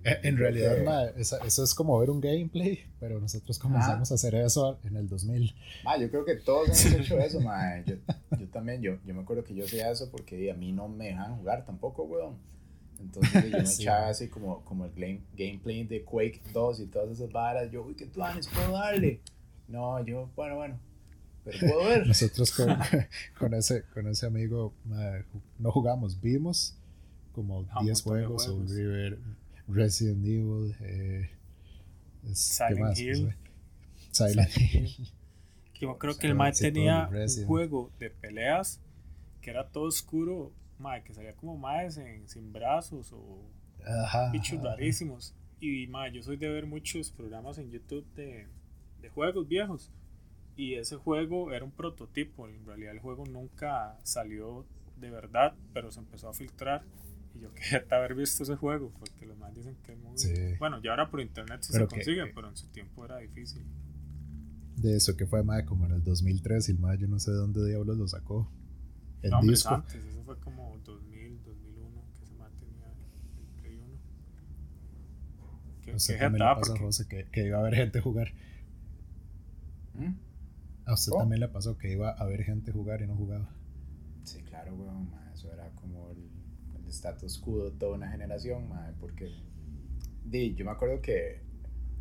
Eh, 0.04 0.18
En 0.22 0.36
realidad, 0.36 0.76
ma, 0.84 1.04
esa- 1.16 1.38
eso 1.44 1.64
es 1.64 1.74
como 1.74 1.98
ver 1.98 2.10
un 2.10 2.20
gameplay, 2.20 2.80
pero 2.98 3.20
nosotros 3.20 3.58
comenzamos 3.58 4.10
a 4.10 4.14
hacer 4.14 4.34
eso 4.34 4.78
en 4.84 4.96
el 4.96 5.08
2000. 5.08 5.54
Ma, 5.84 5.96
yo 5.98 6.10
creo 6.10 6.24
que 6.24 6.36
todos 6.36 6.68
hemos 6.86 7.00
hecho 7.00 7.18
eso, 7.18 7.40
ma. 7.40 7.80
Yo, 7.86 7.94
yo 8.38 8.46
también, 8.48 8.80
yo, 8.82 8.96
yo 9.06 9.14
me 9.14 9.20
acuerdo 9.22 9.44
que 9.44 9.54
yo 9.54 9.64
hacía 9.64 9.90
eso 9.90 10.10
porque 10.10 10.50
a 10.50 10.54
mí 10.54 10.72
no 10.72 10.88
me 10.88 11.06
dejaban 11.06 11.36
jugar 11.38 11.64
tampoco, 11.64 12.04
weón. 12.04 12.36
Entonces 13.00 13.50
yo 13.50 13.58
me 13.58 13.66
Sí. 13.66 13.82
echaba 13.82 14.08
así 14.08 14.28
como, 14.28 14.62
como 14.64 14.84
el 14.84 14.92
game- 14.92 15.22
gameplay 15.36 15.84
de 15.84 16.04
Quake 16.04 16.42
2 16.52 16.80
y 16.80 16.86
todas 16.86 17.10
esas 17.10 17.32
varas. 17.32 17.70
Yo, 17.70 17.82
uy, 17.82 17.94
qué 17.94 18.06
tuanes, 18.06 18.46
puedo 18.48 18.72
darle. 18.72 19.20
No, 19.68 20.04
yo, 20.04 20.28
bueno, 20.36 20.56
bueno, 20.56 20.78
pero 21.44 21.58
puedo 21.60 21.84
ver. 21.88 22.06
Nosotros 22.06 22.50
con, 22.52 22.76
con, 23.38 23.54
ese, 23.54 23.84
con 23.94 24.06
ese 24.08 24.26
amigo 24.26 24.74
no 25.58 25.70
jugamos, 25.72 26.20
vimos 26.20 26.76
como 27.32 27.64
Ah, 27.70 27.78
un 27.80 27.86
10 27.86 28.04
montón 28.04 28.20
de 28.20 28.26
juegos, 28.26 28.46
juegos. 28.46 28.70
River, 28.70 29.18
Resident 29.72 30.24
Evil, 30.24 30.74
eh, 30.80 31.30
es- 32.24 32.58
¿qué 32.68 32.74
Silent 32.74 32.80
más? 32.80 32.98
Hill. 33.00 33.34
Silent 34.12 34.56
Hill. 34.56 34.90
Yo 35.80 35.96
creo 35.98 36.16
que 36.18 36.26
el 36.26 36.34
Mae 36.34 36.52
tenía 36.52 37.08
un 37.10 37.46
juego 37.46 37.90
de 37.98 38.10
peleas 38.10 38.80
que 39.40 39.50
era 39.50 39.68
todo 39.70 39.84
oscuro, 39.84 40.52
Mae, 40.78 41.02
que 41.02 41.14
salía 41.14 41.34
como 41.34 41.56
Maes 41.56 41.96
en- 41.96 42.28
sin 42.28 42.52
brazos 42.52 43.12
o 43.12 43.38
Ajá, 43.86 44.30
bichos 44.30 44.58
ajá. 44.58 44.68
rarísimos. 44.76 45.34
Y 45.60 45.86
Mae, 45.86 46.12
yo 46.12 46.22
soy 46.22 46.36
de 46.36 46.48
ver 46.48 46.66
muchos 46.66 47.10
programas 47.10 47.56
en 47.58 47.70
YouTube 47.70 48.04
de, 48.14 48.46
de 49.00 49.08
juegos 49.08 49.48
viejos. 49.48 49.90
Y 50.56 50.74
ese 50.74 50.96
juego 50.96 51.52
era 51.52 51.64
un 51.64 51.70
prototipo. 51.70 52.46
En 52.48 52.66
realidad 52.66 52.92
el 52.92 52.98
juego 53.00 53.24
nunca 53.24 53.98
salió 54.02 54.66
de 54.96 55.10
verdad, 55.10 55.54
pero 55.72 55.90
se 55.90 56.00
empezó 56.00 56.28
a 56.28 56.34
filtrar. 56.34 56.82
Y 57.34 57.40
yo 57.40 57.52
quería 57.54 57.84
haber 57.90 58.14
visto 58.14 58.42
ese 58.42 58.56
juego, 58.56 58.92
porque 58.98 59.26
los 59.26 59.36
más 59.38 59.54
dicen 59.54 59.76
que 59.84 59.92
es 59.92 59.98
muy... 59.98 60.18
Sí. 60.18 60.32
Bueno, 60.58 60.80
ya 60.82 60.90
ahora 60.90 61.10
por 61.10 61.20
internet 61.20 61.60
sí 61.62 61.72
Pero 61.72 61.84
se 61.86 61.88
que- 61.88 61.96
consigue, 61.96 62.24
que- 62.26 62.32
pero 62.34 62.48
en 62.48 62.56
su 62.56 62.66
tiempo 62.68 63.04
era 63.04 63.18
difícil. 63.18 63.64
De 64.76 64.96
eso 64.96 65.16
que 65.16 65.26
fue 65.26 65.42
ma, 65.44 65.64
como 65.66 65.84
en 65.86 65.92
el 65.92 66.02
2003 66.02 66.68
y 66.68 66.72
el 66.72 66.78
ma, 66.78 66.94
yo 66.94 67.06
no 67.06 67.18
sé 67.18 67.30
de 67.32 67.36
dónde 67.36 67.66
diablos 67.68 67.96
lo 67.98 68.08
sacó. 68.08 68.50
El 69.22 69.30
No, 69.30 69.38
hombre, 69.40 69.52
disco. 69.54 69.74
antes, 69.74 70.02
eso 70.04 70.22
fue 70.24 70.38
como 70.40 70.78
2000, 70.84 71.42
2001 71.44 72.02
que 72.18 72.24
se 72.26 72.34
mantenía 72.34 72.86
el 73.38 73.60
Play 73.60 73.76
1. 73.76 73.98
Qué, 75.82 75.92
No 75.92 75.98
sé 75.98 76.14
qué 76.16 76.24
me 76.30 76.38
le 76.38 76.44
jetada, 76.44 76.54
pasó 76.56 76.72
a 76.72 76.74
porque- 76.74 76.84
José 76.86 77.06
que, 77.08 77.24
que 77.30 77.46
iba 77.46 77.58
a 77.58 77.60
haber 77.60 77.74
gente 77.74 78.00
jugar. 78.00 78.32
¿Mm? 79.94 80.14
A 80.86 80.94
usted 80.94 81.12
Oh. 81.14 81.18
también 81.18 81.40
le 81.40 81.48
pasó 81.48 81.76
que 81.76 81.92
iba 81.92 82.10
a 82.10 82.24
ver 82.24 82.42
gente 82.42 82.72
jugar 82.72 83.02
y 83.02 83.06
no 83.06 83.14
jugaba. 83.16 83.50
Sí, 84.24 84.40
claro, 84.42 84.74
weón, 84.74 85.10
eso 85.34 85.52
era 85.52 85.68
como 85.74 86.10
el 86.12 86.30
status 86.90 87.38
quo 87.38 87.64
de 87.64 87.70
toda 87.72 87.96
una 87.96 88.10
generación, 88.10 88.68
ma, 88.68 88.92
porque 89.00 89.32
di, 90.24 90.54
yo 90.54 90.64
me 90.64 90.70
acuerdo 90.72 91.00
que 91.00 91.40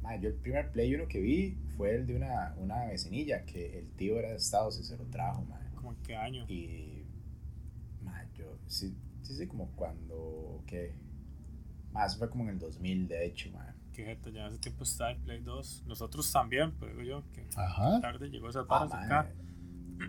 ma, 0.01 0.15
yo 0.17 0.29
el 0.29 0.35
primer 0.35 0.71
Play 0.71 0.93
1 0.95 1.07
que 1.07 1.19
vi 1.19 1.57
fue 1.77 1.95
el 1.95 2.05
de 2.07 2.15
una, 2.15 2.53
una 2.57 2.85
vecinilla 2.85 3.45
que 3.45 3.79
el 3.79 3.89
tío 3.91 4.17
era 4.19 4.29
de 4.29 4.35
Estados 4.35 4.79
y 4.79 4.83
se 4.83 4.97
lo 4.97 5.05
trajo, 5.05 5.43
ma, 5.45 5.59
como 5.75 5.91
en 5.91 5.97
qué 6.03 6.15
año. 6.15 6.45
y 6.49 7.03
ma, 8.03 8.25
yo 8.35 8.57
sí, 8.67 8.95
sí, 9.23 9.35
sí, 9.35 9.47
como 9.47 9.71
cuando, 9.75 10.63
¿qué? 10.67 10.93
Más 11.91 12.17
fue 12.17 12.29
como 12.29 12.43
en 12.43 12.49
el 12.51 12.59
2000, 12.59 13.07
de 13.07 13.25
hecho, 13.25 13.49
ma. 13.51 13.75
Qué 13.93 14.05
jeta, 14.05 14.29
ya 14.29 14.45
hace 14.45 14.57
tiempo 14.59 14.83
está 14.83 15.11
el 15.11 15.17
Play 15.17 15.41
2. 15.41 15.83
Nosotros 15.87 16.31
también, 16.31 16.71
pero 16.79 16.91
digo 16.91 17.03
yo 17.03 17.23
que 17.33 17.47
Ajá. 17.55 17.99
tarde 17.99 18.29
llegó 18.29 18.47
esa 18.49 18.61
Ah, 18.61 18.67
para 18.67 18.85
ma, 18.87 19.03
acá. 19.03 19.33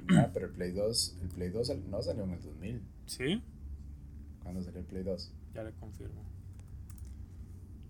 ma, 0.09 0.31
pero 0.33 0.47
el 0.47 0.53
Play 0.53 0.73
2, 0.73 1.19
el 1.23 1.29
Play 1.29 1.49
2 1.49 1.67
sal- 1.69 1.91
no 1.91 2.01
salió 2.03 2.25
en 2.25 2.31
el 2.33 2.43
2000. 2.43 2.83
Sí, 3.07 3.43
¿Cuándo 4.43 4.63
salió 4.63 4.81
el 4.81 4.87
Play 4.87 5.03
2? 5.03 5.33
ya 5.55 5.63
le 5.65 5.73
confirmo. 5.73 6.23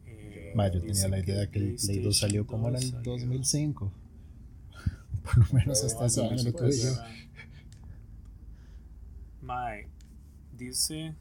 Eh, 0.06 0.52
Ma, 0.56 0.68
yo 0.70 0.80
tenía 0.80 1.08
la 1.08 1.18
idea 1.18 1.50
que 1.50 1.58
el 1.58 1.76
Play 1.76 1.98
2 2.00 2.18
salió 2.18 2.46
como 2.46 2.68
en 2.68 2.74
2 2.74 2.82
el 2.84 2.90
salió- 2.90 3.12
2005. 3.12 3.92
Por 5.24 5.38
lo 5.38 5.54
menos 5.54 5.84
hasta 5.84 6.06
ese 6.06 6.24
año 6.26 6.42
lo 6.42 6.52
tuve 6.52 6.72
yo. 6.76 6.90
Mae, 9.42 9.86
dice. 10.56 11.14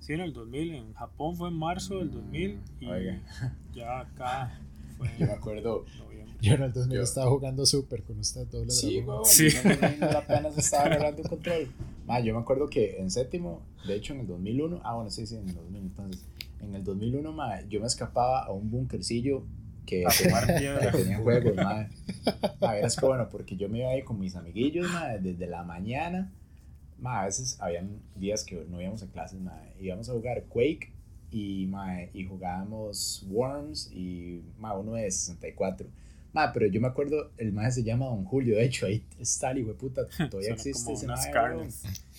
Sí, 0.00 0.12
en 0.12 0.20
el 0.20 0.32
2000. 0.32 0.74
En 0.74 0.92
Japón 0.94 1.36
fue 1.36 1.48
en 1.48 1.54
marzo 1.54 1.98
del 1.98 2.10
2000. 2.10 2.60
Y 2.80 2.86
Oiga. 2.86 3.20
ya 3.72 4.00
acá 4.00 4.60
fue 4.96 5.08
Yo 5.18 5.26
me 5.26 5.32
acuerdo. 5.32 5.84
Yo 6.40 6.54
en 6.54 6.62
el 6.62 6.72
2000 6.74 6.96
Yo- 6.98 7.02
estaba 7.02 7.30
jugando 7.30 7.64
Super 7.64 8.02
con 8.02 8.18
usted, 8.18 8.46
doble 8.48 8.70
Sí, 8.70 8.96
dragón. 8.96 9.14
weón. 9.14 9.24
Sí. 9.26 9.48
yo 9.50 9.60
en 9.60 9.70
el 9.72 9.80
2000 10.00 10.16
apenas 10.16 10.58
estaba 10.58 10.84
agarrando 10.84 11.22
control. 11.22 11.68
Ma, 12.06 12.20
yo 12.20 12.34
me 12.34 12.40
acuerdo 12.40 12.68
que 12.68 12.98
en 12.98 13.10
séptimo, 13.10 13.62
de 13.86 13.94
hecho 13.94 14.12
en 14.12 14.20
el 14.20 14.26
2001, 14.26 14.80
ah, 14.84 14.94
bueno, 14.94 15.10
sí, 15.10 15.26
sí, 15.26 15.36
en 15.36 15.48
el 15.48 15.54
2000, 15.54 15.80
entonces, 15.82 16.22
en 16.60 16.74
el 16.74 16.84
2001, 16.84 17.32
ma, 17.32 17.62
yo 17.62 17.80
me 17.80 17.86
escapaba 17.86 18.44
a 18.44 18.52
un 18.52 18.70
bunkercillo 18.70 19.44
que 19.86 20.04
que 20.18 20.28
tenía 20.92 21.18
juegos, 21.18 21.54
ma. 21.56 21.88
A 22.60 22.72
ver, 22.74 22.84
es 22.84 22.96
que 22.96 23.06
bueno, 23.06 23.28
porque 23.30 23.56
yo 23.56 23.68
me 23.70 23.78
iba 23.78 23.88
ahí 23.90 24.02
con 24.02 24.18
mis 24.20 24.36
amiguillos, 24.36 24.90
ma, 24.90 25.08
desde 25.16 25.46
la 25.46 25.62
mañana, 25.62 26.30
ma, 26.98 27.22
a 27.22 27.24
veces 27.26 27.56
habían 27.60 28.00
días 28.16 28.44
que 28.44 28.64
no 28.68 28.80
íbamos 28.82 29.02
a 29.02 29.06
clases, 29.06 29.40
ma, 29.40 29.58
íbamos 29.80 30.08
a 30.10 30.12
jugar 30.12 30.44
Quake 30.44 30.92
y, 31.34 31.66
ma, 31.66 32.00
y 32.14 32.24
jugábamos 32.24 33.26
Worms 33.28 33.90
y, 33.92 34.40
ma, 34.60 34.78
uno 34.78 34.92
de 34.92 35.10
64. 35.10 35.86
Ma, 36.32 36.52
pero 36.52 36.66
yo 36.66 36.80
me 36.80 36.86
acuerdo, 36.86 37.32
el 37.38 37.52
mae 37.52 37.72
se 37.72 37.82
llama 37.82 38.06
Don 38.06 38.24
Julio, 38.24 38.56
de 38.56 38.64
hecho, 38.64 38.86
ahí 38.86 39.02
está 39.18 39.50
el 39.50 39.58
hijo 39.58 39.68
de 39.68 39.74
puta, 39.74 40.06
todavía 40.30 40.52
existe 40.52 40.92
ese 40.92 41.08
mae, 41.08 41.30
carnes. 41.32 41.82
Julio. 41.82 42.14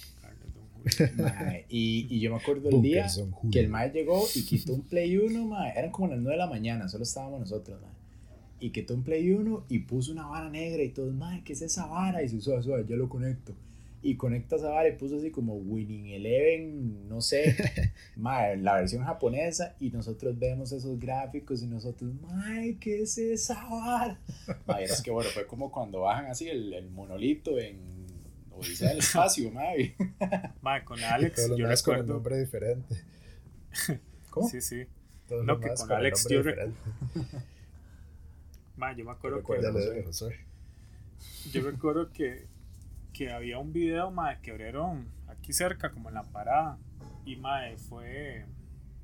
Mae, 1.17 1.65
y, 1.67 2.06
y 2.12 2.19
yo 2.19 2.30
me 2.30 2.38
acuerdo 2.38 2.69
el 2.69 2.80
día 2.80 3.08
que 3.51 3.60
el 3.60 3.69
mae 3.69 3.89
llegó 3.89 4.23
y 4.36 4.43
quitó 4.43 4.75
un 4.75 4.84
Play 4.84 5.17
1, 5.17 5.45
mae, 5.47 5.73
eran 5.75 5.89
como 5.89 6.10
las 6.10 6.19
9 6.19 6.34
de 6.34 6.38
la 6.38 6.47
mañana, 6.47 6.88
solo 6.88 7.04
estábamos 7.04 7.39
nosotros, 7.39 7.82
mae. 7.82 7.89
Y 8.60 8.69
quitó 8.69 8.93
un 8.93 9.01
Play 9.01 9.32
1 9.32 9.65
y 9.67 9.80
puso 9.80 10.12
una 10.12 10.28
vara 10.28 10.47
negra 10.47 10.84
y 10.84 10.89
todo, 10.89 11.12
mae, 11.12 11.43
¿qué 11.43 11.54
es 11.54 11.63
esa 11.63 11.88
vara? 11.88 12.21
Y 12.21 12.30
se 12.30 12.39
suave, 12.39 12.62
suave, 12.62 12.86
yo 12.88 12.97
lo 12.97 13.10
conecto. 13.10 13.56
Y 14.08 14.18
conecta 14.18 14.58
esa 14.58 14.70
vara 14.70 14.88
y 14.88 14.96
puso 14.98 15.18
así 15.18 15.32
como 15.32 15.56
Winning 15.56 16.12
Eleven, 16.12 17.10
no 17.10 17.22
sé, 17.22 17.56
mae, 18.15 18.56
la 18.58 18.76
versión 18.76 19.04
japonesa 19.04 19.76
y 19.80 19.89
nosotros 19.89 20.38
vemos 20.38 20.72
esos 20.72 21.00
gráficos 21.00 21.63
y 21.63 21.68
nosotros, 21.68 22.13
mae, 22.22 22.78
¿qué 22.80 23.02
es 23.02 23.18
esa 23.18 23.56
vara? 23.68 24.20
Mae, 24.68 24.84
es 24.84 25.02
que 25.02 25.10
bueno, 25.10 25.30
fue 25.32 25.48
como 25.48 25.72
cuando 25.72 26.02
bajan 26.02 26.28
así 26.28 26.48
el, 26.48 26.72
el 26.74 26.91
monolito 26.91 27.58
en 27.58 27.80
Odisea 28.52 28.89
del 28.89 29.00
Espacio, 29.00 29.50
mae. 29.52 29.96
Mae, 30.62 30.84
con 30.86 31.04
Alex, 31.04 31.48
yo 31.50 31.56
demás 31.56 31.82
con 31.82 31.96
un 31.96 32.00
recuerdo. 32.02 32.13
nombre 32.13 32.39
diferente. 32.39 32.96
¿Cómo? 34.30 34.48
Sí, 34.48 34.62
sí. 34.62 34.86
Todos 35.28 35.44
No, 35.46 35.60
que 35.60 35.70
con 35.70 35.78
con 35.88 35.91
Alex 35.98 36.28
yo 36.30 36.44
rec- 36.44 36.46
diferente. 36.46 36.80
Mae, 38.78 38.96
yo 38.96 39.06
me 39.06 39.12
acuerdo 39.13 39.38
que. 39.44 39.54
recuerdo. 39.56 40.12
Yo 41.52 41.62
recuerdo 41.72 42.12
que, 42.12 42.46
que 43.15 43.32
había 43.32 43.60
un 43.60 43.71
video, 43.71 44.12
mae, 44.12 44.39
que 44.41 44.51
abrieron 44.51 45.08
aquí 45.28 45.54
cerca, 45.54 45.89
como 45.91 46.10
en 46.10 46.15
la 46.15 46.23
parada. 46.23 46.78
Y, 47.25 47.38
mae, 47.38 47.78
fue. 47.78 48.45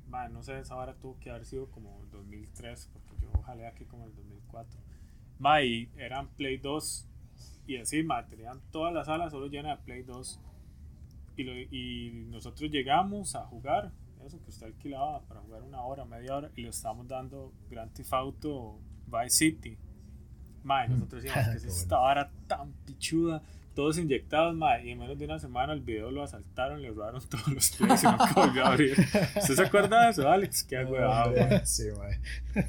Mae, 0.08 0.28
no 0.28 0.42
sé, 0.42 0.58
esa 0.58 0.76
hora 0.76 0.94
tuvo 0.94 1.18
que 1.18 1.30
haber 1.30 1.46
sido 1.46 1.66
como 1.70 1.98
el 2.04 2.10
2003, 2.10 2.90
porque 2.92 3.16
yo 3.24 3.42
jalé 3.42 3.66
aquí 3.66 3.84
como 3.86 4.06
el 4.06 4.14
2004. 4.14 4.78
Mae, 5.38 5.66
y 5.66 5.88
eran 5.96 6.28
Play 6.28 6.58
2. 6.58 7.08
Y 7.66 7.76
así, 7.78 8.02
mae, 8.02 8.24
tenían 8.24 8.60
todas 8.70 8.92
las 8.92 9.06
salas 9.06 9.30
solo 9.32 9.46
llenas 9.46 9.78
de 9.78 9.84
Play 9.84 10.02
2. 10.02 10.40
Y, 11.36 11.44
lo- 11.44 11.56
y 11.58 12.26
nosotros 12.28 12.70
llegamos 12.70 13.34
a 13.34 13.46
jugar, 13.46 13.92
eso 14.26 14.38
que 14.42 14.50
usted 14.50 14.66
alquilaba 14.66 15.22
para 15.22 15.40
jugar 15.40 15.62
una 15.62 15.80
hora, 15.82 16.04
media 16.04 16.36
hora, 16.36 16.50
y 16.54 16.62
le 16.62 16.68
estábamos 16.68 17.08
dando 17.08 17.52
Grand 17.70 17.90
Theft 17.94 18.12
Auto 18.12 18.78
Vice 19.06 19.30
City. 19.30 19.78
Mae, 20.64 20.88
nosotros 20.88 21.22
decíamos 21.22 21.48
que 21.50 21.56
es 21.56 21.64
esta 21.64 21.96
vara 21.96 22.30
tan 22.46 22.72
pichuda, 22.84 23.42
todos 23.74 23.98
inyectados, 23.98 24.54
mae, 24.54 24.86
y 24.86 24.90
en 24.90 24.98
menos 24.98 25.18
de 25.18 25.24
una 25.24 25.38
semana 25.38 25.72
el 25.72 25.80
video 25.80 26.10
lo 26.10 26.22
asaltaron, 26.22 26.82
le 26.82 26.90
robaron 26.90 27.20
todos 27.28 27.48
los 27.48 27.70
plays 27.70 28.02
y 28.02 28.06
nunca 28.06 28.32
volvió 28.34 28.64
a 28.64 28.68
abrir. 28.68 28.92
¿Usted 29.36 29.54
se 29.54 29.62
acuerda 29.62 30.04
de 30.04 30.10
eso, 30.10 30.28
Alex? 30.28 30.64
Qué 30.64 30.84
huevado, 30.84 31.32
mae. 31.32 31.62
Sí, 31.66 31.84
mae. 31.96 32.18
Qué. 32.54 32.62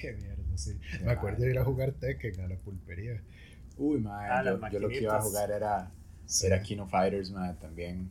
Qué 0.00 0.12
mierda, 0.14 0.56
sí. 0.56 0.78
Qué 0.98 1.04
Me 1.04 1.12
acuerdo 1.12 1.44
de 1.44 1.50
ir 1.50 1.58
a 1.58 1.64
jugar 1.64 1.92
Tekken 1.92 2.40
a 2.40 2.48
la 2.48 2.56
pulpería. 2.56 3.20
Uy, 3.76 4.04
Ah, 4.08 4.42
yo, 4.70 4.78
lo 4.78 4.88
que 4.88 5.00
iba 5.02 5.16
a 5.16 5.20
jugar 5.22 5.50
era, 5.50 5.90
Sí. 6.26 6.46
era 6.46 6.62
Kino 6.62 6.86
Fighters, 6.86 7.30
mae, 7.30 7.54
también. 7.54 8.10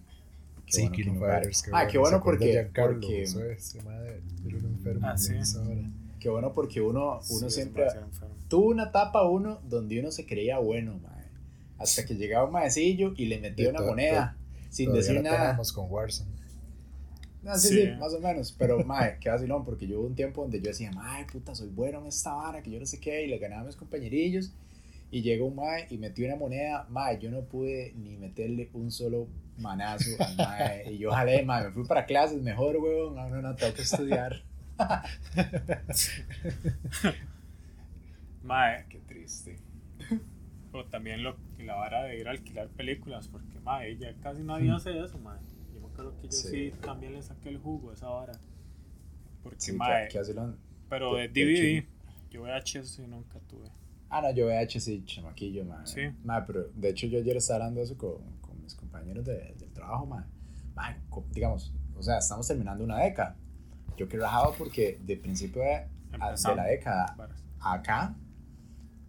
Qué 0.65 0.73
Sí, 0.73 0.81
bueno, 0.81 0.95
Kino 0.95 1.13
Kino 1.13 1.25
Fighters. 1.25 1.65
Ah, 1.73 1.87
qué 1.87 1.97
bueno 1.97 2.17
¿Se 2.17 2.19
acuerda 2.19 2.39
porque, 2.39 2.69
porque 2.75 3.21
Eso 3.23 3.43
es, 3.43 3.75
ese 3.75 3.81
madre, 3.83 4.21
era 4.47 4.57
un 4.57 4.65
enfermo 4.65 5.07
Ah, 5.07 5.17
sí. 5.17 5.33
Qué 6.19 6.29
bueno 6.29 6.53
porque 6.53 6.81
uno, 6.81 7.19
uno 7.29 7.49
siempre 7.49 7.85
tuvo 8.47 8.67
una 8.69 8.85
etapa 8.85 9.27
uno 9.27 9.59
donde 9.67 9.99
uno 9.99 10.11
se 10.11 10.25
creía 10.25 10.59
bueno, 10.59 10.99
mae. 11.01 11.19
Hasta 11.77 12.05
que 12.05 12.15
llegaba 12.15 12.45
un 12.45 12.51
maecillo 12.51 13.13
y 13.15 13.25
le 13.25 13.39
metía 13.39 13.69
una 13.69 13.81
moneda 13.81 14.37
sin 14.69 14.91
decir 14.93 15.15
la 15.15 15.21
nada. 15.21 15.61
con 15.73 15.89
Warzone. 15.89 16.29
No, 17.41 17.57
sí, 17.57 17.69
Sí. 17.69 17.81
sí, 17.83 17.87
más 17.97 18.13
o 18.13 18.19
menos. 18.19 18.53
Pero, 18.57 18.83
mae, 18.83 19.17
qué 19.21 19.29
vacilón, 19.29 19.63
porque 19.63 19.87
yo 19.87 19.99
hubo 19.99 20.07
un 20.07 20.15
tiempo 20.15 20.41
donde 20.41 20.59
yo 20.59 20.67
decía, 20.67 20.91
mae, 20.91 21.25
puta, 21.25 21.55
soy 21.55 21.69
bueno 21.69 21.99
en 22.01 22.07
esta 22.07 22.33
vara, 22.33 22.61
que 22.61 22.69
yo 22.69 22.79
no 22.79 22.85
sé 22.85 22.99
qué, 22.99 23.23
y 23.23 23.27
le 23.27 23.37
ganaba 23.37 23.61
a 23.61 23.65
mis 23.65 23.77
compañerillos. 23.77 24.51
Y 25.11 25.21
llegó 25.21 25.45
un 25.47 25.55
mae 25.55 25.87
y 25.89 25.97
metió 25.97 26.27
una 26.27 26.35
moneda, 26.35 26.85
mae, 26.89 27.17
yo 27.17 27.31
no 27.31 27.41
pude 27.41 27.93
ni 27.95 28.17
meterle 28.17 28.69
un 28.73 28.91
solo 28.91 29.27
manazo 29.57 30.09
al 30.19 30.35
mae. 30.35 30.91
Y 30.91 30.97
yo 30.97 31.11
jalé, 31.11 31.43
mae, 31.43 31.65
me 31.67 31.71
fui 31.71 31.85
para 31.85 32.05
clases 32.05 32.41
mejor, 32.41 32.75
weón, 32.77 33.17
ahora 33.17 33.41
no 33.41 33.55
tengo 33.55 33.73
que 33.73 33.83
estudiar. 33.83 34.43
Mae, 38.43 38.85
Qué 38.89 38.99
triste. 38.99 39.57
o 40.71 40.85
también 40.85 41.23
lo, 41.23 41.35
la 41.59 41.75
vara 41.75 42.03
de 42.03 42.19
ir 42.19 42.27
a 42.27 42.31
alquilar 42.31 42.69
películas, 42.69 43.27
porque 43.27 43.59
mae, 43.59 43.97
ya 43.97 44.13
casi 44.21 44.43
nadie 44.43 44.71
hace 44.71 44.97
eso, 45.03 45.17
mae. 45.19 45.39
Yo 45.73 45.81
me 45.81 45.87
acuerdo 45.87 46.15
que 46.17 46.27
yo 46.27 46.31
sí. 46.31 46.47
Sí. 46.49 46.73
también 46.81 47.13
le 47.13 47.21
saqué 47.21 47.49
el 47.49 47.57
jugo 47.57 47.91
a 47.91 47.93
esa 47.93 48.07
vara. 48.09 48.33
Porque 49.43 49.59
Sí, 49.59 49.73
mae, 49.73 50.03
qué, 50.07 50.13
qué 50.13 50.17
vacilón. 50.19 50.57
pero 50.89 51.15
de 51.15 51.27
DVD, 51.27 51.85
yo 52.29 52.43
VHS 52.43 52.99
nunca 53.07 53.39
tuve. 53.47 53.69
Ah, 54.09 54.21
no, 54.21 54.31
yo 54.31 54.47
VH 54.47 54.79
sí, 54.79 55.03
chamaquillo, 55.05 55.65
mae. 55.65 55.85
Sí. 55.85 56.01
Mae, 56.23 56.43
pero 56.47 56.69
de 56.75 56.89
hecho 56.89 57.07
yo 57.07 57.19
ayer 57.19 57.37
estaba 57.37 57.57
hablando 57.65 57.79
de 57.79 57.85
eso 57.85 57.97
con, 57.97 58.21
con 58.41 58.61
mis 58.61 58.73
compañeros 58.75 59.25
de- 59.25 59.53
del 59.57 59.71
trabajo, 59.73 60.05
mae. 60.05 60.23
Mae, 60.75 60.95
digamos, 61.31 61.73
o 61.95 62.01
sea, 62.01 62.17
estamos 62.19 62.47
terminando 62.47 62.83
una 62.83 62.99
década. 62.99 63.35
Yo 63.97 64.07
que 64.07 64.17
rajado 64.17 64.55
porque 64.57 64.99
de 65.05 65.17
principio 65.17 65.61
de, 65.61 65.87
de 66.11 66.55
la 66.55 66.65
década 66.65 67.15
acá, 67.59 68.15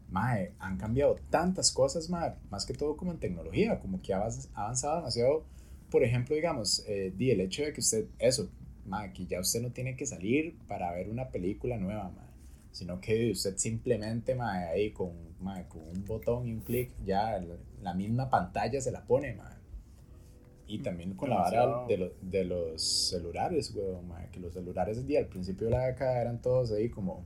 mae, 0.09 0.53
han 0.59 0.77
cambiado 0.77 1.17
tantas 1.31 1.71
cosas, 1.73 2.11
mae, 2.11 2.35
más 2.51 2.67
que 2.67 2.75
todo 2.75 2.97
como 2.97 3.13
en 3.13 3.19
tecnología, 3.19 3.79
como 3.79 4.03
que 4.03 4.13
ha 4.13 4.27
avanzado 4.55 4.97
demasiado. 4.97 5.45
Por 5.91 6.05
ejemplo, 6.05 6.35
digamos, 6.35 6.85
eh, 6.87 7.13
di 7.17 7.31
el 7.31 7.41
hecho 7.41 7.63
de 7.63 7.73
que 7.73 7.81
usted, 7.81 8.07
eso, 8.19 8.51
mae, 8.87 9.13
que 9.13 9.27
ya 9.27 9.41
usted 9.41 9.63
no 9.63 9.71
tiene 9.71 9.97
que 9.97 10.07
salir 10.07 10.57
para 10.69 10.93
ver 10.93 11.09
una 11.09 11.29
película 11.29 11.77
nueva, 11.79 12.11
mae, 12.11 12.27
sino 12.73 13.01
que 13.01 13.31
usted 13.31 13.57
simplemente, 13.57 14.35
mae, 14.35 14.69
ahí 14.69 14.91
con, 14.93 15.13
mae, 15.41 15.67
con 15.69 15.83
un 15.83 16.05
botón 16.05 16.47
y 16.47 16.53
un 16.53 16.61
clic, 16.61 16.93
ya 17.05 17.39
la, 17.39 17.57
la 17.83 17.95
misma 17.95 18.29
pantalla 18.31 18.81
se 18.81 18.91
la 18.91 19.05
pone, 19.05 19.35
mae. 19.35 19.60
Y 20.73 20.79
también 20.79 21.15
con 21.15 21.31
la 21.31 21.37
vara 21.37 21.85
de, 21.89 21.97
lo- 21.99 22.13
de 22.23 22.45
los 22.45 22.81
celulares, 22.83 23.73
weón, 23.75 24.11
que 24.31 24.39
los 24.41 24.53
celulares 24.55 25.05
di, 25.07 25.17
al 25.17 25.27
principio 25.27 25.67
de 25.67 25.73
la 25.73 25.87
década 25.87 26.21
eran 26.21 26.41
todos 26.41 26.71
ahí 26.73 26.89
como 26.89 27.25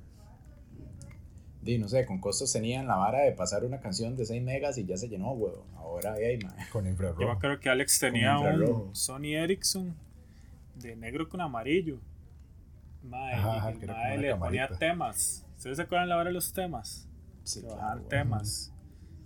Di, 1.61 1.79
no 1.79 1.89
sé, 1.89 2.05
con 2.05 2.21
costos 2.21 2.53
tenían 2.53 2.87
la 2.87 2.97
vara 2.97 3.21
de 3.23 3.33
pasar 3.33 3.65
una 3.65 3.81
canción 3.81 4.15
de 4.17 4.27
6 4.27 4.43
megas 4.43 4.77
y 4.77 4.85
ya 4.85 4.99
se 4.99 5.09
llenó, 5.09 5.33
huevo. 5.33 5.65
Ahora 5.77 6.13
ahí, 6.13 6.39
mae. 6.39 6.69
Con 6.71 6.83
Yo 6.83 6.85
me 6.85 6.91
infrarrojo. 6.91 7.31
acuerdo 7.31 7.59
que 7.59 7.71
Alex 7.71 7.99
tenía 8.01 8.35
infrarrojo. 8.35 8.83
un 8.89 8.95
Sony 8.95 9.35
Ericsson 9.35 9.95
de 10.77 10.95
negro 10.97 11.27
con 11.29 11.41
amarillo. 11.41 12.01
Ajá, 13.11 13.57
ajá, 13.57 13.71
y 13.73 13.75
el 13.75 14.21
le 14.21 14.37
ponía 14.37 14.69
camarita. 14.69 14.79
temas. 14.79 15.47
¿Ustedes 15.57 15.77
se 15.79 15.83
acuerdan 15.85 16.09
la 16.11 16.17
hora 16.17 16.29
de 16.29 16.35
los 16.35 16.53
temas? 16.53 17.09
Sí, 17.45 17.61
claro, 17.61 17.77
bajaban 17.77 18.09
temas. 18.09 18.73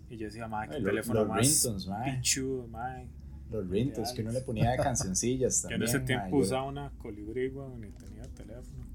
Y 0.08 0.16
yo 0.16 0.26
decía, 0.26 0.46
mae, 0.46 0.68
qué 0.68 0.80
teléfono 0.80 1.20
los 1.20 1.28
más 1.28 1.66
pichudo, 2.04 2.68
mae. 2.68 3.08
Los 3.50 3.68
rintos 3.68 4.12
que 4.12 4.22
uno 4.22 4.30
le 4.32 4.40
ponía 4.42 4.70
de 4.72 4.76
cancioncillas 4.76 5.62
Yo 5.62 5.68
también. 5.68 5.82
en 5.82 5.88
ese 5.88 6.00
tiempo 6.00 6.30
yo- 6.30 6.36
usaba 6.44 6.64
una 6.64 6.90
colibrí, 6.98 7.48
weón, 7.48 7.80
ni 7.80 7.90
tenía 7.92 8.22
teléfono. 8.34 8.86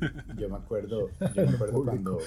Yo 0.38 0.48
me 0.50 0.56
acuerdo, 0.56 1.08
yo 1.34 1.42
me 1.46 1.50
acuerdo 1.54 1.84
cuando, 1.84 2.18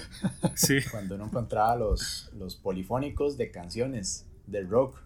Sí. 0.54 0.78
cuando 0.90 1.14
uno 1.16 1.26
encontraba 1.26 1.76
los, 1.76 2.30
los 2.36 2.56
polifónicos 2.56 3.36
de 3.36 3.50
canciones 3.50 4.26
de 4.46 4.62
rock. 4.62 4.98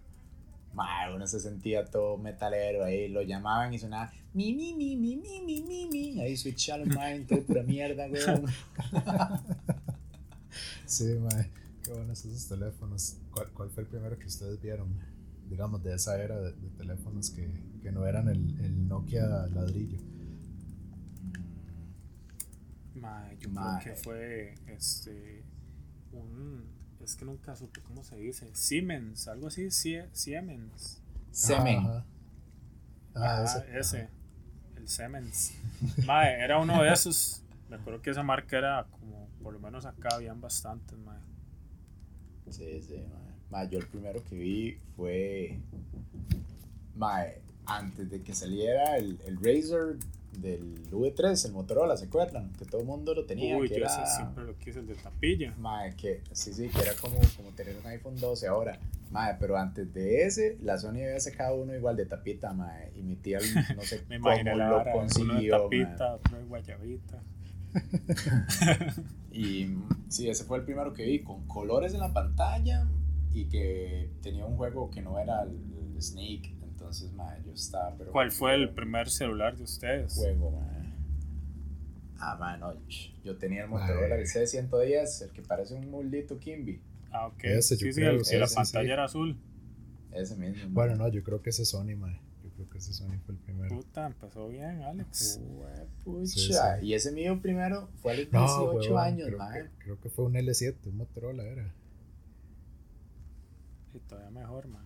Mae, 0.73 1.15
uno 1.15 1.27
se 1.27 1.39
sentía 1.41 1.85
todo 1.85 2.17
metalero 2.17 2.83
ahí, 2.85 3.09
lo 3.09 3.21
llamaban 3.21 3.75
y 3.75 3.79
sonaba 3.79 4.11
mi, 4.33 4.55
mi, 4.55 4.73
mi, 4.75 4.97
mi, 4.97 5.17
mi, 5.17 5.43
mi, 5.43 5.63
mi, 5.63 5.87
mi. 5.89 6.21
Ahí 6.23 6.35
Sweet 6.37 6.57
Shallow 6.57 6.87
Mind, 6.87 7.27
todo 7.29 7.43
pura 7.43 7.63
mierda, 7.63 8.07
weón. 8.07 8.47
Sí, 10.87 11.05
mae. 11.21 11.51
Qué 11.83 11.93
buenos 11.93 12.25
esos 12.25 12.49
teléfonos. 12.49 13.17
¿Cuál, 13.33 13.49
cuál 13.53 13.71
fue 13.71 13.83
el 13.83 13.89
primero 13.89 14.19
que 14.19 14.27
ustedes 14.27 14.61
vieron? 14.63 14.89
Digamos, 15.49 15.83
de 15.83 15.95
esa 15.95 16.23
era 16.23 16.39
de, 16.41 16.53
de 16.53 16.71
teléfonos 16.71 17.31
que, 17.31 17.53
que 17.83 17.93
no 17.93 18.07
eran 18.07 18.29
el, 18.29 18.59
el 18.61 18.89
Nokia 18.89 19.27
ladrillo. 19.49 19.99
Mae, 22.95 23.37
yo 23.39 23.49
Mae. 23.51 23.83
creo 23.83 23.95
que 23.97 24.03
fue 24.03 24.55
este 24.67 25.45
un 26.13 26.65
es 27.01 27.17
que 27.17 27.25
nunca 27.25 27.57
supe 27.57 27.81
cómo 27.81 28.05
se 28.05 28.17
dice. 28.17 28.49
Siemens, 28.55 29.27
algo 29.27 29.49
así, 29.49 29.71
Sie- 29.71 30.09
Siemens. 30.13 31.01
Semen. 31.33 31.79
Ajá. 31.79 32.05
Ah, 33.15 33.43
ese. 33.45 33.79
ese. 33.79 34.09
El 34.77 34.89
Siemens. 34.89 35.53
Mae, 36.07 36.41
era 36.45 36.59
uno 36.59 36.83
de 36.83 36.93
esos. 36.93 37.43
Me 37.69 37.77
acuerdo 37.77 38.03
que 38.03 38.11
esa 38.11 38.23
marca 38.23 38.57
era 38.59 38.87
como, 38.91 39.29
por 39.43 39.53
lo 39.55 39.59
menos 39.61 39.85
acá 39.87 40.11
habían 40.15 40.41
bastantes, 40.41 40.97
mae. 40.99 41.19
Sí, 42.51 42.81
sí, 42.83 42.95
mae. 43.11 43.22
Yo 43.71 43.79
el 43.79 43.87
primero 43.87 44.23
que 44.25 44.37
vi 44.37 44.79
fue. 44.97 45.59
Mae, 46.97 47.41
antes 47.67 48.11
de 48.11 48.23
que 48.23 48.35
saliera 48.35 48.97
el, 48.97 49.19
el 49.27 49.37
Razer 49.37 49.97
del 50.39 50.91
V3, 50.91 51.47
el 51.47 51.53
Motorola, 51.53 51.97
¿se 51.97 52.07
acuerdan? 52.07 52.51
Que 52.59 52.65
todo 52.65 52.81
el 52.81 52.87
mundo 52.87 53.15
lo 53.15 53.27
tenía. 53.27 53.57
Uy, 53.57 53.69
que 53.69 53.75
yo 53.79 53.85
era, 53.85 54.07
siempre 54.07 54.45
lo 54.45 54.59
quise, 54.59 54.81
el 54.81 54.87
de 54.87 54.95
tapilla. 54.95 55.55
Mae, 55.59 55.95
que 55.95 56.23
sí, 56.33 56.53
sí, 56.55 56.69
que 56.69 56.81
era 56.81 56.95
como, 56.95 57.17
como 57.37 57.51
tener 57.51 57.77
un 57.79 57.87
iPhone 57.87 58.17
12 58.17 58.47
ahora. 58.47 58.79
Mae, 59.11 59.37
pero 59.39 59.59
antes 59.59 59.93
de 59.93 60.25
ese, 60.25 60.57
la 60.63 60.79
Sony 60.79 61.03
había 61.05 61.21
sacado 61.21 61.57
uno 61.57 61.75
igual 61.75 61.97
de 61.97 62.07
tapita, 62.07 62.53
mae. 62.53 62.93
Y 62.97 63.03
mi 63.03 63.17
tía, 63.17 63.39
no 63.77 63.83
sé 63.83 64.03
Me 64.09 64.19
cómo 64.19 64.35
lo 64.35 64.57
vara, 64.57 64.71
uno 64.71 64.85
de 64.85 64.93
consiguió, 64.93 65.63
tapita, 65.63 66.15
otro 66.15 66.39
de 66.39 66.45
guayabita. 66.45 67.23
Y 69.35 69.79
sí, 70.09 70.29
ese 70.29 70.45
fue 70.45 70.59
el 70.59 70.65
primero 70.65 70.93
que 70.93 71.05
vi, 71.05 71.21
con 71.21 71.47
colores 71.47 71.95
en 71.95 72.01
la 72.01 72.13
pantalla 72.13 72.87
y 73.33 73.47
que 73.47 74.11
tenía 74.23 74.45
un 74.47 74.57
juego 74.57 74.91
que 74.91 75.01
no 75.03 75.19
era 75.19 75.43
el, 75.43 75.51
el 75.95 76.03
Snake. 76.03 76.55
Entonces, 76.63 77.13
mae, 77.13 77.43
yo 77.45 77.53
estaba. 77.53 77.95
Pero 77.97 78.13
¿Cuál 78.13 78.31
fue 78.33 78.55
el 78.55 78.71
primer 78.71 79.09
celular 79.09 79.57
de 79.57 79.63
ustedes? 79.65 80.15
juego, 80.15 80.51
mae? 80.51 80.93
Ah, 82.19 82.37
mae, 82.39 82.59
no. 82.59 82.75
Yo 83.25 83.37
tenía 83.37 83.63
el 83.65 83.69
Motorola, 83.69 84.15
el 84.17 84.27
C110, 84.27 85.23
el 85.25 85.31
que 85.33 85.43
parece 85.43 85.75
un 85.75 85.91
muldito 85.91 86.39
Kimby. 86.39 86.81
Ah, 87.11 87.27
ok. 87.29 87.45
Ese, 87.45 87.77
sí, 87.77 87.93
sí, 87.93 88.01
creo, 88.01 88.13
el- 88.13 88.25
sí, 88.25 88.37
la 88.37 88.47
pantalla 88.47 88.87
sí. 88.87 88.91
era 88.93 89.05
azul. 89.05 89.37
Ese 90.13 90.37
mismo. 90.37 90.69
Bueno, 90.71 90.97
no, 90.97 91.09
yo 91.09 91.23
creo 91.23 91.41
que 91.43 91.51
ese 91.51 91.63
es 91.63 91.69
Sony, 91.71 91.97
mae. 91.97 92.21
Yo 92.45 92.51
creo 92.55 92.69
que 92.69 92.79
ese 92.79 92.93
Sony 92.93 93.19
fue 93.25 93.35
el 93.35 93.41
primero. 93.41 93.75
Puta, 93.75 94.07
empezó 94.07 94.49
bien, 94.49 94.83
Alex. 94.83 95.41
Pucha. 96.05 96.27
Sí, 96.27 96.53
sí. 96.53 96.87
Y 96.87 96.95
ese 96.95 97.13
mío 97.13 97.39
primero 97.41 97.89
fue 98.03 98.13
a 98.13 98.17
los 98.17 98.33
No, 98.33 98.41
18 98.41 98.75
huevón, 98.91 98.99
años, 98.99 99.27
creo 99.29 99.39
mae. 99.39 99.63
que, 99.63 99.69
creo 99.79 100.01
que 100.01 100.11
fue 100.11 100.25
un 100.27 100.35
L7, 100.35 100.77
un 100.87 100.97
Motorola 100.99 101.45
era. 101.45 101.73
Y 103.95 103.99
todavía 104.01 104.31
mejor, 104.31 104.69
man. 104.69 104.85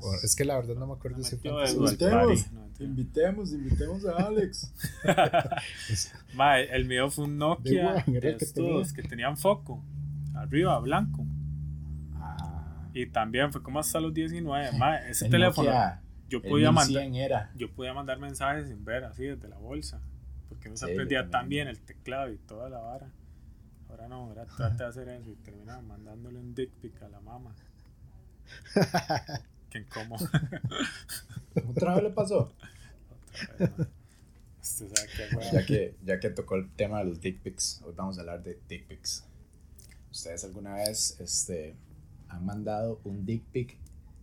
O- 0.00 0.14
es 0.22 0.36
que 0.36 0.44
la 0.44 0.56
verdad 0.56 0.74
no 0.74 0.86
me 0.86 0.92
acuerdo 0.94 1.22
si 1.22 1.36
fue 1.36 1.50
antes. 1.60 1.74
No, 1.76 1.82
mentira. 1.82 2.24
Invitemos, 2.80 3.52
invitemos 3.52 4.04
a 4.04 4.12
Alex. 4.26 4.72
Mae, 6.34 6.64
el 6.74 6.84
mío 6.84 7.10
fue 7.10 7.24
un 7.24 7.38
Nokia 7.38 8.04
De 8.06 8.20
de 8.20 8.92
que 8.94 9.02
tenían 9.02 9.36
foco. 9.36 9.82
Arriba, 10.34 10.78
blanco. 10.80 11.24
Ah, 12.14 12.88
Y 12.92 13.06
también 13.06 13.52
fue 13.52 13.62
como 13.62 13.78
hasta 13.78 14.00
los 14.00 14.12
19. 14.12 14.72
Mae, 14.78 15.10
ese 15.10 15.26
el 15.26 15.30
teléfono, 15.30 15.70
Nokia, 15.70 16.02
yo 16.28 16.42
podía 16.42 16.72
mandar 16.72 17.02
1100 17.04 17.14
era. 17.14 17.50
yo 17.54 17.70
podía 17.72 17.94
mandar 17.94 18.18
mensajes 18.18 18.68
sin 18.68 18.84
ver 18.84 19.04
así 19.04 19.24
desde 19.24 19.48
la 19.48 19.56
bolsa. 19.56 20.00
Porque 20.48 20.68
no 20.68 20.76
se 20.76 20.86
Sí, 20.86 20.92
aprendía 20.92 21.28
tan 21.30 21.48
bien 21.48 21.68
el 21.68 21.80
teclado 21.80 22.30
y 22.30 22.36
toda 22.38 22.68
la 22.68 22.78
vara. 22.78 23.10
Ahora 23.88 24.08
no, 24.08 24.24
ahora 24.24 24.46
trata 24.46 24.84
de 24.84 24.90
hacer 24.90 25.08
eso 25.08 25.30
y 25.30 25.34
termina 25.36 25.80
mandándole 25.80 26.38
un 26.38 26.54
dick 26.54 26.70
pic 26.80 27.02
a 27.02 27.08
la 27.08 27.20
mamá. 27.20 27.54
Qué 29.70 29.78
incómodo. 29.78 30.28
¿Otra 31.70 31.94
vez 31.94 32.04
le 32.04 32.10
pasó? 32.10 32.52
Otra 33.54 33.66
vez. 33.76 33.88
Usted 34.66 34.88
sabe 34.94 35.08
qué. 35.16 35.50
Ya 35.52 35.64
que, 35.64 35.94
ya 36.04 36.20
que 36.20 36.30
tocó 36.30 36.56
el 36.56 36.68
tema 36.70 36.98
de 36.98 37.04
los 37.04 37.20
dick 37.20 37.40
pics, 37.40 37.80
hoy 37.84 37.94
vamos 37.96 38.18
a 38.18 38.22
hablar 38.22 38.42
de 38.42 38.58
dick 38.68 38.84
pics. 38.86 39.24
¿Ustedes 40.10 40.44
alguna 40.44 40.74
vez 40.74 41.18
este, 41.20 41.76
han 42.28 42.44
mandado 42.44 43.00
un 43.04 43.24
dick 43.24 43.44
pic 43.52 43.76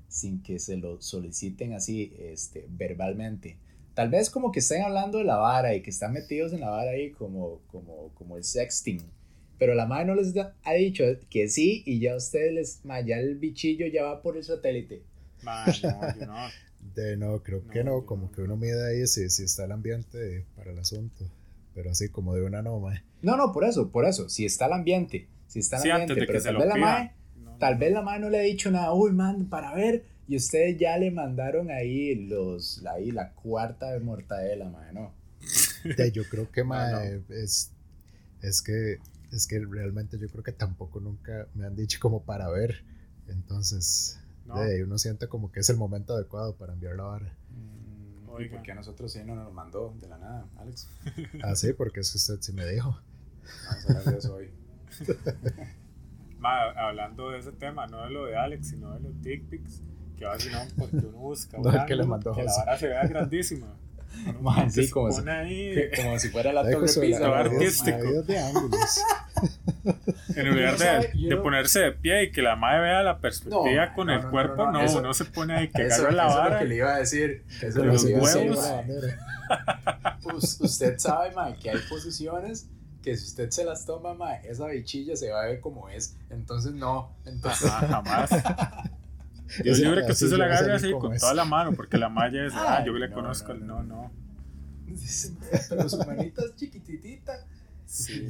sin 0.10 0.44
que 0.44 0.60
se 0.60 0.76
lo 0.76 1.02
soliciten 1.02 1.74
así 1.74 2.14
este, 2.20 2.68
verbalmente? 2.70 3.58
Tal 3.94 4.10
vez 4.10 4.30
como 4.30 4.52
que 4.52 4.60
estén 4.60 4.82
hablando 4.82 5.20
de 5.20 5.24
la 5.24 5.38
vara 5.38 5.76
y 5.76 5.82
que 5.82 5.92
están 5.92 6.14
metidos 6.14 6.52
en 6.52 6.62
la 6.62 6.70
vara 6.70 6.92
ahí 6.92 7.12
como, 7.12 7.62
como, 7.72 8.10
como 8.16 8.38
el 8.38 8.44
sexting. 8.44 9.02
Pero 9.64 9.76
la 9.76 9.86
madre 9.86 10.08
no 10.08 10.16
les 10.16 10.34
da- 10.34 10.54
ha 10.66 10.74
dicho 10.74 11.06
que 11.30 11.48
sí 11.48 11.84
y 11.86 12.02
ya 12.02 12.18
ustedes 12.18 12.54
les, 12.54 12.86
ma, 12.86 13.00
ya 13.00 13.18
el 13.18 13.38
bichillo 13.38 13.88
ya 13.88 14.04
va 14.04 14.22
por 14.22 14.36
el 14.36 14.44
satélite. 14.44 15.02
Mae, 15.42 15.72
no, 15.84 16.20
yo 16.20 16.26
no. 16.26 16.36
De 16.96 17.16
no, 17.16 17.42
creo 17.42 17.66
que 17.70 17.82
No, 17.82 18.06
como 18.06 18.24
no. 18.26 18.32
que 18.34 18.42
uno 18.42 18.58
mide 18.58 18.86
ahí 18.86 19.08
si, 19.08 19.30
si 19.30 19.44
está 19.46 19.64
el 19.64 19.72
ambiente 19.72 20.44
para 20.58 20.72
el 20.72 20.80
asunto. 20.80 21.24
Pero 21.74 21.92
así 21.92 22.10
como 22.10 22.36
de 22.36 22.44
una 22.44 22.62
no, 22.62 22.78
mae. 22.82 23.04
No, 23.22 23.38
no, 23.38 23.54
por 23.54 23.64
eso, 23.64 23.90
por 23.90 24.04
eso. 24.06 24.28
Si 24.28 24.44
está 24.46 24.66
el 24.66 24.74
ambiente, 24.74 25.28
si 25.48 25.60
está 25.60 25.78
el 25.78 25.84
Sí, 25.84 25.90
ambiente, 25.92 26.12
antes 26.14 26.28
de 26.28 26.28
pero 26.28 26.44
tal 26.44 26.58
vez 26.58 26.68
la 26.68 27.14
No, 27.38 27.58
Tal 27.58 27.74
no. 27.76 27.80
vez 27.80 27.94
la 27.94 28.02
madre 28.02 28.20
no 28.20 28.30
le 28.30 28.40
ha 28.40 28.42
dicho 28.42 28.70
nada, 28.70 28.94
uy, 28.94 29.14
man, 29.14 29.48
para 29.50 29.74
ver. 29.74 30.04
Y 30.28 30.36
ustedes 30.36 30.78
ya 30.78 30.98
le 30.98 31.10
mandaron 31.10 31.72
ahí 31.72 32.16
los, 32.16 32.86
ahí 32.86 33.12
la 33.12 33.32
cuarta 33.32 33.92
de 33.94 34.02
mortadela, 34.02 34.70
madre, 34.70 34.92
¿no? 34.92 35.14
De, 35.96 36.12
yo 36.12 36.28
creo 36.28 36.52
que 36.52 36.64
No, 36.70 36.70
mae, 36.70 37.22
es, 37.30 37.72
es 38.42 38.62
que 38.62 38.98
es 39.34 39.48
que 39.48 39.60
realmente 39.60 40.18
yo 40.20 40.30
creo 40.30 40.44
que 40.44 40.52
tampoco 40.52 41.00
nunca 41.00 41.48
me 41.56 41.66
han 41.66 41.76
dicho 41.76 42.00
como 42.00 42.24
para 42.24 42.50
ver. 42.50 42.84
Entonces, 43.28 44.20
No. 44.46 44.60
de, 44.62 44.84
uno 44.84 44.98
siente 44.98 45.28
como 45.28 45.52
que 45.52 45.62
es 45.62 45.70
el 45.70 45.78
momento 45.78 46.14
adecuado 46.14 46.56
para 46.56 46.74
enviar 46.74 46.96
la 46.96 47.04
vara. 47.04 47.38
¿Y 47.52 48.30
Oiga. 48.30 48.56
por 48.58 48.64
qué 48.64 48.72
a 48.72 48.76
nosotros 48.76 49.12
sí 49.12 49.24
no 49.24 49.36
nos 49.36 49.54
mandó 49.54 49.96
de 50.02 50.08
la 50.08 50.18
nada, 50.18 50.48
Alex? 50.58 50.88
Ah, 51.44 51.56
sí, 51.56 51.74
porque 51.74 52.00
es 52.02 52.12
que 52.12 52.18
usted 52.18 52.38
sí 52.42 52.52
me 52.54 52.66
dijo. 52.68 53.00
Vamos 53.68 53.86
a 53.86 53.88
hablar 53.90 54.06
de 54.14 54.18
eso 54.18 54.36
hoy. 54.36 54.50
Ma, 56.40 56.72
hablando 56.72 57.30
de 57.30 57.40
ese 57.40 57.52
tema, 57.54 57.88
no 57.88 58.04
de 58.04 58.10
lo 58.10 58.26
de 58.26 58.36
Alex, 58.36 58.68
sino 58.70 58.94
de 58.94 59.00
los 59.00 59.22
dick 59.22 59.46
pics, 59.50 59.82
que 60.18 60.26
va 60.26 60.36
no 60.52 60.60
porque 60.78 60.98
uno 60.98 61.18
busca 61.20 61.58
No, 61.64 61.86
que 61.86 61.96
le 61.96 62.04
mandó 62.06 62.34
que 62.34 62.44
la 62.44 62.52
vara 62.58 62.78
se 62.78 62.88
vea 62.88 63.08
grandísima. 63.08 63.68
Uno 64.28 64.40
Ma, 64.42 64.54
como 64.56 64.66
que 64.66 64.72
sí, 64.72 64.86
se 64.86 64.92
como 64.92 65.12
si- 65.12 65.20
pone 65.20 65.32
ahí, 65.32 65.76
Como 65.96 66.20
si 66.20 66.30
fuera 66.30 66.54
la 66.54 66.62
torre 66.64 66.88
de 66.88 66.96
la- 66.96 67.02
pizza, 67.02 67.20
¿verdad? 67.20 67.40
artístico. 67.40 68.22
de 68.24 68.40
ángulos. 68.40 69.02
en 70.36 70.50
lugar 70.50 70.78
de, 70.78 71.12
de 71.28 71.38
ponerse 71.38 71.80
de 71.82 71.92
pie 71.92 72.24
y 72.24 72.32
que 72.32 72.42
la 72.42 72.56
madre 72.56 72.82
vea 72.82 73.04
la 73.04 73.20
perspectiva 73.20 73.86
No, 73.88 73.94
con 73.96 74.08
no, 74.08 74.14
el 74.14 74.20
no, 74.20 74.26
no, 74.26 74.32
cuerpo, 74.32 74.66
no, 74.66 74.72
no, 74.74 74.82
eso- 74.82 75.00
uno 75.00 75.14
se 75.14 75.26
pone 75.26 75.54
ahí 75.56 75.68
que 75.70 75.86
Eso, 75.88 76.04
agarra 76.08 76.12
la 76.12 76.24
eso 76.28 76.30
es 76.32 76.36
lo 76.36 76.42
vara. 76.44 76.60
que 76.60 76.66
le 76.66 76.76
iba 76.76 76.94
a 76.96 76.98
decir. 77.00 77.46
Eso 77.62 77.80
lo 77.80 77.86
los 77.86 78.06
que 78.06 78.14
decir, 78.14 78.42
huevos. 78.52 78.72
Us- 80.36 80.58
usted 80.62 80.98
sabe, 80.98 81.32
mae, 81.32 81.56
que 81.58 81.70
hay 81.72 81.80
posiciones 81.90 82.68
que 83.04 83.18
si 83.18 83.26
usted 83.28 83.50
se 83.50 83.66
las 83.66 83.86
toma, 83.86 84.14
mae, 84.14 84.40
esa 84.50 84.68
bichilla 84.68 85.16
se 85.18 85.30
va 85.30 85.42
a 85.44 85.46
ver 85.48 85.60
como 85.60 85.90
es. 85.90 86.16
Entonces 86.30 86.72
no. 86.74 87.12
Entonces, 87.26 87.70
Ajá, 87.70 87.88
jamás. 87.88 88.30
Yo 89.64 89.74
libre 89.74 90.06
que 90.06 90.12
usted 90.12 90.28
se 90.30 90.38
la 90.38 90.46
yo 90.46 90.50
voy 90.50 90.56
a 90.56 90.58
agarre 90.60 90.80
salir 90.80 90.96
así 90.96 91.02
con 91.02 91.14
es. 91.14 91.22
toda 91.22 91.34
la 91.34 91.46
mano, 91.46 91.74
porque 91.74 91.98
la 91.98 92.10
malla 92.10 92.46
es, 92.46 92.54
ah, 92.56 92.84
yo 92.86 92.94
le 92.94 93.10
no, 93.10 93.16
conozco 93.16 93.54
no, 93.54 93.60
el 93.60 93.68
no, 93.68 93.84
no, 93.84 94.12
pero 95.70 95.90
su 95.90 95.98
manita 96.00 96.44
es 96.46 96.56
chiquititita. 96.56 97.46
Sí. 97.86 98.28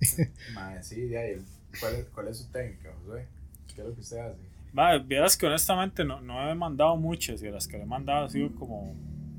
Mae, 0.54 0.82
sí, 0.82 1.02
de 1.08 1.18
ahí. 1.18 1.42
¿Cuál 1.80 1.94
es, 1.96 2.06
¿Cuál 2.06 2.28
es 2.28 2.38
su 2.38 2.46
técnica, 2.50 2.90
Josué? 3.00 3.26
¿Qué 3.66 3.80
es 3.80 3.86
lo 3.88 3.94
que 3.94 4.00
usted 4.00 4.18
hace? 4.18 4.40
Ma, 4.72 4.98
vieras 4.98 5.36
que 5.36 5.46
honestamente 5.46 6.04
no, 6.04 6.20
no 6.20 6.50
he 6.50 6.54
mandado 6.54 6.96
muchas 6.96 7.42
y 7.42 7.50
las 7.50 7.66
que 7.66 7.76
le 7.78 7.84
he 7.84 7.86
mandado 7.86 8.26
ha 8.26 8.28
sido 8.28 8.54
como, 8.54 8.94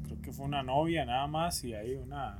creo 0.05 0.21
que 0.21 0.31
fue 0.31 0.45
una 0.45 0.63
novia 0.63 1.05
nada 1.05 1.27
más 1.27 1.63
y 1.63 1.73
ahí 1.73 1.93
una, 1.95 2.39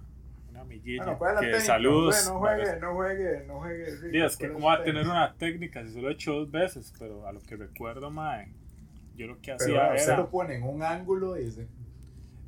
una 0.57 0.61
amiguilla. 0.63 1.17
que 1.39 1.61
saludos. 1.61 2.15
Josué, 2.15 2.33
no 2.33 2.39
juegue, 2.39 2.79
no 2.79 2.93
juegue, 2.95 3.43
no 3.47 3.59
juegue. 3.59 3.85
Sí, 4.11 4.17
es 4.17 4.37
que 4.37 4.47
¿Cuál 4.49 4.53
cómo 4.53 4.67
va 4.67 4.73
a 4.73 4.77
tener 4.83 5.03
técnica? 5.03 5.11
una 5.11 5.33
técnica 5.35 5.83
si 5.85 5.93
solo 5.93 6.09
he 6.09 6.13
hecho 6.13 6.33
dos 6.33 6.51
veces, 6.51 6.93
pero 6.99 7.27
a 7.27 7.31
lo 7.31 7.39
que 7.41 7.55
recuerdo, 7.55 8.09
mae, 8.11 8.51
yo 9.15 9.27
lo 9.27 9.35
que 9.41 9.55
Pero 9.57 9.81
hacía 9.81 9.93
usted 9.95 10.03
era, 10.13 10.17
lo 10.17 10.29
pone 10.29 10.55
en 10.55 10.63
un 10.63 10.83
ángulo 10.83 11.39
y 11.39 11.51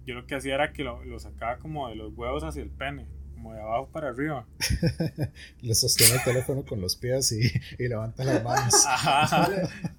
yo 0.06 0.16
lo 0.16 0.26
que 0.26 0.36
hacía 0.36 0.56
era 0.56 0.74
que 0.74 0.84
lo, 0.84 1.04
lo 1.06 1.20
sacaba 1.20 1.58
como 1.58 1.88
de 1.90 1.96
los 1.96 2.14
huevos 2.18 2.44
hacia 2.44 2.64
el 2.64 2.70
pene, 2.70 3.06
como 3.34 3.54
de 3.54 3.62
abajo 3.62 3.90
para 3.92 4.10
arriba. 4.10 4.46
Le 5.62 5.76
sostiene 5.76 6.16
el 6.16 6.24
teléfono 6.24 6.64
con 6.66 6.82
los 6.82 6.96
pies 6.96 7.32
y, 7.32 7.42
y 7.78 7.88
levanta 7.88 8.24
las 8.24 8.44
manos. 8.44 8.74
Ajá. 8.88 9.48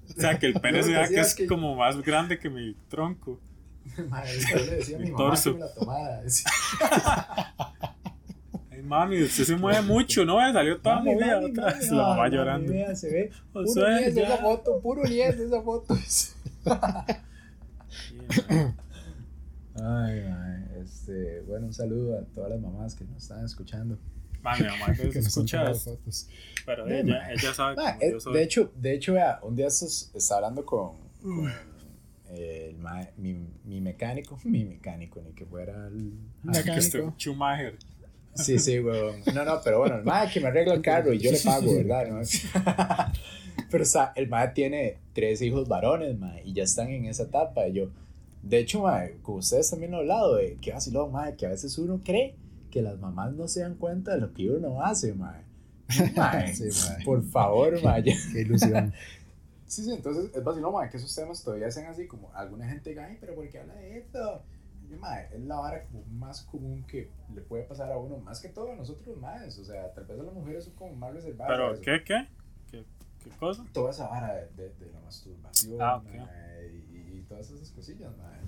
O 0.09 0.19
sea, 0.21 0.37
que 0.37 0.45
el 0.47 0.53
pene 0.59 0.83
se 0.83 0.89
que 0.89 0.95
vea 0.97 1.07
que 1.07 1.19
es 1.19 1.27
es 1.27 1.35
que- 1.35 1.47
como 1.47 1.75
más 1.75 2.01
grande 2.01 2.37
que 2.39 2.49
mi 2.49 2.73
tronco. 2.89 3.39
Madre, 4.09 4.31
yo 4.39 4.57
le 4.57 4.75
decía 4.75 4.95
a 4.97 4.99
mi 4.99 5.05
Mi 5.05 5.11
mamá 5.11 5.23
torso. 5.25 5.53
que 5.53 5.59
me 5.59 5.65
la 5.65 5.73
tomara. 5.73 6.21
Mami, 8.91 9.23
usted 9.23 9.45
se 9.45 9.55
mueve 9.55 9.81
mucho, 9.83 10.25
¿no? 10.25 10.37
Salió 10.51 10.77
toda 10.81 10.95
"Mami, 10.97 11.13
movida 11.13 11.35
mami, 11.39 11.51
otra 11.51 11.63
mami". 11.67 11.79
vez, 11.79 11.91
la 11.91 11.97
Ah, 11.97 12.07
mamá 12.09 12.15
mami, 12.23 12.35
llorando. 12.35 12.73
vea, 12.73 12.93
se 12.95 13.09
ve 13.09 13.31
puro 13.53 13.63
10 13.73 14.15
ya. 14.15 14.23
esa 14.23 14.37
foto, 14.37 14.79
puro 14.81 15.03
10 15.07 15.39
esa 15.39 15.61
foto. 15.61 15.95
Ay, 19.75 20.21
mae, 20.29 20.81
este, 20.83 21.41
bueno, 21.47 21.67
un 21.67 21.73
saludo 21.73 22.19
a 22.19 22.23
todas 22.25 22.49
las 22.51 22.59
mamás 22.59 22.95
que 22.95 23.05
nos 23.05 23.23
están 23.23 23.45
escuchando. 23.45 23.97
Ma, 24.41 24.57
mi 24.57 24.65
mamá 24.65 24.93
que 24.93 25.03
nos 25.05 25.15
han 25.15 25.21
escucha 25.23 25.57
tomado 25.59 25.75
esto, 25.77 25.91
fotos. 25.91 26.27
pero 26.65 26.85
Sí, 26.87 26.93
ella, 26.93 27.31
ella 27.31 27.53
sabe 27.53 27.75
Ma, 27.77 27.93
cómo 27.93 28.01
eh, 28.01 28.11
yo 28.11 28.19
soy. 28.19 28.33
de 28.33 28.43
hecho, 28.43 28.71
de 28.75 28.93
hecho, 28.93 29.13
vea, 29.13 29.39
un 29.43 29.55
día 29.55 29.67
estos, 29.67 30.11
estaba 30.13 30.39
hablando 30.39 30.65
con, 30.65 30.91
Mm. 31.23 31.39
con 31.43 31.51
el 32.35 32.77
ma- 32.79 33.07
mi, 33.17 33.47
mi 33.63 33.79
mecánico, 33.79 34.37
mi 34.43 34.65
mecánico, 34.65 35.21
ni 35.21 35.31
que 35.33 35.45
fuera 35.45 35.87
el 35.87 36.13
que 36.43 36.49
mecánico. 36.59 37.13
Schumacher. 37.17 37.77
Sí, 38.35 38.59
sí, 38.59 38.79
weón. 38.79 39.21
No, 39.33 39.45
no, 39.45 39.61
pero 39.63 39.79
bueno, 39.79 39.97
el 39.97 40.03
mae 40.03 40.29
que 40.29 40.39
me 40.39 40.47
arregla 40.47 40.73
el 40.73 40.81
carro 40.81 41.13
y 41.13 41.19
yo 41.19 41.31
le 41.31 41.39
pago, 41.39 41.75
¿verdad? 41.75 42.07
¿No? 42.07 42.21
pero 43.71 43.83
o 43.83 43.87
sea, 43.87 44.13
el 44.15 44.29
mae 44.29 44.49
tiene 44.49 44.97
tres 45.13 45.41
hijos 45.41 45.67
varones, 45.67 46.17
mae, 46.17 46.41
y 46.45 46.53
ya 46.53 46.63
están 46.63 46.89
en 46.89 47.05
esa 47.05 47.23
etapa. 47.23 47.67
Y 47.67 47.73
yo, 47.73 47.89
de 48.41 48.59
hecho, 48.59 48.81
mae, 48.81 49.17
con 49.21 49.35
ustedes 49.35 49.69
también 49.69 49.91
lo 49.91 49.97
he 49.97 50.01
hablado, 50.01 50.35
de 50.35 50.57
que 50.61 50.71
vacilón, 50.71 51.11
mae, 51.11 51.35
que 51.35 51.45
a 51.45 51.49
veces 51.49 51.77
uno 51.77 52.01
cree 52.03 52.35
que 52.69 52.81
las 52.81 52.99
mamás 52.99 53.33
no 53.33 53.47
se 53.47 53.61
dan 53.61 53.75
cuenta 53.75 54.15
de 54.15 54.21
lo 54.21 54.33
que 54.33 54.49
uno 54.49 54.81
hace, 54.83 55.13
mae. 55.13 55.41
Mae, 56.15 56.55
Sí, 56.55 56.69
por 57.03 57.21
favor, 57.21 57.83
mae. 57.83 58.01
Qué 58.03 58.15
ilusión. 58.39 58.93
Sí, 59.67 59.83
sí, 59.83 59.91
entonces 59.91 60.31
es 60.33 60.43
vacilón, 60.43 60.73
mae, 60.73 60.89
que 60.89 60.97
esos 60.97 61.13
temas 61.13 61.43
todavía 61.43 61.69
sean 61.69 61.87
así 61.87 62.07
como 62.07 62.31
alguna 62.33 62.67
gente 62.67 62.91
diga, 62.91 63.05
ay, 63.05 63.17
pero 63.19 63.35
¿por 63.35 63.47
qué 63.49 63.59
habla 63.59 63.73
de 63.75 63.97
esto? 63.97 64.41
Y, 64.91 64.95
mae, 64.95 65.27
es 65.33 65.41
la 65.41 65.55
vara 65.55 65.83
como 65.85 66.03
más 66.19 66.41
común 66.43 66.83
que 66.83 67.09
le 67.33 67.41
puede 67.41 67.63
pasar 67.63 67.91
a 67.91 67.97
uno, 67.97 68.17
más 68.17 68.41
que 68.41 68.49
todo 68.49 68.71
a 68.71 68.75
nosotros 68.75 69.17
más, 69.17 69.57
o 69.57 69.63
sea, 69.63 69.93
tal 69.93 70.05
vez 70.05 70.19
a 70.19 70.23
las 70.23 70.33
mujeres 70.33 70.65
son 70.65 70.73
como 70.73 70.95
más 70.95 71.13
reservadas. 71.13 71.79
Pero. 71.79 71.81
¿qué, 71.81 72.03
qué? 72.03 72.27
¿Qué, 72.69 72.85
qué 73.23 73.29
cosa? 73.37 73.65
Toda 73.71 73.91
esa 73.91 74.07
vara 74.07 74.33
de, 74.33 74.47
de, 74.57 74.69
de 74.69 74.91
la 74.91 74.99
masturbación 74.99 75.81
Ah, 75.81 76.01
mae, 76.03 76.67
y, 76.67 77.17
y 77.19 77.25
todas 77.29 77.49
esas 77.49 77.71
cosillas, 77.71 78.11
mae. 78.17 78.39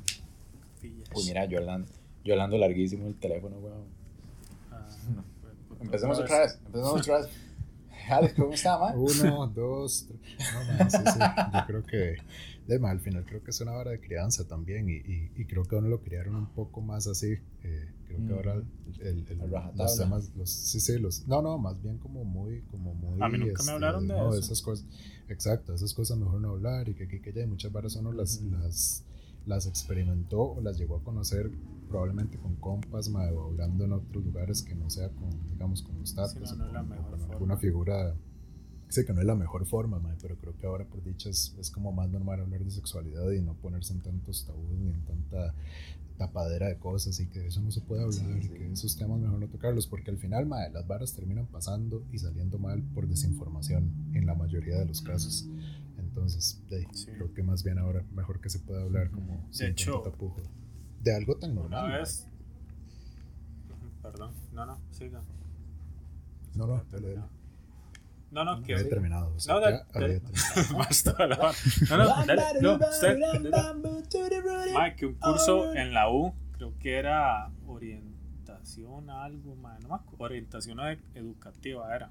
Pillas. 0.82 1.10
Uy, 1.16 1.24
mira, 1.28 1.46
yo 1.46 1.60
hablando, 1.60 1.88
yo 2.26 2.34
hablando 2.34 2.58
larguísimo 2.58 3.08
el 3.08 3.16
teléfono, 3.16 3.58
weón. 3.60 3.86
Ah, 4.70 4.86
pues, 5.42 5.54
pues, 5.70 5.82
Empecemos 5.82 6.20
otra 6.20 6.40
vez, 6.40 6.60
empecemos 6.66 7.00
otra 7.00 7.18
vez. 7.20 7.30
Alex, 8.10 8.34
¿cómo 8.34 8.52
está, 8.52 8.78
man? 8.78 8.96
Uno, 8.98 9.48
dos, 9.48 10.08
tres. 10.08 10.54
No, 10.54 10.74
man, 10.74 10.92
sí, 10.92 10.98
sí. 10.98 11.20
Yo 11.54 11.66
creo 11.68 11.84
que, 11.84 12.18
de 12.68 12.80
mal, 12.80 12.92
al 12.92 13.00
final 13.02 13.26
creo 13.26 13.44
que 13.44 13.52
es 13.52 13.60
una 13.62 13.72
vara 13.72 13.92
de 13.92 14.00
crianza 14.00 14.48
también. 14.48 14.90
Y, 14.90 14.94
y, 14.98 15.32
y 15.36 15.46
creo 15.46 15.64
que 15.64 15.76
a 15.76 15.80
uno 15.80 15.90
lo 15.90 16.02
criaron 16.02 16.36
un 16.36 16.48
poco 16.54 16.82
más 16.82 17.08
así. 17.08 17.34
eh, 17.64 17.90
creo 18.06 18.18
que 18.20 18.24
Mm. 18.24 18.34
ahora 18.36 18.54
el, 19.02 19.26
el, 19.28 19.42
A 19.42 19.46
rajatabla. 19.48 19.84
los 19.84 19.98
temas, 19.98 20.32
los, 20.36 20.50
sí, 20.50 20.80
sí, 20.80 21.00
los, 21.00 21.28
no, 21.28 21.42
no, 21.42 21.58
más 21.58 21.82
bien 21.82 21.98
como 21.98 22.24
muy, 22.26 22.62
como 22.72 22.94
muy. 22.94 23.14
este, 23.14 23.24
A 23.26 23.30
mí 23.30 23.38
nunca 23.40 23.64
me 23.64 23.72
hablaron 23.72 24.08
de 24.08 24.14
no, 24.14 24.30
eso. 24.30 24.40
esas 24.40 24.62
cosas. 24.62 24.86
Exacto, 25.30 25.74
esas 25.74 25.94
cosas 25.94 26.18
mejor 26.18 26.40
no 26.42 26.50
hablar. 26.52 26.88
Y 26.90 26.94
que 26.96 27.06
aquí, 27.06 27.20
que 27.20 27.32
allá, 27.32 27.44
y 27.44 27.48
muchas 27.48 27.72
varas 27.72 27.96
uno 27.96 28.12
las, 28.12 28.42
las, 28.42 29.04
las 29.46 29.66
experimentó 29.68 30.42
o 30.54 30.62
las 30.62 30.78
llegó 30.78 30.98
a 30.98 31.04
conocer 31.04 31.52
probablemente 31.90 32.38
con 32.38 32.56
compas, 32.56 33.10
mae, 33.10 33.32
o 33.32 33.46
hablando 33.46 33.84
en 33.86 33.94
otros 33.94 34.24
lugares 34.24 34.64
que 34.64 34.74
no 34.76 34.90
sea 34.90 35.10
con, 35.10 35.30
digamos, 35.52 35.82
con 35.84 36.00
los 36.00 36.10
Sí, 36.10 36.16
tatas 36.16 36.56
no, 36.58 36.58
no 36.58 36.64
o 36.64 36.68
es 36.68 36.74
la 36.74 36.80
con, 36.84 36.88
con 36.98 37.20
forma. 37.20 37.34
alguna 37.34 37.58
figura 37.58 38.16
sé 38.94 39.06
que 39.06 39.14
no 39.14 39.22
es 39.22 39.26
la 39.26 39.36
mejor 39.36 39.66
forma, 39.66 39.98
mae, 40.00 40.16
pero 40.22 40.36
creo 40.38 40.56
que 40.56 40.68
ahora 40.68 40.86
por 40.86 41.04
dicha 41.04 41.30
es, 41.30 41.56
es 41.60 41.72
como 41.72 41.92
más 41.92 42.10
normal 42.10 42.42
hablar 42.42 42.64
de 42.64 42.70
sexualidad 42.72 43.32
y 43.32 43.42
no 43.42 43.56
ponerse 43.56 43.94
en 43.94 44.02
tantos 44.02 44.46
tabús 44.46 44.78
ni 44.80 44.92
en 44.92 45.02
tanta 45.04 45.54
tapadera 46.18 46.68
de 46.68 46.78
cosas 46.78 47.20
y 47.20 47.26
que 47.28 47.40
de 47.40 47.48
eso 47.48 47.60
no 47.62 47.72
se 47.72 47.82
puede 47.82 48.04
hablar 48.04 48.20
Sí, 48.20 48.38
y 48.40 48.44
sí. 48.44 48.50
que 48.50 48.72
esos 48.72 48.96
temas 48.96 49.20
mejor 49.20 49.40
no 49.40 49.48
tocarlos 49.48 49.88
porque 49.88 50.12
al 50.12 50.18
final 50.20 50.46
mae, 50.46 50.70
las 50.72 50.86
varas 50.86 51.14
terminan 51.14 51.48
pasando 51.48 52.04
y 52.12 52.20
saliendo 52.20 52.60
mal 52.60 52.84
por 52.94 53.08
desinformación 53.08 53.92
en 54.14 54.28
la 54.28 54.36
mayoría 54.36 54.78
de 54.78 54.86
los 54.86 55.02
casos 55.02 55.48
entonces 55.98 56.62
de, 56.70 56.88
Sí. 56.94 57.08
creo 57.16 57.34
que 57.34 57.42
más 57.42 57.64
bien 57.64 57.80
ahora 57.80 58.06
mejor 58.14 58.40
que 58.42 58.50
se 58.52 58.60
pueda 58.60 58.84
hablar 58.84 59.10
como 59.10 59.44
sin 59.50 59.70
hecho, 59.70 60.02
tapujo 60.02 60.40
de 61.04 61.16
algo 61.16 61.36
tan 61.38 61.56
normal 61.56 61.86
Una 61.86 61.98
vez. 61.98 62.28
Perdón, 64.04 64.32
no, 64.54 64.66
no, 64.68 64.78
siga. 64.92 65.22
no 66.56 66.68
no 66.68 66.84
dale, 66.92 67.16
dale. 67.16 67.28
No, 68.34 68.44
no, 68.44 68.62
que. 68.64 68.74
había 68.74 68.90
terminado 68.90 69.34
o 69.36 69.40
sea, 69.40 69.54
No, 69.56 69.66
había 69.66 69.86
terminado. 69.86 70.32
Basta 70.78 71.28
la. 71.28 71.38
No, 71.90 71.98
no, 71.98 72.26
dale, 72.26 72.62
no, 72.62 72.74
usted. 72.74 73.20
dale. 73.20 74.74
Mae, 74.74 74.96
que 74.96 75.06
un 75.06 75.14
curso 75.16 75.74
en 75.76 75.94
la 75.94 76.10
U, 76.12 76.34
creo 76.58 76.74
que 76.80 76.96
era 76.98 77.50
orientación 77.68 79.10
a 79.10 79.24
algo, 79.24 79.56
mae, 79.56 79.80
no 79.82 79.90
me 79.90 80.00
orientación 80.26 80.80
ed- 80.80 81.00
educativa 81.16 81.96
era. 81.96 82.10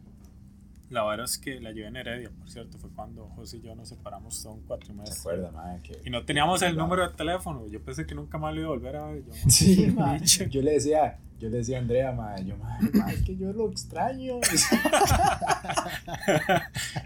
La 0.91 1.05
verdad 1.05 1.25
es 1.25 1.39
que 1.39 1.59
la 1.59 1.73
llevé 1.73 1.87
en 1.89 1.97
Heredia, 1.97 2.31
por 2.39 2.51
cierto, 2.51 2.79
fue 2.79 2.91
cuando 2.91 3.27
José 3.31 3.57
y 3.57 3.63
yo 3.63 3.75
nos 3.75 3.89
separamos, 3.89 4.35
son 4.37 4.61
cuatro 4.67 4.89
¿Se 4.89 4.93
meses. 4.93 5.21
acuerda, 5.21 5.51
man? 5.51 5.81
Que... 5.83 5.99
Y 6.05 6.11
no 6.11 6.23
teníamos 6.27 6.61
el 6.61 6.77
número 6.77 7.09
de 7.09 7.15
teléfono, 7.17 7.67
yo 7.69 7.83
pensé 7.83 8.05
que 8.05 8.15
nunca 8.15 8.37
más 8.37 8.53
lo 8.55 8.61
iba 8.61 8.69
a 8.69 8.73
volver 8.73 8.97
a 8.97 9.07
ver. 9.07 9.25
Yo, 9.25 9.33
Sí, 9.49 9.87
man. 9.87 10.23
Yo 10.51 10.61
le 10.61 10.73
decía, 10.73 11.19
yo 11.43 11.49
le 11.49 11.57
decía 11.59 11.77
a 11.79 11.81
Andrea, 11.81 12.13
man, 12.13 12.47
yo, 12.47 12.55
es 13.11 13.23
que 13.23 13.37
yo 13.37 13.53
lo 13.53 13.69
extraño. 13.71 14.37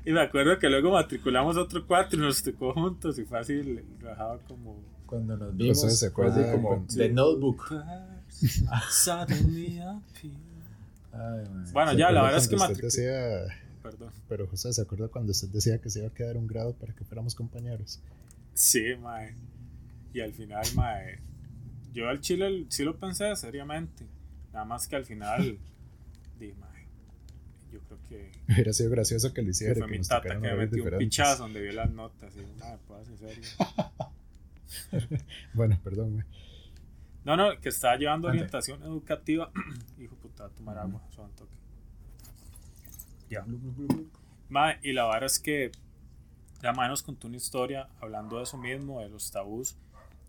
Y 0.05 0.13
me 0.13 0.21
acuerdo 0.21 0.59
que 0.59 0.69
luego 0.69 0.93
matriculamos 0.93 1.57
otro 1.57 1.87
cuatro 1.87 2.19
y 2.19 2.23
nos 2.23 2.43
tocó 2.43 2.73
juntos 2.73 3.19
y 3.19 3.25
fue 3.25 3.39
así, 3.41 3.63
le 3.63 3.83
bajaba 4.03 4.39
como... 4.47 4.77
Cuando 5.07 5.37
nos 5.37 5.57
vimos, 5.57 5.81
se 5.81 6.07
así 6.07 6.11
como 6.11 6.69
cuando- 6.69 6.95
The 6.95 7.09
Notebook. 7.11 7.73
Ay. 11.13 11.45
Bueno, 11.73 11.93
¿Se 11.93 11.97
ya, 11.97 12.11
la 12.11 12.21
acuerda 12.21 12.23
verdad 12.23 12.37
es 12.39 12.49
que 12.49 12.57
matriculé. 12.57 12.87
decía 12.87 13.57
Perdón. 13.83 14.11
Pero 14.29 14.47
José, 14.49 14.73
¿se 14.73 14.83
acuerda 14.83 15.09
cuando 15.09 15.31
usted 15.33 15.49
decía 15.49 15.79
que 15.81 15.89
se 15.91 16.01
iba 16.01 16.09
a 16.09 16.13
quedar 16.13 16.37
un 16.37 16.47
grado 16.47 16.73
para 16.75 16.93
que 16.93 17.05
fuéramos 17.05 17.35
compañeros? 17.35 18.01
Sí, 18.53 18.83
mae. 19.01 19.35
Y 20.13 20.21
al 20.21 20.33
final, 20.33 20.65
mae. 20.75 21.21
Yo 21.95 22.09
al 22.09 22.21
chile 22.21 22.67
sí 22.69 22.83
lo 22.85 22.97
pensé 22.99 23.35
seriamente. 23.37 24.05
Nada 24.57 24.65
más 24.65 24.89
que 24.89 24.97
al 24.97 25.05
final. 25.05 25.59
di, 26.41 26.55
mae. 26.55 26.87
Yo 27.71 27.79
creo 27.81 27.99
que. 28.09 28.33
Hubiera 28.49 28.73
sido 28.73 28.89
gracioso 28.89 29.35
que 29.35 29.43
lo 29.43 29.49
que 29.49 29.51
hiciera. 29.51 29.75
fue 29.75 29.87
que 29.87 29.99
mi 29.99 30.03
tata 30.03 30.31
que 30.31 30.39
me 30.39 30.55
metió 30.55 30.83
un 30.83 30.97
pichazo 30.97 31.43
donde 31.43 31.61
vio 31.61 31.73
las 31.73 31.91
notas. 31.91 32.35
Y 32.35 32.59
mae, 32.59 32.79
puedo 32.89 33.03
hacer 33.03 33.19
serio. 33.19 33.45
Bueno, 35.53 35.79
perdón, 35.85 36.15
güey. 36.15 36.25
No, 37.25 37.37
no, 37.37 37.61
que 37.61 37.69
estaba 37.69 37.97
llevando 37.97 38.29
Ande. 38.29 38.39
orientación 38.39 38.83
educativa. 38.83 39.51
Hijo 39.99 40.17
puta, 40.17 40.49
tomar 40.49 40.79
agua. 40.79 41.03
suave 41.11 41.31
un 41.31 41.37
toque. 41.37 41.55
Ya. 43.29 43.45
Mae, 44.49 44.79
y 44.83 44.93
la 44.93 45.05
verdad 45.05 45.25
es 45.25 45.39
que 45.39 45.71
la 46.63 46.73
madre 46.73 46.91
nos 46.91 47.03
contó 47.03 47.27
una 47.29 47.37
historia 47.37 47.89
hablando 48.01 48.39
de 48.39 48.45
eso 48.45 48.57
mismo, 48.57 49.01
de 49.01 49.11
los 49.11 49.31
tabús. 49.31 49.77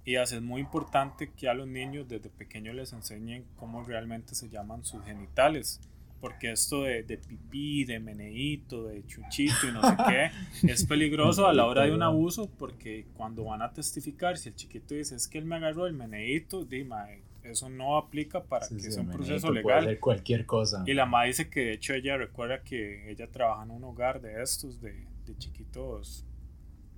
Y 0.08 0.16
es 0.16 0.42
muy 0.42 0.62
importante 0.62 1.32
que 1.36 1.50
a 1.50 1.54
los 1.54 1.68
niños 1.68 2.08
desde 2.08 2.30
pequeños 2.30 2.74
les 2.74 2.94
enseñen 2.94 3.44
cómo 3.58 3.84
realmente 3.84 4.36
se 4.36 4.48
llaman 4.48 4.86
sus 4.86 5.04
genitales. 5.04 5.82
Porque 6.22 6.54
esto 6.54 6.84
de, 6.84 7.04
de 7.04 7.18
pipí, 7.18 7.84
de 7.84 8.00
meneíto, 8.00 8.86
de 8.86 9.06
chuchito 9.06 9.68
y 9.68 9.74
no 9.74 9.82
sé 9.82 9.98
qué, 10.08 10.32
es 10.72 10.86
peligroso 10.86 11.46
a 11.46 11.54
la 11.54 11.66
hora 11.66 11.84
de 11.84 11.92
un 11.92 12.04
abuso 12.04 12.50
porque 12.58 13.06
cuando 13.18 13.44
van 13.44 13.62
a 13.62 13.74
testificar, 13.74 14.38
si 14.38 14.48
el 14.48 14.56
chiquito 14.56 14.96
dice 14.96 15.14
es 15.14 15.28
que 15.28 15.40
él 15.40 15.44
me 15.44 15.58
agarró 15.58 15.86
el 15.88 15.94
meneíto, 15.94 16.64
di, 16.64 16.86
mae, 16.86 17.22
eso 17.44 17.70
no 17.70 17.98
aplica 17.98 18.42
para 18.42 18.66
Sí, 18.66 18.76
que 18.76 18.84
sí, 18.84 18.92
sea 18.94 19.04
un 19.04 19.10
proceso 19.10 19.48
puede 19.48 19.62
legal. 19.62 19.84
ser 19.84 20.00
cualquier 20.00 20.46
cosa. 20.46 20.86
Y 20.88 20.94
la 20.94 21.06
madre 21.06 21.28
dice 21.28 21.50
que 21.50 21.60
de 21.66 21.74
hecho 21.74 21.94
ella 21.94 22.16
recuerda 22.16 22.64
que 22.64 23.12
ella 23.12 23.28
trabaja 23.30 23.64
en 23.64 23.72
un 23.72 23.84
hogar 23.84 24.22
de 24.22 24.42
estos, 24.42 24.80
de, 24.80 25.06
de 25.26 25.38
chiquitos 25.38 26.26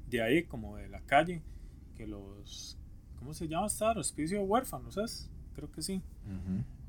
de 0.08 0.22
ahí, 0.22 0.44
como 0.44 0.78
de 0.78 0.88
la 0.90 1.02
calle, 1.02 1.42
que 1.96 2.08
los, 2.08 2.79
¿cómo 3.20 3.34
se 3.34 3.48
llama 3.48 3.68
esta? 3.68 3.92
Hospicio 3.92 4.40
de 4.40 4.44
huérfanos, 4.46 4.98
¿es? 4.98 5.30
Creo 5.56 5.72
que 5.72 5.82
sí. 5.82 6.02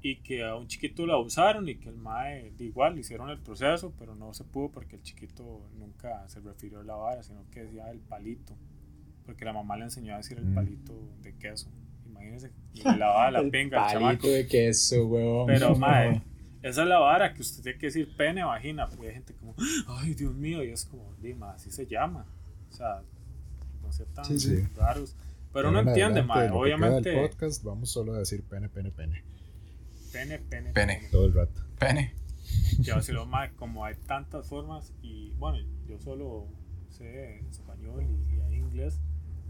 Y 0.02 0.16
que 0.16 0.44
a 0.44 0.56
un 0.56 0.66
chiquito 0.66 1.04
lo 1.04 1.14
abusaron 1.14 1.68
y 1.68 1.74
que 1.74 1.88
el 1.90 1.96
mae, 1.96 2.52
igual, 2.58 2.98
hicieron 2.98 3.28
el 3.30 3.38
proceso, 3.38 3.92
pero 3.98 4.14
no 4.14 4.32
se 4.32 4.44
pudo 4.44 4.70
porque 4.70 4.96
el 4.96 5.02
chiquito 5.02 5.68
nunca 5.78 6.26
se 6.28 6.40
refirió 6.40 6.80
a 6.80 6.84
la 6.84 6.94
vara, 6.94 7.22
sino 7.22 7.44
que 7.50 7.64
decía 7.64 7.90
el 7.90 7.98
palito. 7.98 8.54
Porque 9.26 9.44
la 9.44 9.52
mamá 9.52 9.76
le 9.76 9.84
enseñó 9.84 10.14
a 10.14 10.18
decir 10.18 10.38
el 10.38 10.46
Mm. 10.46 10.54
palito 10.54 10.94
de 11.22 11.34
queso. 11.34 11.68
Imagínense, 12.06 12.50
y 12.72 12.82
le 12.82 12.82
lavaba 12.98 13.30
la 13.30 13.40
El 13.40 13.50
pinga 13.50 13.78
al 13.86 13.92
palito 14.00 14.00
chamaco. 14.00 14.28
de 14.28 14.46
queso, 14.46 15.06
huevón. 15.06 15.46
Pero, 15.46 15.74
mae, 15.76 16.22
esa 16.62 16.82
es 16.82 16.88
la 16.88 16.98
vara 16.98 17.34
que 17.34 17.42
usted 17.42 17.62
tiene 17.62 17.78
que 17.78 17.86
decir 17.86 18.08
pene, 18.16 18.42
vagina. 18.42 18.88
Porque 18.88 19.08
hay 19.08 19.14
gente 19.14 19.34
como, 19.34 19.54
ay, 19.88 20.14
Dios 20.14 20.34
mío, 20.34 20.64
y 20.64 20.70
es 20.70 20.84
como, 20.86 21.14
dima, 21.20 21.52
así 21.52 21.70
se 21.70 21.86
llama. 21.86 22.24
O 22.70 22.72
sea, 22.72 23.02
no 23.82 23.92
sé 23.92 24.06
tan 24.06 24.24
Sí, 24.24 24.38
sí. 24.38 24.66
raros. 24.76 25.14
Pero 25.52 25.68
uno 25.70 25.80
en 25.80 25.88
entiende, 25.88 26.22
del 26.22 26.52
Obviamente, 26.52 27.12
podcast, 27.28 27.64
vamos 27.64 27.90
solo 27.90 28.14
a 28.14 28.18
decir 28.18 28.42
pene, 28.44 28.68
pene, 28.68 28.90
pene. 28.92 29.24
pene, 30.12 30.38
pene, 30.38 30.72
Pene. 30.72 31.08
Todo 31.10 31.26
el 31.26 31.34
rato. 31.34 31.60
Pene. 31.78 32.14
Ya 32.80 33.00
si 33.00 33.12
lo 33.12 33.26
mae, 33.26 33.52
como 33.54 33.84
hay 33.84 33.94
tantas 34.06 34.46
formas, 34.48 34.92
y 35.02 35.30
bueno, 35.38 35.58
yo 35.88 35.98
solo 35.98 36.46
sé 36.88 37.38
español 37.48 38.02
y, 38.02 38.36
y 38.36 38.40
hay 38.40 38.54
inglés, 38.56 39.00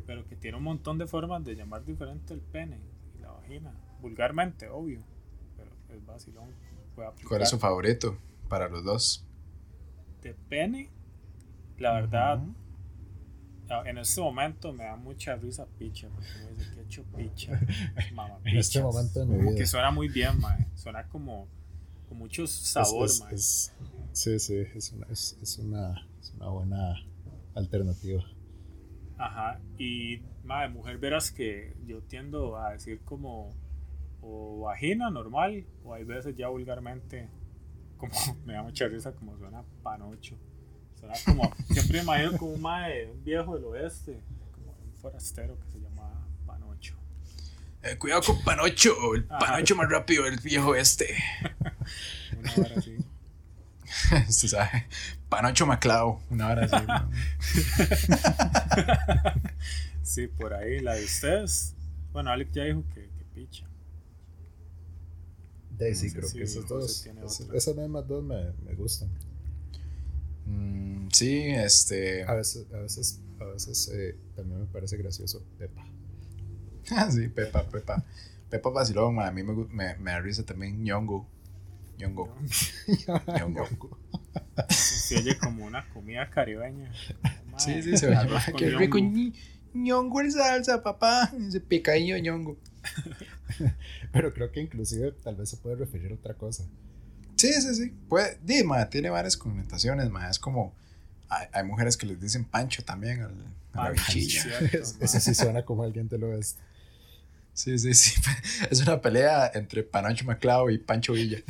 pero 0.07 0.27
que 0.27 0.37
tiene 0.37 0.59
un 0.59 0.65
montón 0.65 0.99
de 0.99 1.07
formas 1.07 1.45
de 1.45 1.55
llamar 1.55 1.85
diferente 1.85 2.35
el 2.35 2.41
pene 2.41 2.79
y 3.17 3.23
la 3.23 3.33
vagina. 3.33 3.73
Vulgarmente, 4.01 4.69
obvio. 4.69 5.03
Pero 5.57 5.71
es 5.89 6.05
vacilón. 6.07 6.49
puede 6.95 7.09
¿Cuál 7.09 7.09
aplicar. 7.09 7.43
es 7.43 7.49
su 7.51 7.59
favorito 7.59 8.17
para 8.49 8.69
los 8.69 8.85
dos? 8.85 9.25
de 10.23 10.35
pene, 10.35 10.91
la 11.79 11.95
verdad, 11.95 12.43
en 13.87 13.99
este 13.99 14.21
momento 14.21 14.73
me 14.73 14.85
da 14.85 14.97
mucha 14.97 15.37
risa 15.37 15.67
picha, 15.79 16.09
porque 16.09 16.29
me 16.45 16.53
dice 16.53 16.71
que 16.75 16.81
he 16.81 16.85
hecho 16.85 17.05
picha, 17.17 17.61
mamá 18.15 18.39
En 18.45 18.57
este 18.59 18.79
pichas". 18.81 18.83
momento 18.83 19.21
de 19.21 19.27
mi 19.27 19.39
vida. 19.43 19.55
que 19.57 19.67
suena 19.67 19.91
muy 19.91 20.09
bien, 20.09 20.39
mae. 20.41 20.67
Suena 20.75 21.07
como 21.09 21.47
con 22.09 22.19
mucho 22.19 22.47
sabor, 22.47 23.07
es, 23.07 23.21
mae. 23.21 23.35
es- 23.35 23.73
sí, 24.13 24.39
sí, 24.41 24.57
es 24.75 24.93
una, 24.93 25.07
es, 25.09 25.59
una, 25.59 26.07
es 26.21 26.33
una 26.35 26.49
buena 26.49 26.95
alternativa. 27.55 28.25
Ajá. 29.19 29.61
Y, 29.79 30.23
mae, 30.45 30.69
mujer, 30.69 30.99
verás 30.99 31.31
que 31.31 31.77
yo 31.87 32.03
tiendo 32.03 32.57
a 32.57 32.73
decir 32.73 33.01
como 33.05 33.55
o 34.23 34.61
vagina 34.63 35.11
normal, 35.11 35.65
o 35.85 35.95
hay 35.95 36.05
veces 36.05 36.37
ya 36.37 36.49
vulgarmente, 36.49 37.29
como 37.97 38.13
me 38.45 38.55
da 38.55 38.63
mucha 38.63 38.87
risa, 38.89 39.13
como 39.13 39.37
suena 39.39 39.63
panocho. 39.83 40.37
Suena 41.01 41.15
como, 41.25 41.55
siempre 41.71 41.99
me 41.99 42.03
imagino 42.03 42.37
como 42.39 42.53
un, 42.53 42.61
mae, 42.61 43.07
un 43.11 43.25
viejo 43.25 43.55
del 43.57 43.65
oeste, 43.65 44.21
como 44.53 44.73
un 44.73 44.93
forastero 45.01 45.57
que 45.59 45.71
se 45.73 45.79
llamaba 45.81 46.27
Panocho. 46.47 46.95
Eh, 47.83 47.97
cuidado 47.97 48.23
con 48.23 48.43
Panocho, 48.43 49.15
el 49.15 49.27
Ajá. 49.31 49.39
Panocho 49.39 49.77
más 49.77 49.89
rápido 49.91 50.25
del 50.25 50.39
viejo 50.41 50.75
este. 50.75 51.17
Una 52.39 52.53
hora 52.57 52.75
así. 52.77 52.97
Usted 54.29 54.49
sabe, 54.49 54.87
Panocho 55.29 55.67
Maclao, 55.67 56.23
una 56.31 56.49
hora 56.49 56.69
así. 56.71 56.87
Sí, 60.03 60.27
por 60.27 60.53
ahí, 60.55 60.81
la 60.81 60.95
de 60.95 61.05
ustedes. 61.05 61.75
Bueno, 62.13 62.33
Alex 62.33 62.51
ya 62.53 62.65
dijo 62.65 62.83
que, 62.93 63.03
que 63.03 63.25
picha. 63.33 63.65
Daisy, 65.79 66.09
Sí, 66.11 66.17
creo 66.17 66.29
que 66.33 66.43
esas 66.43 66.67
dos, 66.67 67.07
esas, 67.07 67.41
esas 67.55 67.77
mismas 67.77 68.09
dos 68.09 68.25
me, 68.25 68.51
me 68.65 68.75
gustan. 68.75 69.09
Mm, 70.51 71.09
sí, 71.13 71.43
este. 71.49 72.25
A 72.25 72.35
veces, 72.35 72.67
a 72.73 72.79
veces, 72.79 73.21
a 73.41 73.45
veces 73.45 73.91
eh, 73.95 74.17
también 74.35 74.61
me 74.61 74.67
parece 74.67 74.97
gracioso 74.97 75.45
Pepa. 75.59 75.87
Ah, 76.91 77.11
sí, 77.11 77.29
Pepa, 77.29 77.69
Pepa. 77.69 78.05
Pepa 78.49 78.71
vacilón, 78.71 79.15
man, 79.15 79.29
a 79.29 79.33
mí 79.33 79.43
me, 79.43 79.55
me, 79.71 79.97
me 79.97 80.11
da 80.11 80.21
risa 80.21 80.45
también 80.45 80.83
Ñongo. 80.83 81.29
Ñongo. 81.99 82.35
Ñongo. 83.39 83.99
Se 84.69 85.19
oye 85.19 85.37
como 85.39 85.67
una 85.67 85.87
comida 85.91 86.29
caribeña. 86.31 86.91
Sí, 87.59 87.83
sí, 87.83 87.97
se 87.97 88.07
con 88.09 88.57
Qué 88.57 88.71
rico. 88.71 88.99
ñongo. 89.75 90.21
En 90.23 90.33
salsa, 90.33 90.83
papá. 90.83 91.31
Ese 91.47 91.61
picadillo 91.61 92.17
Ñongo. 92.19 92.57
Pero 94.13 94.33
creo 94.33 94.51
que 94.51 94.61
inclusive 94.61 95.13
tal 95.13 95.37
vez 95.37 95.51
se 95.51 95.57
puede 95.57 95.77
referir 95.77 96.11
a 96.13 96.15
otra 96.15 96.35
cosa. 96.35 96.65
Sí, 97.41 97.53
sí, 97.55 97.75
sí. 97.75 97.93
Puede, 98.09 98.39
di, 98.43 98.63
ma, 98.65 98.89
tiene 98.91 99.09
varias 99.11 99.37
connotaciones, 99.37 100.11
ma. 100.11 100.29
Es 100.29 100.39
como. 100.39 100.75
Hay, 101.29 101.47
hay 101.53 101.65
mujeres 101.65 101.97
que 101.97 102.07
les 102.07 102.21
dicen 102.21 102.45
pancho 102.45 102.83
también 102.85 103.23
al, 103.23 103.35
a 103.73 103.85
la 103.85 103.91
bichilla. 103.93 104.45
Es-. 104.73 104.97
Eso 105.01 105.21
sí 105.21 105.35
suena 105.35 105.65
como 105.65 105.85
alguien 105.85 106.09
te 106.09 106.19
lo 106.19 106.35
es. 106.37 106.57
Sí, 107.55 107.79
sí, 107.79 107.95
sí. 107.95 108.21
Es 108.71 108.81
una 108.83 109.01
pelea 109.01 109.51
entre 109.55 109.83
Panocho 109.83 110.25
Maclao 110.25 110.71
y 110.71 110.79
Pancho 110.79 111.13
Villa. 111.15 111.39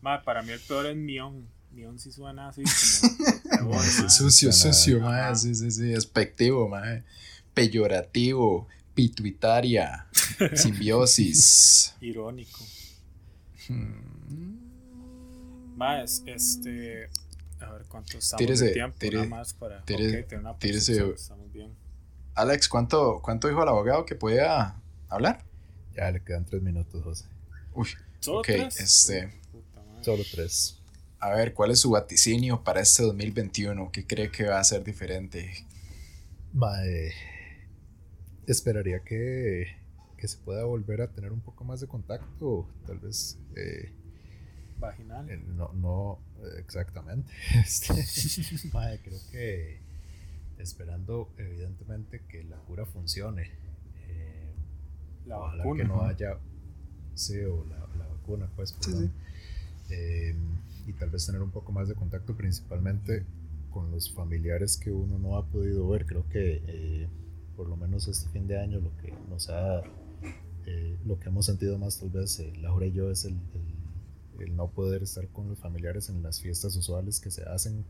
Mae, 0.00 0.20
para 0.24 0.42
mí 0.42 0.52
el 0.52 0.60
peor 0.60 0.86
es 0.86 0.96
Mion. 0.96 1.46
Mion 1.72 1.98
sí 1.98 2.12
suena 2.12 2.48
así 2.48 2.62
como. 3.60 3.70
peor, 3.70 3.74
mae. 3.74 4.10
sucio, 4.10 4.52
suena- 4.52 4.74
sucio, 4.74 5.00
ma. 5.00 5.18
Ajá. 5.26 5.34
Sí, 5.36 5.54
sí, 5.54 5.70
sí. 5.70 5.84
Despectivo, 5.88 6.68
ma. 6.68 6.82
Peyorativo. 7.54 8.68
Pituitaria. 8.94 10.06
Simbiosis. 10.54 11.94
Irónico. 12.00 12.60
Hmm. 13.68 14.56
Más, 15.76 16.22
este. 16.26 17.08
A 17.60 17.70
ver 17.72 17.84
cuánto 17.88 18.18
estamos 18.18 18.38
Tírese, 18.38 18.66
de 18.66 18.72
tiempo. 18.72 18.96
tire- 18.98 19.16
nada 19.18 19.28
más 19.28 19.54
para. 19.54 19.84
tire- 19.84 20.22
ok, 20.22 20.28
tener 20.28 20.40
una 20.40 20.58
tírese- 20.58 21.14
Estamos 21.14 21.52
bien. 21.52 21.72
Alex, 22.34 22.68
¿cuánto, 22.68 23.20
¿cuánto 23.22 23.48
dijo 23.48 23.62
el 23.62 23.68
abogado 23.68 24.04
que 24.04 24.14
podía 24.14 24.74
hablar? 25.08 25.42
Ya 25.94 26.10
le 26.10 26.22
quedan 26.22 26.44
tres 26.44 26.60
minutos, 26.62 27.02
José. 27.02 27.24
Uy, 27.74 27.88
¿Solo 28.20 28.40
ok, 28.40 28.44
tres? 28.46 28.80
este. 28.80 29.26
Madre. 29.74 30.04
Solo 30.04 30.22
tres. 30.30 30.78
A 31.18 31.30
ver, 31.30 31.54
¿cuál 31.54 31.70
es 31.70 31.80
su 31.80 31.90
vaticinio 31.90 32.62
para 32.62 32.80
este 32.80 33.02
2021? 33.02 33.90
¿Qué 33.90 34.06
cree 34.06 34.30
que 34.30 34.44
va 34.44 34.60
a 34.60 34.64
ser 34.64 34.84
diferente? 34.84 35.64
Mae, 36.52 37.12
esperaría 38.46 39.00
que, 39.00 39.76
que 40.16 40.28
se 40.28 40.38
pueda 40.38 40.64
volver 40.64 41.02
a 41.02 41.08
tener 41.12 41.32
un 41.32 41.40
poco 41.40 41.64
más 41.64 41.80
de 41.80 41.86
contacto. 41.88 42.68
Tal 42.86 42.98
vez 42.98 43.38
eh, 43.56 43.92
Vaginal. 44.78 45.28
eh, 45.28 45.38
no, 45.56 45.72
no 45.74 46.18
exactamente. 46.58 47.32
Este, 47.54 47.94
mae, 48.72 49.00
creo 49.00 49.18
que 49.30 49.80
esperando 50.58 51.28
evidentemente 51.38 52.20
que 52.28 52.42
la 52.44 52.56
cura 52.58 52.86
funcione. 52.86 53.50
eh, 54.08 54.54
la 55.26 55.38
ojalá 55.38 55.64
vacuna. 55.64 55.82
que 55.82 55.84
no 55.88 56.02
haya 56.02 56.38
sí 57.14 57.40
o 57.40 57.64
la, 57.66 57.78
la 57.98 58.06
vacuna 58.06 58.48
pues 58.56 58.76
Sí, 58.80 58.92
perdón. 58.92 59.12
Eh, 59.90 60.34
y 60.86 60.92
tal 60.94 61.10
vez 61.10 61.26
tener 61.26 61.42
un 61.42 61.50
poco 61.50 61.72
más 61.72 61.88
de 61.88 61.94
contacto 61.94 62.36
principalmente 62.36 63.24
con 63.70 63.90
los 63.90 64.12
familiares 64.12 64.76
que 64.76 64.90
uno 64.90 65.18
no 65.18 65.36
ha 65.36 65.44
podido 65.46 65.88
ver 65.88 66.06
creo 66.06 66.28
que 66.28 66.62
eh, 66.66 67.08
por 67.56 67.68
lo 67.68 67.76
menos 67.76 68.08
este 68.08 68.28
fin 68.30 68.46
de 68.46 68.58
año 68.60 68.80
lo 68.80 68.96
que 68.98 69.12
nos 69.28 69.48
ha 69.50 69.82
eh, 70.66 70.98
lo 71.06 71.18
que 71.18 71.28
hemos 71.28 71.46
sentido 71.46 71.78
más 71.78 71.98
tal 71.98 72.10
vez 72.10 72.38
eh, 72.40 72.52
Laura 72.60 72.86
y 72.86 72.92
yo 72.92 73.10
es 73.10 73.24
el, 73.24 73.34
el- 73.34 73.76
el 74.46 74.54
no 74.56 74.68
poder 74.70 75.02
estar 75.02 75.26
con 75.28 75.48
los 75.48 75.58
familiares 75.58 76.10
en 76.10 76.22
las 76.22 76.40
fiestas 76.42 76.76
usuales 76.76 77.20
que 77.20 77.30
se 77.30 77.44
hacen 77.44 77.84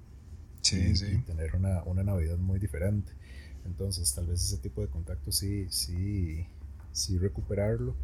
Sí, 0.63 0.79
y, 0.79 0.91
y 0.93 0.97
sí. 0.97 1.19
tener 1.27 1.55
una, 1.57 1.83
una 1.85 2.03
Navidad 2.05 2.39
muy 2.39 2.59
diferente. 2.59 3.13
Entonces, 3.65 4.13
tal 4.15 4.27
vez 4.27 4.43
ese 4.45 4.59
tipo 4.59 4.81
de 4.81 4.89
contacto 4.89 5.33
sí, 5.33 5.67
sí, 5.71 6.47
sí 6.93 7.19
recuperarlo, 7.19 7.95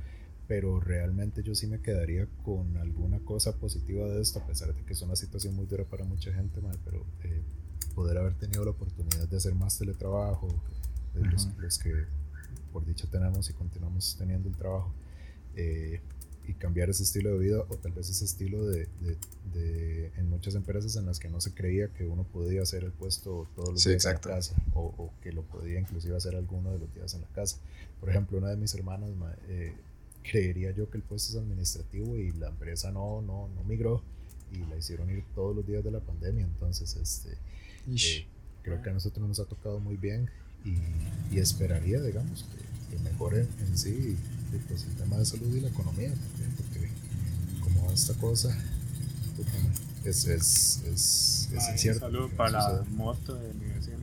pero 0.49 0.81
realmente 0.81 1.43
yo 1.43 1.55
sí 1.55 1.67
me 1.69 1.81
quedaría 1.81 2.27
con 2.45 2.77
alguna 2.79 3.21
cosa 3.21 3.57
positiva 3.57 4.07
de 4.09 4.21
esto, 4.21 4.41
a 4.41 4.47
pesar 4.47 4.75
de 4.75 4.85
que 4.85 4.93
es 4.93 5.03
una 5.03 5.17
situación 5.17 5.55
muy 5.55 5.67
dura 5.67 5.85
para 5.85 6.05
mucha 6.05 6.33
gente, 6.33 6.61
mae, 6.61 6.77
pero 6.85 7.05
eh, 7.25 7.43
poder 7.95 8.19
haber 8.19 8.35
tenido 8.35 8.65
la 8.65 8.73
oportunidad 8.73 9.29
de 9.29 9.37
hacer 9.37 9.55
más 9.55 9.79
teletrabajo, 9.79 10.49
de 11.15 11.25
los, 11.27 11.49
los 11.59 11.79
que 11.79 11.93
por 12.73 12.85
dicha 12.87 13.07
tenemos 13.11 13.49
y 13.51 13.53
continuamos 13.53 14.17
teniendo 14.19 14.49
el 14.49 14.57
trabajo, 14.57 14.93
eh, 15.57 16.01
y 16.49 16.55
cambiar 16.55 16.91
ese 16.91 17.05
estilo 17.05 17.31
de 17.35 17.39
vida 17.39 17.61
o 17.69 17.77
tal 17.77 17.93
vez 17.93 18.11
ese 18.11 18.25
estilo 18.25 18.67
de, 18.67 18.89
de, 19.01 19.17
de- 19.55 20.11
en 20.17 20.29
muchas 20.29 20.57
empresas 20.57 20.97
en 20.97 21.07
las 21.07 21.21
que 21.21 21.29
no 21.29 21.41
se 21.41 21.53
creía 21.55 21.87
que 21.89 22.05
uno 22.05 22.25
podía 22.25 22.63
hacer 22.63 22.83
el 22.83 22.91
puesto 22.91 23.47
todos 23.55 23.69
los 23.75 23.83
Sí, 23.83 23.91
días 23.91 24.05
exacto. 24.05 24.29
en 24.29 24.35
la 24.35 24.41
casa 24.41 24.55
o, 24.75 24.81
o 24.99 25.13
que 25.23 25.31
lo 25.33 25.43
podía 25.43 25.79
inclusive 25.79 26.17
hacer 26.17 26.35
alguno 26.35 26.73
de 26.73 26.81
los 26.81 26.93
días 26.95 27.15
en 27.15 27.21
la 27.21 27.29
casa. 27.29 27.59
Por 28.01 28.11
ejemplo, 28.11 28.39
una 28.39 28.49
de 28.49 28.57
mis 28.57 28.75
hermanas 28.75 29.11
ma, 29.15 29.33
eh, 29.49 29.73
creería 30.25 30.73
yo 30.73 30.91
que 30.91 30.97
el 30.97 31.05
puesto 31.05 31.31
es 31.31 31.37
administrativo 31.45 32.17
y 32.17 32.33
la 32.33 32.49
empresa 32.49 32.91
no, 32.91 33.23
no, 33.23 33.49
no 33.55 33.63
migró 33.65 34.03
y 34.53 34.59
la 34.69 34.77
hicieron 34.77 35.11
ir 35.11 35.23
todos 35.37 35.55
los 35.55 35.65
días 35.65 35.85
de 35.85 35.93
la 35.93 36.01
pandemia. 36.01 36.45
Entonces, 36.45 36.97
este, 36.97 37.37
eh, 37.89 38.27
creo 38.63 38.83
que 38.83 38.91
a 38.91 38.93
nosotros 38.93 39.27
nos 39.29 39.39
ha 39.39 39.45
tocado 39.45 39.79
muy 39.79 39.97
bien 39.97 40.29
y, 40.65 41.35
y 41.35 41.39
esperaría, 41.39 42.01
digamos, 42.01 42.45
que, 42.45 42.97
que 42.97 43.03
mejore 43.03 43.47
en 43.67 43.79
sí 43.79 44.17
pues, 44.69 44.85
el 44.85 44.95
tema 44.95 45.17
de 45.17 45.25
salud 45.25 45.55
y 45.55 45.61
la 45.61 45.69
economía, 45.69 46.11
también, 46.11 46.53
porque 46.57 46.89
como 47.63 47.91
esta 47.91 48.15
cosa 48.15 48.57
es, 50.05 50.27
es, 50.27 50.83
es, 50.85 51.49
es 51.53 51.99
Salud 51.99 52.31
para 52.37 52.51
la 52.51 52.85
moto 52.91 53.35
de 53.35 53.55
migración. 53.55 54.01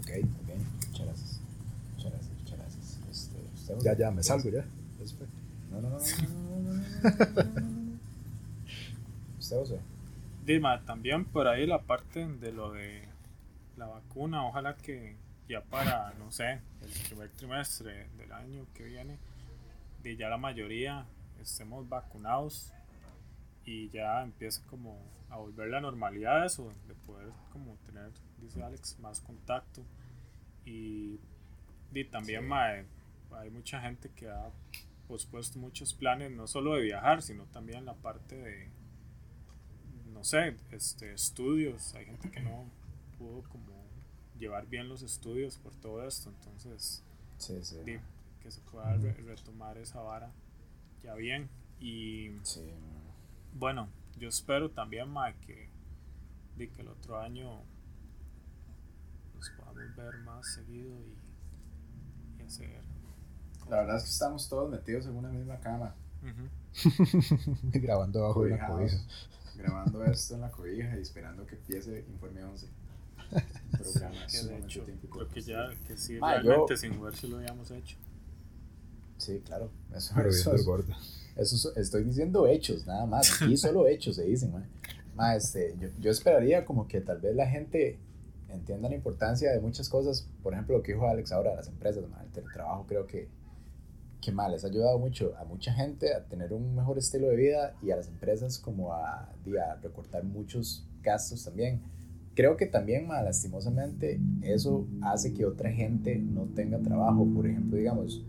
ok, 0.00 0.10
muchas 0.88 1.06
gracias. 1.06 1.40
Muchas 1.96 2.10
gracias, 2.12 2.32
muchas 2.38 2.58
gracias. 2.58 3.84
Ya, 3.84 3.96
ya, 3.96 4.10
me 4.10 4.22
salgo 4.22 4.50
ya. 4.50 4.64
No, 5.70 5.80
no, 5.80 5.90
no. 5.90 5.98
no, 9.50 9.95
Dima, 10.46 10.80
también 10.84 11.24
por 11.24 11.48
ahí 11.48 11.66
la 11.66 11.82
parte 11.82 12.24
de 12.24 12.52
lo 12.52 12.70
de 12.72 13.02
la 13.76 13.86
vacuna, 13.86 14.46
ojalá 14.46 14.76
que 14.76 15.16
ya 15.48 15.60
para, 15.62 16.14
no 16.20 16.30
sé, 16.30 16.60
el 16.82 16.90
primer 17.08 17.30
trimestre 17.30 18.08
del 18.16 18.30
año 18.30 18.64
que 18.72 18.84
viene, 18.84 19.18
de 20.04 20.16
ya 20.16 20.28
la 20.28 20.36
mayoría 20.38 21.04
estemos 21.42 21.88
vacunados 21.88 22.72
y 23.64 23.90
ya 23.90 24.22
empiece 24.22 24.62
como 24.66 24.96
a 25.30 25.36
volver 25.38 25.68
la 25.68 25.80
normalidad 25.80 26.46
eso, 26.46 26.72
de 26.86 26.94
poder 26.94 27.28
como 27.52 27.76
tener, 27.84 28.12
dice 28.40 28.62
Alex, 28.62 29.00
más 29.00 29.20
contacto 29.20 29.82
y, 30.64 31.18
y 31.92 32.04
también 32.04 32.44
Sí. 32.44 32.48
hay 33.34 33.50
mucha 33.50 33.80
gente 33.80 34.10
que 34.14 34.28
ha 34.28 34.50
pospuesto 35.08 35.58
muchos 35.58 35.92
planes, 35.92 36.30
no 36.30 36.46
solo 36.46 36.74
de 36.74 36.82
viajar, 36.82 37.20
sino 37.22 37.44
también 37.46 37.84
la 37.84 37.94
parte 37.94 38.36
de, 38.36 38.68
no 40.16 40.24
sé, 40.24 40.56
este, 40.72 41.12
estudios. 41.12 41.94
Hay 41.94 42.06
gente 42.06 42.30
que 42.30 42.40
no 42.40 42.64
pudo 43.18 43.42
como 43.50 43.66
llevar 44.38 44.66
bien 44.66 44.88
los 44.88 45.02
estudios 45.02 45.56
por 45.58 45.74
todo 45.76 46.06
esto, 46.06 46.30
entonces 46.30 47.02
Sí, 47.38 47.62
sí. 47.62 47.76
di, 47.84 47.98
que 48.42 48.50
se 48.50 48.60
pueda 48.62 48.94
re- 48.96 49.12
retomar 49.14 49.78
esa 49.78 50.00
vara 50.00 50.30
ya 51.02 51.14
bien. 51.14 51.48
Y 51.80 52.30
Sí. 52.42 52.62
bueno, 53.54 53.88
yo 54.18 54.28
espero 54.28 54.70
también, 54.70 55.08
ma, 55.10 55.32
que, 55.40 55.68
di, 56.56 56.68
que 56.68 56.80
el 56.82 56.88
otro 56.88 57.20
año 57.20 57.60
nos 59.34 59.50
podamos 59.50 59.94
ver 59.96 60.16
más 60.24 60.46
seguido 60.54 60.90
y, 61.00 62.40
y 62.40 62.42
hacer. 62.46 62.82
La 63.68 63.78
verdad 63.80 63.96
es 63.96 64.04
que 64.04 64.10
estamos 64.10 64.48
todos 64.48 64.70
metidos 64.70 65.06
en 65.06 65.16
una 65.16 65.28
misma 65.28 65.58
cama. 65.60 65.94
Grabando 67.62 68.24
abajo 68.24 68.44
de 68.44 68.50
cobijados, 68.50 68.78
cobija. 68.78 68.96
Grabando 69.56 70.04
esto 70.04 70.34
en 70.34 70.40
la 70.42 70.50
cobija 70.50 70.96
y 70.96 71.02
esperando 71.02 71.46
que 71.46 71.56
empiece 71.56 72.04
Informe 72.08 72.44
11. 72.44 72.66
programa 73.72 74.26
que 74.30 74.42
de 74.42 74.58
hecho, 74.58 74.84
creo 75.10 75.28
que 75.28 75.40
ya, 75.40 75.68
que 75.86 75.96
sí, 75.96 76.18
Ma, 76.18 76.34
realmente 76.34 76.74
yo- 76.74 76.76
sin 76.76 77.02
ver 77.02 77.14
si 77.16 77.26
lo 77.28 77.38
habíamos 77.38 77.70
hecho. 77.70 77.96
Sí, 79.18 79.42
claro. 79.44 79.70
Eso, 79.94 80.12
Pero 80.14 80.28
eso. 80.28 80.54
Eso 81.36 81.56
so- 81.58 81.74
estoy 81.76 82.04
diciendo 82.04 82.46
hechos, 82.46 82.86
nada 82.86 83.06
más. 83.06 83.42
Aquí 83.42 83.56
solo 83.56 83.86
hechos 83.88 84.16
se 84.16 84.24
dicen, 84.24 84.52
mae. 84.52 84.64
Ma, 85.14 85.34
este, 85.34 85.74
yo, 85.80 85.88
yo 86.00 86.10
esperaría 86.10 86.64
como 86.64 86.86
que 86.86 87.00
tal 87.00 87.20
vez 87.20 87.34
la 87.34 87.46
gente 87.48 87.98
entienda 88.48 88.88
la 88.88 88.94
importancia 88.94 89.50
de 89.50 89.60
muchas 89.60 89.88
cosas. 89.88 90.26
Por 90.42 90.52
ejemplo, 90.52 90.76
lo 90.76 90.82
que 90.82 90.92
dijo 90.92 91.08
Alex 91.08 91.32
ahora, 91.32 91.54
las 91.54 91.68
empresas, 91.68 92.04
ma, 92.08 92.22
el 92.22 92.30
teletrabajo 92.30 92.86
creo 92.86 93.06
que, 93.06 93.28
que 94.26 94.32
mal 94.32 94.50
les 94.50 94.64
ha 94.64 94.66
ayudado 94.66 94.98
mucho 94.98 95.34
a 95.38 95.44
mucha 95.44 95.72
gente 95.72 96.12
a 96.12 96.24
tener 96.24 96.52
un 96.52 96.74
mejor 96.74 96.98
estilo 96.98 97.28
de 97.28 97.36
vida 97.36 97.76
y 97.80 97.92
a 97.92 97.96
las 97.96 98.08
empresas 98.08 98.58
como 98.58 98.92
a, 98.92 99.20
a 99.20 99.76
recortar 99.80 100.24
muchos 100.24 100.84
gastos 101.00 101.44
también. 101.44 101.80
Creo 102.34 102.56
que 102.56 102.66
también, 102.66 103.06
ma, 103.06 103.22
lastimosamente, 103.22 104.20
eso 104.42 104.88
hace 105.00 105.32
que 105.32 105.46
otra 105.46 105.70
gente 105.70 106.18
no 106.18 106.46
tenga 106.46 106.80
trabajo. 106.80 107.24
Por 107.32 107.46
ejemplo, 107.46 107.76
digamos, 107.76 108.24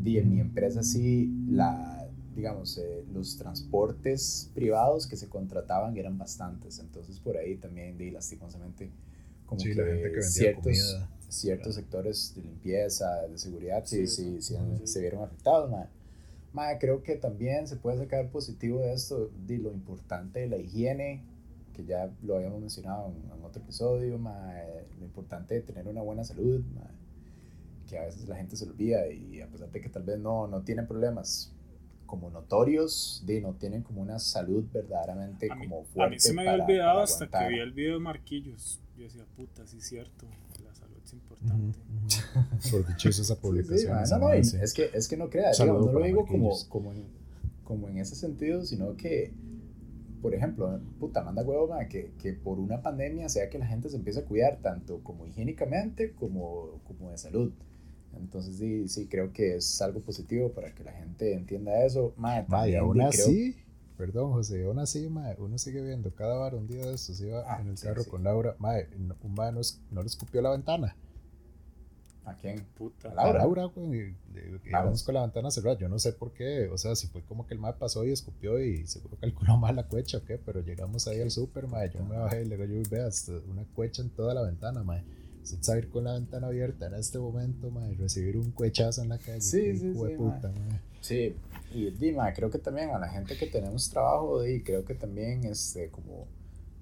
di, 0.00 0.18
en 0.18 0.30
mi 0.30 0.38
empresa 0.38 0.84
sí, 0.84 1.28
la, 1.48 2.08
digamos, 2.36 2.78
eh, 2.78 3.04
los 3.12 3.36
transportes 3.36 4.48
privados 4.54 5.08
que 5.08 5.16
se 5.16 5.28
contrataban 5.28 5.96
eran 5.96 6.18
bastantes. 6.18 6.78
Entonces, 6.78 7.18
por 7.18 7.36
ahí 7.36 7.56
también, 7.56 7.98
di, 7.98 8.12
lastimosamente, 8.12 8.92
como 9.44 9.60
Sí, 9.60 9.70
que, 9.70 9.74
la 9.74 9.86
gente 9.86 10.02
que 10.02 10.08
vendía 10.08 10.22
ciertos, 10.22 10.62
comida. 10.62 11.10
Ciertos 11.32 11.74
sectores 11.74 12.34
de 12.36 12.42
limpieza, 12.42 13.22
de 13.26 13.38
seguridad, 13.38 13.82
sí, 13.84 14.06
Sí, 14.06 14.40
sí, 14.42 14.56
se 14.84 15.00
vieron 15.00 15.22
afectados, 15.24 15.70
ma. 15.70 15.86
Ma, 16.52 16.78
creo 16.78 17.02
que 17.02 17.16
también 17.16 17.66
se 17.66 17.76
puede 17.76 17.96
sacar 17.98 18.28
positivo 18.28 18.80
de 18.80 18.92
esto, 18.92 19.30
de 19.46 19.56
lo 19.58 19.72
importante 19.72 20.40
de 20.40 20.48
la 20.48 20.58
higiene, 20.58 21.22
que 21.74 21.84
ya 21.86 22.10
lo 22.22 22.36
habíamos 22.36 22.60
mencionado 22.60 23.06
en, 23.08 23.38
en 23.38 23.44
otro 23.44 23.62
episodio, 23.62 24.18
ma, 24.18 24.52
eh, 24.60 24.84
lo 24.98 25.06
importante 25.06 25.54
de 25.54 25.60
tener 25.62 25.88
una 25.88 26.02
buena 26.02 26.24
salud, 26.24 26.60
ma, 26.74 26.82
que 27.88 27.98
a 27.98 28.02
veces 28.04 28.28
la 28.28 28.36
gente 28.36 28.56
se 28.56 28.66
olvida 28.66 29.08
y 29.08 29.40
a 29.40 29.46
pesar 29.46 29.70
de 29.70 29.80
que 29.80 29.88
tal 29.88 30.02
vez 30.02 30.18
no, 30.18 30.46
no 30.46 30.60
tienen 30.60 30.86
problemas 30.86 31.50
como 32.06 32.28
notorios, 32.28 33.22
de 33.24 33.40
no 33.40 33.54
tienen 33.54 33.82
como 33.82 34.02
una 34.02 34.18
salud 34.18 34.64
verdaderamente 34.70 35.48
A 35.50 35.54
mí, 35.54 35.66
como 35.66 35.80
a 35.80 35.84
fuerte 35.84 36.14
mí 36.16 36.20
se 36.20 36.34
me 36.34 36.42
había 36.42 36.52
para- 36.52 36.64
olvidado 36.64 36.92
para 36.92 37.04
hasta 37.04 37.26
que 37.26 37.48
vi 37.48 37.58
el 37.60 37.72
video 37.72 37.94
de 37.94 38.00
Marquillos. 38.00 38.78
Yo 38.98 39.04
decía, 39.04 39.24
puta, 39.34 39.66
sí 39.66 39.78
es 39.78 39.86
cierto, 39.88 40.26
importante. 41.42 42.70
Por 42.70 42.86
dichosa 42.86 43.22
esa 43.22 43.36
publicación. 43.36 43.78
sí, 44.06 44.10
no, 44.12 44.18
no, 44.18 44.24
madre, 44.26 44.44
sí. 44.44 44.56
es 44.60 44.72
que, 44.74 44.90
es 44.92 45.08
que 45.08 45.16
no 45.16 45.28
creas, 45.30 45.58
no 45.60 45.78
lo 45.78 46.02
digo 46.02 46.26
como, 46.26 46.52
como, 46.68 46.92
en, 46.92 47.04
como 47.64 47.88
en 47.88 47.98
ese 47.98 48.14
sentido, 48.14 48.64
sino 48.64 48.96
que, 48.96 49.32
por 50.20 50.34
ejemplo, 50.34 50.80
puta, 51.00 51.22
manda 51.22 51.42
huevo, 51.42 51.68
ma, 51.68 51.86
que, 51.88 52.12
que 52.18 52.32
por 52.32 52.58
una 52.58 52.80
pandemia 52.82 53.28
sea 53.28 53.48
que 53.50 53.58
la 53.58 53.66
gente 53.66 53.88
se 53.90 53.96
empiece 53.96 54.20
a 54.20 54.24
cuidar 54.24 54.58
tanto 54.62 55.00
como 55.02 55.26
higiénicamente 55.26 56.12
como, 56.12 56.80
como 56.86 57.10
de 57.10 57.18
salud. 57.18 57.52
Entonces, 58.16 58.56
sí, 58.56 58.88
sí, 58.88 59.06
creo 59.08 59.32
que 59.32 59.56
es 59.56 59.80
algo 59.80 60.00
positivo 60.00 60.52
para 60.52 60.74
que 60.74 60.84
la 60.84 60.92
gente 60.92 61.32
entienda 61.34 61.84
eso. 61.84 62.12
Ma, 62.16 62.44
Ma, 62.46 62.68
y 62.68 62.74
aún 62.76 62.92
creo- 62.98 63.08
así, 63.08 63.56
perdón 63.96 64.32
José, 64.32 64.64
aún 64.64 64.78
así, 64.78 65.08
ma, 65.08 65.30
uno 65.38 65.56
sigue 65.58 65.82
viendo 65.82 66.14
cada 66.14 66.36
bar 66.36 66.54
un 66.54 66.66
día 66.66 66.84
de 66.86 66.94
estos, 66.94 67.20
iba 67.20 67.42
Ah, 67.46 67.60
en 67.60 67.68
el 67.68 67.78
sí, 67.78 67.86
carro 67.86 68.02
sí. 68.02 68.10
con 68.10 68.22
Laura, 68.24 68.54
ma, 68.58 68.74
no- 68.98 69.16
un 69.22 69.34
ma 69.34 69.50
no, 69.50 69.60
no 69.90 70.00
le 70.02 70.06
escupió 70.06 70.42
la 70.42 70.50
ventana. 70.50 70.94
¿A 72.24 72.34
quién? 72.34 72.64
Puta. 72.78 73.10
A 73.10 73.14
Laura. 73.14 73.30
A 73.30 73.42
Laura, 73.42 73.64
güey, 73.64 74.14
íbamos 74.64 75.02
con 75.02 75.14
la 75.14 75.22
ventana 75.22 75.50
cerrada, 75.50 75.76
yo 75.76 75.88
no 75.88 75.98
sé 75.98 76.12
por 76.12 76.32
qué, 76.32 76.68
o 76.68 76.78
sea, 76.78 76.94
si 76.94 77.08
fue 77.08 77.22
como 77.22 77.46
que 77.46 77.54
el 77.54 77.60
ma 77.60 77.76
pasó 77.76 78.04
y 78.04 78.12
escupió 78.12 78.60
y 78.60 78.86
seguro 78.86 79.16
calculó 79.20 79.56
mal 79.56 79.74
la 79.74 79.88
cuecha 79.88 80.18
o 80.18 80.24
qué, 80.24 80.38
pero 80.38 80.60
llegamos 80.60 81.08
ahí 81.08 81.20
al 81.20 81.32
súper, 81.32 81.66
ma, 81.66 81.84
yo 81.86 82.04
me 82.04 82.16
bajé 82.16 82.42
y 82.42 82.44
le 82.44 82.56
digo, 82.56 82.82
yo 82.82 82.90
vea, 82.90 83.08
una 83.50 83.64
cuecha 83.74 84.02
en 84.02 84.10
toda 84.10 84.34
la 84.34 84.42
ventana, 84.42 84.82
ma. 84.84 85.02
Usted 85.42 85.58
sabe 85.60 85.78
ir 85.80 85.90
con 85.90 86.04
la 86.04 86.12
ventana 86.12 86.46
abierta 86.46 86.86
en 86.86 86.94
este 86.94 87.18
momento, 87.18 87.70
ma, 87.70 87.88
y 87.88 87.96
recibir 87.96 88.36
un 88.36 88.52
cuechazo 88.52 89.02
en 89.02 89.08
la 89.08 89.18
calle. 89.18 89.40
Sí, 89.40 89.76
sí, 89.76 89.92
sí, 89.92 90.14
puta, 90.16 90.48
ma. 90.48 90.80
Sí, 91.00 91.34
y 91.74 91.90
Dima, 91.90 92.32
creo 92.32 92.48
que 92.48 92.58
también 92.58 92.90
a 92.90 92.98
la 93.00 93.08
gente 93.08 93.36
que 93.36 93.48
tenemos 93.48 93.90
trabajo, 93.90 94.46
y 94.46 94.62
creo 94.62 94.84
que 94.84 94.94
también, 94.94 95.42
este, 95.44 95.88
como, 95.90 96.28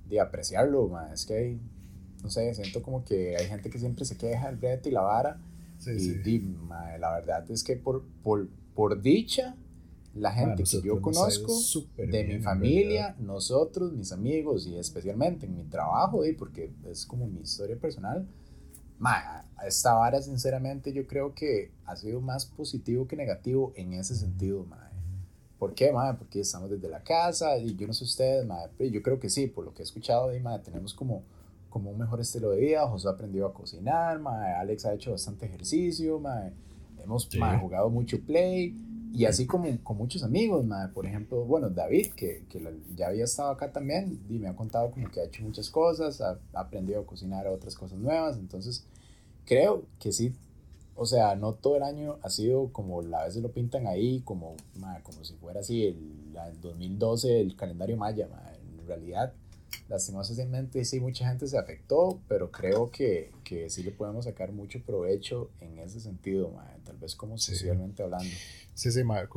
de 0.07 0.21
apreciarlo, 0.21 0.87
ma, 0.89 1.11
es 1.15 1.25
que 1.25 1.35
hay, 1.35 1.61
no 2.23 2.31
sé, 2.31 2.55
siento 2.55 2.83
como 2.83 3.05
que 3.05 3.37
hay 3.37 3.47
gente 3.47 3.71
que 3.71 3.79
siempre 3.79 4.05
se 4.05 4.17
queja 4.17 4.47
del 4.49 4.57
brete 4.57 4.89
y 4.89 4.93
la 4.93 5.03
vara, 5.03 5.41
Sí, 5.79 5.93
y 5.93 6.01
sí. 6.01 6.15
di, 6.19 6.39
ma, 6.41 6.99
la 6.99 7.13
verdad 7.13 7.51
es 7.51 7.65
que 7.65 7.77
por, 7.77 8.05
por, 8.23 8.49
por 8.75 9.01
dicha, 9.01 9.57
la 10.15 10.33
gente 10.33 10.65
que 10.65 10.83
yo 10.83 11.01
conozco, 11.01 11.55
de 11.97 12.25
mi 12.25 12.39
familia, 12.41 13.17
nosotros, 13.19 13.93
mis 13.93 14.13
amigos, 14.13 14.67
y 14.67 14.77
especialmente 14.77 15.47
en 15.47 15.57
mi 15.57 15.65
trabajo, 15.65 16.25
y 16.27 16.33
porque 16.35 16.71
es 16.91 17.07
como 17.07 17.27
mi 17.27 17.41
historia 17.41 17.77
personal, 17.77 18.27
ma, 18.99 19.45
esta 19.67 19.95
vara 19.95 20.21
sinceramente 20.21 20.93
yo 20.93 21.07
creo 21.07 21.35
que 21.35 21.71
ha 21.87 21.97
sido 21.97 22.21
más 22.21 22.45
positivo 22.47 23.07
que 23.07 23.17
negativo 23.17 23.73
en 23.77 23.95
ese 23.95 24.15
sentido, 24.15 24.65
ma. 24.65 24.91
¿Por 25.59 25.75
qué, 25.75 25.93
ma? 25.93 26.17
Porque 26.17 26.41
estamos 26.41 26.71
desde 26.71 26.89
la 26.89 27.03
casa 27.03 27.59
y 27.59 27.77
yo 27.77 27.87
no 27.87 27.93
sé 27.93 28.05
ustedes, 28.05 28.47
ma, 28.47 28.57
pero 28.77 28.91
yo 28.91 29.03
creo 29.03 29.21
que 29.21 29.29
sí, 29.31 29.47
por 29.47 29.65
lo 29.65 29.75
que 29.75 29.83
he 29.83 29.85
escuchado, 29.85 30.35
y, 30.35 30.41
ma, 30.41 30.63
tenemos 30.63 30.93
como, 30.95 31.23
como 31.71 31.91
un 31.91 31.99
mejor 31.99 32.21
estilo 32.21 32.51
de 32.51 32.61
vida, 32.61 32.87
José 32.89 33.09
ha 33.09 33.13
aprendido 33.13 33.47
a 33.47 33.55
cocinar, 33.55 34.19
ma, 34.19 34.59
Alex 34.61 34.85
ha 34.85 34.95
hecho 34.95 35.13
bastante 35.13 35.47
ejercicio, 35.47 36.19
ma, 36.19 36.51
hemos 37.03 37.29
Sí. 37.31 37.39
ma, 37.39 37.59
jugado 37.59 37.89
mucho 37.89 38.21
play 38.21 38.75
y 39.13 39.25
así 39.25 39.47
como 39.47 39.67
con 39.83 39.97
muchos 39.97 40.23
amigos, 40.23 40.65
ma, 40.65 40.91
por 40.95 41.07
ejemplo, 41.07 41.45
bueno, 41.45 41.71
David, 41.71 42.09
que, 42.15 42.45
que 42.49 42.61
ya 42.95 43.09
había 43.09 43.25
estado 43.25 43.51
acá 43.51 43.73
también, 43.73 44.21
y 44.29 44.35
me 44.39 44.49
ha 44.49 44.55
contado 44.55 44.91
como 44.91 45.11
que 45.11 45.21
ha 45.21 45.25
hecho 45.25 45.43
muchas 45.43 45.71
cosas, 45.71 46.21
ha, 46.21 46.39
ha 46.53 46.61
aprendido 46.61 47.01
a 47.01 47.07
cocinar 47.07 47.47
otras 47.49 47.75
cosas 47.75 47.99
nuevas, 47.99 48.37
entonces 48.37 48.85
creo 49.47 49.85
que 49.99 50.13
sí, 50.13 50.33
o 50.95 51.07
sea, 51.07 51.35
no 51.35 51.55
todo 51.55 51.77
el 51.77 51.83
año 51.83 52.19
ha 52.23 52.29
sido 52.31 52.69
como 52.73 53.01
a 53.01 53.25
veces 53.25 53.43
lo 53.43 53.51
pintan 53.51 53.87
ahí, 53.87 54.21
como, 54.21 54.55
ma, 54.79 55.01
como 55.03 55.25
si 55.25 55.35
fuera 55.35 55.61
así 55.61 55.87
el, 55.87 55.97
el 56.49 56.61
2012, 56.61 57.41
el 57.41 57.57
calendario 57.57 57.97
maya, 57.97 58.29
ma. 58.29 58.43
en 58.81 58.87
realidad, 58.87 59.33
lastimosamente 59.89 60.85
sí, 60.85 61.01
mucha 61.01 61.29
gente 61.29 61.47
se 61.47 61.59
afectó, 61.59 62.21
pero 62.29 62.51
creo 62.51 62.91
que, 62.91 63.31
que 63.45 63.69
sí 63.71 63.83
le 63.83 63.91
podemos 63.91 64.25
sacar 64.25 64.53
mucho 64.53 64.81
provecho 64.83 65.51
en 65.61 65.79
ese 65.79 66.01
sentido, 66.01 66.51
ma, 66.51 66.67
tal 66.85 66.97
vez 66.97 67.15
como 67.15 67.39
Sí. 67.39 67.53
socialmente 67.55 68.03
hablando. 68.03 68.31
Sí, 68.75 68.91
sí, 68.91 69.05
ma, 69.05 69.29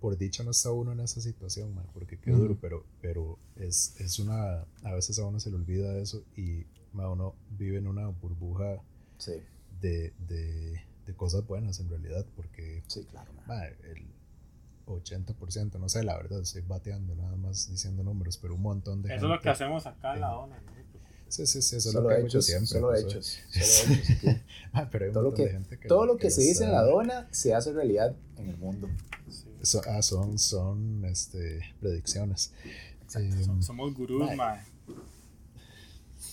por 0.00 0.18
dicha 0.18 0.42
no 0.42 0.50
está 0.50 0.70
uno 0.70 0.92
en 0.92 1.00
esa 1.00 1.20
situación, 1.20 1.74
ma, 1.74 1.82
porque 1.94 2.18
qué 2.18 2.32
duro, 2.32 2.56
pero, 2.60 2.84
pero 3.00 3.38
es, 3.56 3.94
es 4.00 4.18
una, 4.18 4.64
a 4.82 4.94
veces 4.94 5.18
a 5.18 5.26
uno 5.26 5.40
se 5.40 5.50
le 5.50 5.56
olvida 5.56 5.96
eso 5.98 6.22
y 6.36 6.64
uno 6.92 7.34
vive 7.58 7.78
en 7.78 7.86
una 7.86 8.08
burbuja 8.08 8.80
Sí, 9.18 9.32
de, 9.80 10.12
de, 10.28 10.82
de 11.06 11.14
cosas 11.14 11.46
buenas 11.46 11.78
en 11.80 11.88
realidad, 11.88 12.26
porque 12.36 12.82
sí, 12.88 13.04
claro. 13.04 13.30
el 13.84 14.04
80%, 14.86 15.78
no 15.78 15.88
sé, 15.88 16.02
la 16.04 16.16
verdad, 16.16 16.40
estoy 16.40 16.62
bateando 16.62 17.14
nada 17.14 17.36
más 17.36 17.70
diciendo 17.70 18.02
números, 18.02 18.36
pero 18.38 18.54
un 18.54 18.62
montón 18.62 19.02
de 19.02 19.14
Eso 19.14 19.26
es 19.26 19.30
lo 19.30 19.40
que 19.40 19.48
hacemos 19.48 19.86
acá 19.86 20.14
en 20.14 20.20
la 20.22 20.36
ONA. 20.36 20.60
¿no? 20.60 20.72
Sí, 21.28 21.46
sí, 21.46 21.62
sí, 21.62 21.76
eso 21.76 21.88
es 21.88 21.92
Solo 21.94 22.10
lo 22.10 22.18
yo 22.20 22.26
hechos, 22.26 22.44
siempre. 22.44 22.66
solo 22.66 22.88
pues, 22.88 23.04
hechos, 23.04 23.38
solo 23.50 23.94
hechos. 23.94 24.10
aquí. 24.18 24.42
ma, 24.72 24.90
pero 24.90 25.04
hay 25.04 25.08
un 25.08 25.14
Todo 25.14 25.22
lo 25.22 25.32
que- 25.34 25.48
gente 25.48 25.78
que 25.78 25.88
Todo 25.88 26.04
lo 26.06 26.16
que 26.18 26.30
se 26.30 26.42
dice 26.42 26.64
en 26.64 26.72
la 26.72 26.82
dona 26.82 27.26
se 27.30 27.54
hace 27.54 27.72
realidad 27.72 28.14
en 28.36 28.48
el 28.50 28.58
mundo. 28.58 28.88
Sí. 29.30 29.46
So- 29.62 29.80
ah, 29.88 30.02
son, 30.02 30.38
son 30.38 31.04
este, 31.06 31.60
predicciones. 31.80 32.52
Eh, 33.14 33.30
Som- 33.44 33.62
Somos 33.62 33.94
gurús, 33.94 34.26
Mae. 34.26 34.36
mae. 34.36 34.60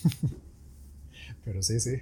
Pero 1.45 1.61
sí, 1.63 1.79
sí, 1.79 1.95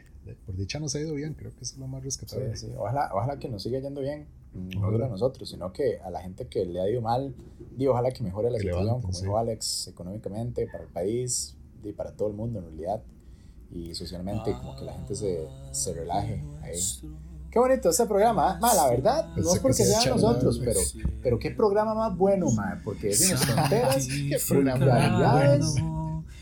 por 0.45 0.56
dicha 0.56 0.80
nos 0.80 0.95
ha 0.95 1.00
ido 1.00 1.14
bien, 1.14 1.34
creo 1.34 1.52
que 1.52 1.64
eso 1.64 1.74
es 1.74 1.80
lo 1.80 1.88
más 1.88 2.02
Sí, 2.02 2.06
rescatable. 2.06 2.56
sí. 2.56 2.68
Ojalá, 2.76 3.10
ojalá 3.14 3.39
que 3.39 3.48
nos 3.50 3.64
siga 3.64 3.80
yendo 3.80 4.02
bien, 4.02 4.28
no 4.54 4.91
solo 4.91 5.06
a 5.06 5.10
nosotros, 5.10 5.50
sino 5.50 5.72
que 5.72 6.00
a 6.00 6.10
la 6.10 6.22
gente 6.22 6.48
que 6.48 6.66
le 6.66 6.82
ha 6.82 6.89
ido 6.89 7.02
mal, 7.02 7.36
digo, 7.76 7.93
ojalá 7.93 8.12
que 8.12 8.24
mejore 8.24 8.50
la 8.50 8.58
Que 8.58 8.64
situación, 8.64 8.86
levanten, 8.86 9.02
como 9.02 9.14
sí. 9.14 9.24
dijo 9.24 9.38
Alex, 9.38 9.88
económicamente, 9.88 10.68
para 10.68 10.84
el 10.84 10.89
país 10.89 11.56
y 11.84 11.91
para 11.93 12.12
todo 12.12 12.28
el 12.30 12.34
mundo 12.34 12.60
en 12.60 12.66
realidad, 12.66 13.04
y 13.72 13.93
socialmente, 13.93 14.54
como 14.54 14.76
que 14.76 14.86
la 14.86 14.93
gente 14.93 15.16
se, 15.16 15.48
se 15.72 15.93
relaje 15.93 16.43
ahí. 16.62 16.80
Qué 17.52 17.60
bonito 17.60 17.89
este 17.89 18.06
programa, 18.06 18.52
¿ah? 18.52 18.60
Ma, 18.60 18.74
la 18.74 18.89
verdad, 18.89 19.28
no 19.36 19.41
es 19.41 19.54
que 19.54 19.60
porque 19.62 19.74
se 19.74 19.86
sean 19.86 20.10
nosotros, 20.16 20.60
pero, 20.64 20.80
pero 21.24 21.39
qué 21.39 21.52
programa 21.52 21.93
más 21.93 22.18
bueno, 22.18 22.52
ma, 22.52 22.82
porque 22.84 23.08
decimos 23.08 23.45
tonteras, 23.45 24.08
Qué 24.08 24.38
programa 24.48 24.80
vulgaridades, 24.86 25.74
bueno. 25.74 25.97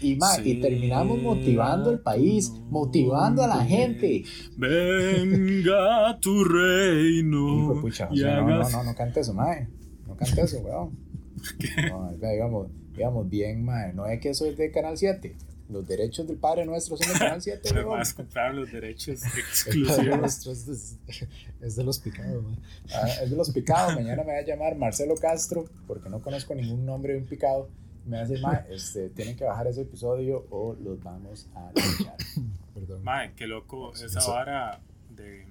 Y, 0.05 0.15
ma, 0.17 0.37
y 0.43 0.61
terminamos 0.61 1.19
motivando 1.21 1.89
al 1.89 1.99
país, 1.99 2.51
motivando 2.69 3.43
a 3.43 3.47
la 3.47 3.65
gente. 3.65 4.23
Venga 4.55 6.17
tu 6.21 6.43
reino. 6.43 7.63
Hijo 7.63 7.81
pucha, 7.81 8.07
y 8.11 8.21
José, 8.21 8.35
no, 8.35 8.47
no, 8.47 8.69
no, 8.69 8.83
no 8.83 8.95
cante 8.95 9.21
eso, 9.21 9.33
mae. 9.33 9.67
No 10.07 10.15
cante 10.15 10.41
eso, 10.41 10.59
weón. 10.59 11.05
No, 11.89 12.11
digamos, 12.11 12.67
digamos 12.93 13.29
bien, 13.29 13.63
mae. 13.65 13.93
No 13.93 14.05
es 14.05 14.19
que 14.19 14.29
eso 14.29 14.45
es 14.45 14.57
de 14.57 14.71
Canal 14.71 14.97
7. 14.97 15.35
Los 15.67 15.87
derechos 15.87 16.27
del 16.27 16.37
Padre 16.37 16.65
Nuestro 16.65 16.97
son 16.97 17.11
de 17.11 17.13
Canal 17.19 17.41
7, 17.41 17.69
weón. 17.73 17.87
Además, 17.87 18.13
comprar 18.13 18.53
los 18.53 18.71
derechos 18.71 19.23
exclusivos. 19.23 20.47
es 20.47 20.65
de, 20.67 21.67
es 21.67 21.75
de 21.75 21.83
los 21.83 21.97
picados, 21.99 22.43
man. 22.43 22.59
Ah, 22.93 23.07
es 23.23 23.29
de 23.31 23.35
los 23.35 23.49
picados. 23.49 23.95
Mañana 23.95 24.23
me 24.23 24.33
va 24.33 24.39
a 24.39 24.45
llamar 24.45 24.77
Marcelo 24.77 25.15
Castro, 25.15 25.65
porque 25.87 26.09
no 26.09 26.21
conozco 26.21 26.53
ningún 26.53 26.85
nombre 26.85 27.13
de 27.13 27.19
un 27.19 27.25
picado. 27.25 27.69
Me 28.05 28.19
decir, 28.19 28.41
mae, 28.41 28.65
este, 28.69 29.09
tienen 29.09 29.35
que 29.35 29.43
bajar 29.45 29.67
ese 29.67 29.81
episodio 29.81 30.45
o 30.51 30.75
los 30.75 31.01
vamos 31.01 31.47
a 31.55 31.71
linchar. 31.73 32.15
Perdón. 32.73 33.03
Mae, 33.03 33.33
qué 33.33 33.47
loco 33.47 33.93
esa 33.93 34.19
eso. 34.19 34.31
vara 34.31 34.79
de 35.09 35.47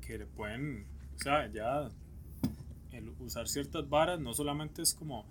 que 0.00 0.18
le 0.18 0.26
pueden, 0.26 0.86
o 1.14 1.18
sea, 1.18 1.46
ya 1.52 1.88
el 2.90 3.08
usar 3.20 3.46
ciertas 3.46 3.88
varas 3.88 4.18
no 4.18 4.34
solamente 4.34 4.82
es 4.82 4.92
como, 4.94 5.24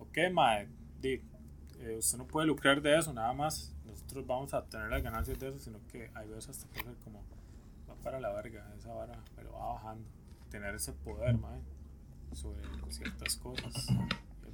ok, 0.00 0.18
mae, 0.32 0.66
di, 1.00 1.20
eh, 1.80 1.96
usted 1.98 2.18
no 2.18 2.26
puede 2.26 2.46
lucrar 2.46 2.82
de 2.82 2.98
eso, 2.98 3.12
nada 3.12 3.32
más 3.32 3.72
nosotros 3.86 4.26
vamos 4.26 4.52
a 4.54 4.58
obtener 4.58 4.90
las 4.90 5.02
ganancias 5.02 5.38
de 5.38 5.48
eso, 5.48 5.58
sino 5.58 5.78
que 5.92 6.10
hay 6.14 6.28
veces 6.28 6.50
hasta 6.50 6.68
que 6.68 6.82
ser 6.82 6.94
como 7.04 7.22
va 7.88 7.94
para 8.02 8.18
la 8.18 8.32
verga 8.32 8.66
esa 8.76 8.92
vara, 8.92 9.22
pero 9.36 9.52
va 9.52 9.74
bajando, 9.74 10.04
tener 10.50 10.74
ese 10.74 10.92
poder, 10.92 11.38
mae, 11.38 11.60
sobre 12.32 12.60
ciertas 12.90 13.36
cosas, 13.36 13.86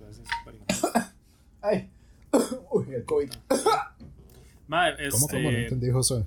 es 0.09 0.17
súper. 0.17 0.55
Ay, 1.63 1.91
uy, 2.71 2.95
el 2.95 3.05
COVID. 3.05 3.31
Mae, 4.69 4.95
¿Cómo, 5.11 5.29
cómo? 5.29 5.43
No 5.43 5.49
este, 5.51 5.63
entendí, 5.65 5.91
Josué. 5.91 6.25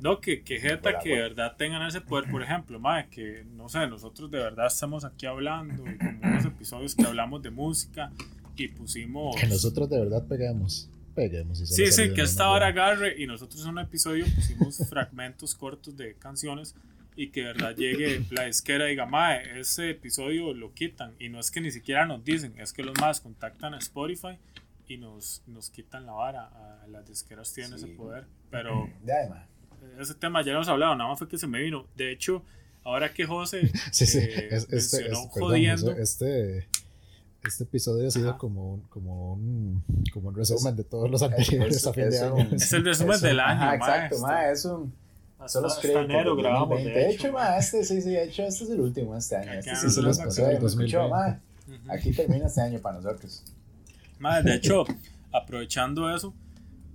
No, 0.00 0.20
que, 0.20 0.42
que 0.42 0.60
jeta 0.60 0.98
que 0.98 1.10
de 1.10 1.22
verdad 1.22 1.56
tengan 1.56 1.86
ese 1.86 2.00
poder, 2.02 2.30
por 2.30 2.42
ejemplo, 2.42 2.78
mae, 2.78 3.08
que 3.08 3.46
no 3.56 3.68
sé, 3.70 3.86
nosotros 3.86 4.30
de 4.30 4.38
verdad 4.38 4.66
estamos 4.66 5.04
aquí 5.04 5.24
hablando 5.24 5.84
y 5.90 5.96
como 5.96 6.18
unos 6.22 6.44
episodios 6.44 6.94
que 6.94 7.04
hablamos 7.04 7.42
de 7.42 7.50
música 7.50 8.12
y 8.56 8.68
pusimos 8.68 9.36
Que 9.36 9.46
nosotros 9.46 9.88
de 9.88 10.00
verdad 10.00 10.26
peguemos. 10.26 10.90
Peguemos. 11.14 11.60
y 11.60 11.66
Sí, 11.66 11.90
sí, 11.92 12.10
que 12.10 12.18
no, 12.18 12.24
esta 12.24 12.44
no, 12.44 12.52
hora 12.52 12.72
no. 12.72 12.82
agarre 12.82 13.14
y 13.22 13.26
nosotros 13.26 13.62
en 13.62 13.70
un 13.70 13.78
episodio 13.78 14.26
pusimos 14.34 14.76
fragmentos 14.88 15.54
cortos 15.54 15.96
de 15.96 16.14
canciones 16.16 16.74
y 17.16 17.28
que 17.30 17.40
de 17.42 17.46
verdad 17.48 17.76
llegue 17.76 18.24
la 18.30 18.44
disquera 18.44 18.86
y 18.86 18.90
diga, 18.90 19.06
mae, 19.06 19.60
ese 19.60 19.90
episodio 19.90 20.52
lo 20.54 20.72
quitan 20.74 21.14
y 21.18 21.28
no 21.28 21.38
es 21.40 21.50
que 21.50 21.60
ni 21.60 21.70
siquiera 21.70 22.06
nos 22.06 22.24
dicen, 22.24 22.54
es 22.58 22.72
que 22.72 22.82
los 22.82 22.94
más 23.00 23.20
contactan 23.20 23.74
a 23.74 23.78
Spotify 23.78 24.38
y 24.88 24.96
nos, 24.98 25.42
nos 25.46 25.70
quitan 25.70 26.06
la 26.06 26.12
vara, 26.12 26.46
a 26.82 26.86
las 26.88 27.06
disqueras 27.06 27.52
tienen 27.52 27.78
Sí. 27.78 27.84
ese 27.86 27.94
poder, 27.94 28.24
pero 28.50 28.88
ese 30.00 30.14
tema 30.14 30.42
ya 30.42 30.52
hemos 30.52 30.68
hablado, 30.68 30.94
nada 30.96 31.10
más 31.10 31.18
fue 31.18 31.28
que 31.28 31.38
se 31.38 31.46
me 31.46 31.60
vino. 31.62 31.86
De 31.96 32.10
hecho, 32.10 32.42
ahora 32.82 33.12
que 33.12 33.24
José 33.26 33.70
Sí, 33.92 34.06
sí. 34.06 34.18
eh, 34.18 34.48
es- 34.50 34.62
este, 34.70 34.74
mencionó 34.76 35.06
es- 35.06 35.08
perdón, 35.08 35.28
jodiendo, 35.28 35.86
Josué, 35.90 36.02
este, 36.02 36.68
este 37.44 37.64
episodio 37.64 38.08
ha 38.08 38.10
sido 38.10 38.30
Ajá. 38.30 38.38
como 38.38 38.74
un, 38.74 38.80
como 38.88 39.34
un, 39.34 39.84
como 40.12 40.28
un 40.30 40.34
resumen 40.34 40.74
de 40.76 40.84
todos 40.84 41.10
los 41.10 41.22
Es- 41.22 41.28
anteriores 41.30 41.76
es- 41.76 41.86
a 41.86 41.92
fin 41.92 42.10
de 42.10 42.18
año. 42.18 42.48
es 42.52 42.72
el 42.72 42.84
resumen 42.84 43.20
del 43.20 43.40
año, 43.40 43.62
Ajá, 43.62 43.66
mae, 43.66 43.76
exacto, 43.76 44.18
ma, 44.20 44.50
es 44.50 44.64
un. 44.64 45.03
Hasta- 45.38 45.48
Son 45.48 45.62
los 45.64 45.78
créditos. 45.78 46.36
grabamos, 46.36 46.68
2020. 46.70 46.98
de 47.00 47.10
hecho, 47.10 47.32
ma, 47.32 47.56
este 47.58 47.84
sí, 47.84 48.00
sí, 48.00 48.10
de 48.10 48.24
hecho, 48.24 48.42
este 48.44 48.64
es 48.64 48.70
el 48.70 48.80
último 48.80 49.16
este 49.16 49.36
año. 49.36 49.52
Este 49.52 49.74
sí 49.76 49.90
se 49.90 50.02
los 50.02 50.18
pasó, 50.18 50.46
del 50.46 50.60
¿me 50.60 50.66
escuchó, 50.66 50.98
2020. 51.02 51.10
ma? 51.86 51.94
Aquí 51.94 52.12
termina 52.12 52.46
este 52.46 52.60
año 52.60 52.78
para 52.80 52.96
nosotros. 53.00 53.42
Mae, 54.18 54.42
de 54.42 54.54
hecho, 54.54 54.84
aprovechando 55.32 56.14
eso, 56.14 56.34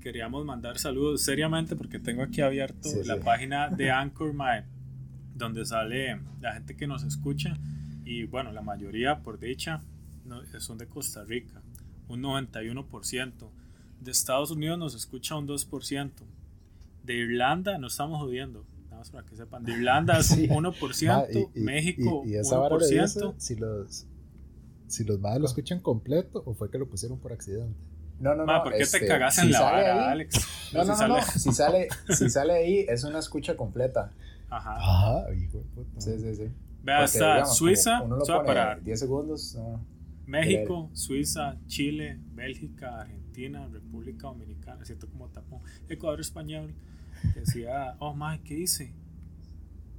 queríamos 0.01 0.45
mandar 0.45 0.77
saludos 0.79 1.21
seriamente 1.23 1.75
porque 1.75 1.99
tengo 1.99 2.23
aquí 2.23 2.41
abierto 2.41 2.87
Sí, 2.89 3.01
la 3.05 3.15
sí. 3.15 3.21
página 3.23 3.69
de 3.69 3.91
Anchor, 3.91 4.33
mae, 4.33 4.63
donde 5.35 5.65
sale 5.65 6.19
la 6.39 6.53
gente 6.53 6.75
que 6.75 6.87
nos 6.87 7.03
escucha 7.03 7.57
y 8.05 8.23
bueno, 8.25 8.51
la 8.51 8.61
mayoría, 8.61 9.19
por 9.19 9.39
dicha, 9.39 9.81
son 10.59 10.77
de 10.77 10.87
Costa 10.87 11.23
Rica, 11.23 11.61
un 12.07 12.21
91%. 12.21 13.51
De 13.99 14.11
Estados 14.11 14.49
Unidos 14.51 14.79
nos 14.79 14.95
escucha 14.95 15.35
un 15.35 15.45
2%. 15.47 16.11
De 17.09 17.15
Irlanda, 17.15 17.79
no 17.79 17.87
estamos 17.87 18.21
jodiendo, 18.21 18.65
nada 18.85 18.97
más 18.97 19.09
para 19.09 19.25
que 19.25 19.35
sepan. 19.35 19.63
De 19.63 19.71
Irlanda 19.71 20.19
es 20.19 20.27
Sí. 20.35 20.47
un 20.51 20.63
1%, 20.65 21.07
Ma, 21.07 21.23
y- 21.33 21.59
y- 21.59 21.63
México 21.63 22.21
y, 22.23 22.33
y 22.33 22.35
esa 22.35 22.59
vara 22.59 22.77
le 22.77 22.85
dice 22.85 23.19
1%. 23.19 23.33
si 23.37 23.55
los 23.55 24.05
si 24.87 25.03
los 25.05 25.19
madres 25.19 25.41
lo 25.41 25.47
escuchan 25.47 25.79
completo 25.79 26.43
o 26.45 26.53
fue 26.53 26.69
que 26.69 26.77
lo 26.77 26.87
pusieron 26.87 27.17
por 27.19 27.33
accidente. 27.33 27.75
No, 28.19 28.35
no, 28.35 28.45
Ma, 28.45 28.57
no. 28.57 28.63
¿por 28.65 28.73
qué 28.73 28.83
este, 28.83 28.99
te 28.99 29.07
cagas 29.07 29.37
en 29.39 29.45
si 29.47 29.51
la 29.53 29.61
vara, 29.61 29.79
ahí- 30.05 30.11
Alex? 30.11 30.35
No, 30.35 30.41
Si 30.41 30.75
no, 30.77 30.83
no, 30.85 30.95
sale- 30.95 31.13
no. 31.15 31.21
Si 31.23 31.51
sale, 31.51 31.87
si 32.09 32.29
sale 32.29 32.53
ahí, 32.53 32.85
es 32.87 33.03
una 33.03 33.17
escucha 33.19 33.57
completa. 33.57 34.11
Ajá. 34.49 34.75
Ajá, 34.77 35.33
hijo 35.33 35.57
de 35.57 35.63
puta. 35.63 35.99
Sí, 36.01 36.11
sí, 36.19 36.35
sí. 36.35 36.43
Vea, 36.83 36.97
Porque, 36.99 37.05
está 37.05 37.33
digamos, 37.33 37.57
Suiza, 37.57 38.01
Uno 38.03 38.17
lo 38.17 38.25
pone 38.25 38.45
para 38.45 38.75
10 38.79 38.99
segundos. 38.99 39.55
No. 39.55 39.83
México, 40.27 40.89
Suiza, 40.93 41.57
Chile, 41.65 42.19
Bélgica, 42.33 43.01
Argentina, 43.01 43.67
República 43.67 44.27
Dominicana, 44.27 44.85
siento 44.85 45.07
como 45.09 45.27
tapón, 45.29 45.59
Ecuador 45.87 46.19
español, 46.19 46.73
que 47.33 47.39
decía, 47.41 47.95
oh, 47.99 48.13
mae, 48.13 48.41
¿qué 48.41 48.59
hice? 48.59 48.93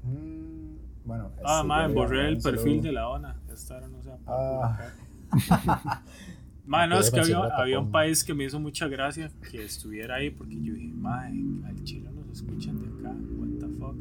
Mm, 0.03 0.77
bueno. 1.05 1.31
Ah, 1.45 1.64
yo 1.89 1.95
borré 1.95 2.29
el 2.29 2.39
perfil 2.39 2.83
de 2.83 2.93
la 2.93 3.09
ONA, 3.09 3.41
esta 3.53 3.81
no 3.89 4.03
se 4.03 4.09
va 4.11 4.14
a 4.14 4.18
poder 4.18 4.91
Ah. 5.33 6.03
Mae, 6.66 6.87
no, 6.87 7.01
es 7.01 7.11
que 7.11 7.18
había, 7.18 7.39
había 7.39 7.81
un 7.81 7.91
país 7.91 8.23
que 8.23 8.33
me 8.33 8.45
hizo 8.45 8.61
mucha 8.61 8.87
gracia 8.87 9.29
que 9.51 9.64
estuviera 9.64 10.16
ahí 10.16 10.31
porque 10.31 10.55
yo 10.62 10.73
dije, 10.75 10.93
mae, 10.95 11.33
al 11.66 11.83
chile 11.83 12.09
nos 12.12 12.29
escuchan 12.29 12.79
de 12.79 12.87
acá, 12.87 13.16
what 13.39 13.59
the 13.59 13.66
fuck. 13.77 13.97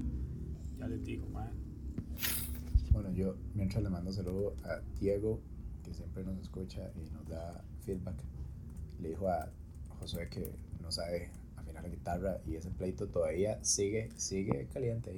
Ya 0.78 0.88
les 0.88 1.03
digo, 1.03 1.26
mae. 1.34 1.49
Bueno, 2.91 3.11
yo 3.11 3.36
mientras 3.55 3.82
le 3.84 3.89
mando 3.89 4.11
saludo 4.11 4.55
a 4.65 4.82
Diego, 4.99 5.39
que 5.84 5.95
siempre 5.95 6.24
nos 6.24 6.38
escucha 6.38 6.91
y 6.95 7.09
nos 7.11 7.28
da 7.28 7.59
feedback. 7.86 8.17
Le 9.01 9.09
dijo 9.09 9.28
a 9.30 9.49
Josué 9.99 10.30
que 10.30 10.51
no 10.82 10.91
sabe 10.91 11.32
afinar 11.80 11.84
la 11.84 11.89
guitarra 11.89 12.38
y 12.45 12.55
ese 12.55 12.69
pleito 12.71 13.07
todavía 13.07 13.63
sigue, 13.63 14.09
sigue 14.15 14.67
caliente 14.73 15.11
ahí. 15.11 15.17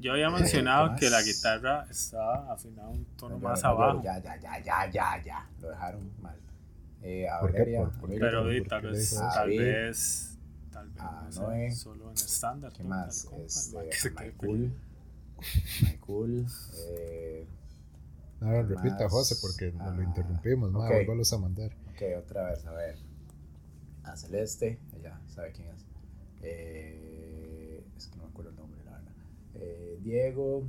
Yo 0.00 0.12
había 0.12 0.30
mencionado 0.30 0.94
¿qué 0.94 1.00
que 1.06 1.10
la 1.10 1.18
más? 1.18 1.26
guitarra 1.26 1.86
estaba 1.90 2.52
afinada 2.52 2.88
un 2.88 3.04
tono 3.16 3.38
No, 3.38 3.48
más 3.48 3.62
no, 3.62 3.68
abajo. 3.68 4.02
Ya, 4.02 4.18
ya, 4.22 4.36
ya, 4.40 4.58
ya, 4.62 4.90
ya, 4.90 5.24
ya. 5.24 5.50
Lo 5.60 5.68
dejaron 5.70 6.10
mal. 6.20 6.36
Eh, 7.02 7.28
a. 7.28 7.40
Valeria, 7.40 7.88
Pero 8.18 8.42
¿por 8.42 8.50
di, 8.50 8.62
qué 8.62 8.68
tal 8.68 8.82
vez, 8.82 9.10
tal 9.10 9.48
vez, 9.50 10.38
tal 10.70 10.90
vez, 10.90 10.98
A 10.98 11.22
no 11.22 11.32
sé, 11.32 11.40
Noé. 11.40 11.70
solo 11.70 12.10
en 12.10 12.14
estándar. 12.14 12.72
¿Qué 12.72 12.82
más? 12.84 13.24
tal 13.24 13.30
compa, 13.30 13.44
Este, 13.46 14.10
Michael. 14.10 14.72
Michael. 15.82 16.46
Eh, 16.74 17.46
A 18.40 18.50
ver, 18.50 18.68
repita, 18.68 19.04
Más, 19.04 19.12
José, 19.12 19.36
porque 19.40 19.72
nos 19.72 19.88
ah, 19.88 19.90
lo 19.92 20.02
interrumpimos, 20.02 20.72
ma, 20.72 20.80
ok. 20.80 20.88
vuélvalos 20.88 21.32
a 21.32 21.38
mandar. 21.38 21.70
ok, 21.94 22.02
otra 22.18 22.50
vez, 22.50 22.64
a 22.66 22.72
ver. 22.72 22.98
A 24.04 24.16
Celeste, 24.16 24.78
ella 24.96 25.20
sabe 25.28 25.52
quién 25.52 25.68
es. 25.68 25.84
Eh, 26.42 27.82
es 27.96 28.06
que 28.08 28.16
no 28.16 28.24
me 28.24 28.28
acuerdo 28.30 28.50
el 28.50 28.56
nombre, 28.56 28.80
la 28.84 28.92
verdad. 28.92 29.12
Eh, 29.54 29.98
Diego, 30.02 30.64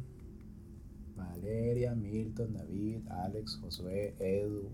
Valeria, 1.16 1.94
Milton, 1.96 2.54
David, 2.54 3.08
Alex, 3.10 3.58
Josué, 3.62 4.16
Edu, 4.20 4.70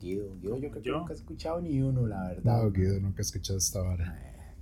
Guido. 0.00 0.34
Guido, 0.40 0.56
yo 0.56 0.70
creo 0.70 0.82
que 0.82 0.88
¿Yo? 0.88 0.98
nunca 0.98 1.12
he 1.12 1.16
escuchado 1.16 1.60
ni 1.60 1.80
uno, 1.80 2.06
la 2.06 2.28
verdad. 2.28 2.62
No, 2.62 2.70
Guido, 2.70 2.98
nunca 3.00 3.18
he 3.18 3.22
escuchado 3.22 3.58
esta 3.58 3.80
vara. 3.82 4.16
Eh, 4.18 4.52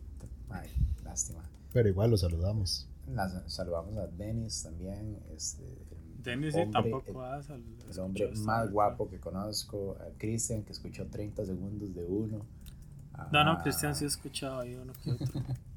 ay, 0.51 0.69
lástima. 1.05 1.43
Pero 1.73 1.89
igual 1.89 2.11
lo 2.11 2.17
saludamos. 2.17 2.87
Saludamos 3.47 3.97
a 3.97 4.07
Denis 4.07 4.63
también. 4.63 5.19
Este, 5.35 5.65
el 5.65 6.23
Dennis 6.23 6.55
sí, 6.55 6.61
hombre- 6.61 6.73
tampoco 6.91 7.25
el- 7.25 7.31
al 7.51 7.63
el 7.91 7.99
hombre 7.99 8.25
esta 8.33 8.45
más 8.47 8.71
guapo 8.71 9.09
que 9.09 9.19
conozco, 9.19 9.97
a 10.01 10.17
Cristian, 10.19 10.63
que 10.63 10.73
escuchó 10.73 11.07
30 11.07 11.45
segundos 11.45 11.93
de 11.95 12.05
uno. 12.05 12.45
No, 13.33 13.45
no, 13.45 13.53
a- 13.53 13.63
Cristian 13.63 13.95
sí 13.97 14.05
he 14.05 14.09
escuchado 14.09 14.61
ahí 14.61 14.75
uno 14.77 14.93
que 15.03 15.11
otro. 15.13 15.27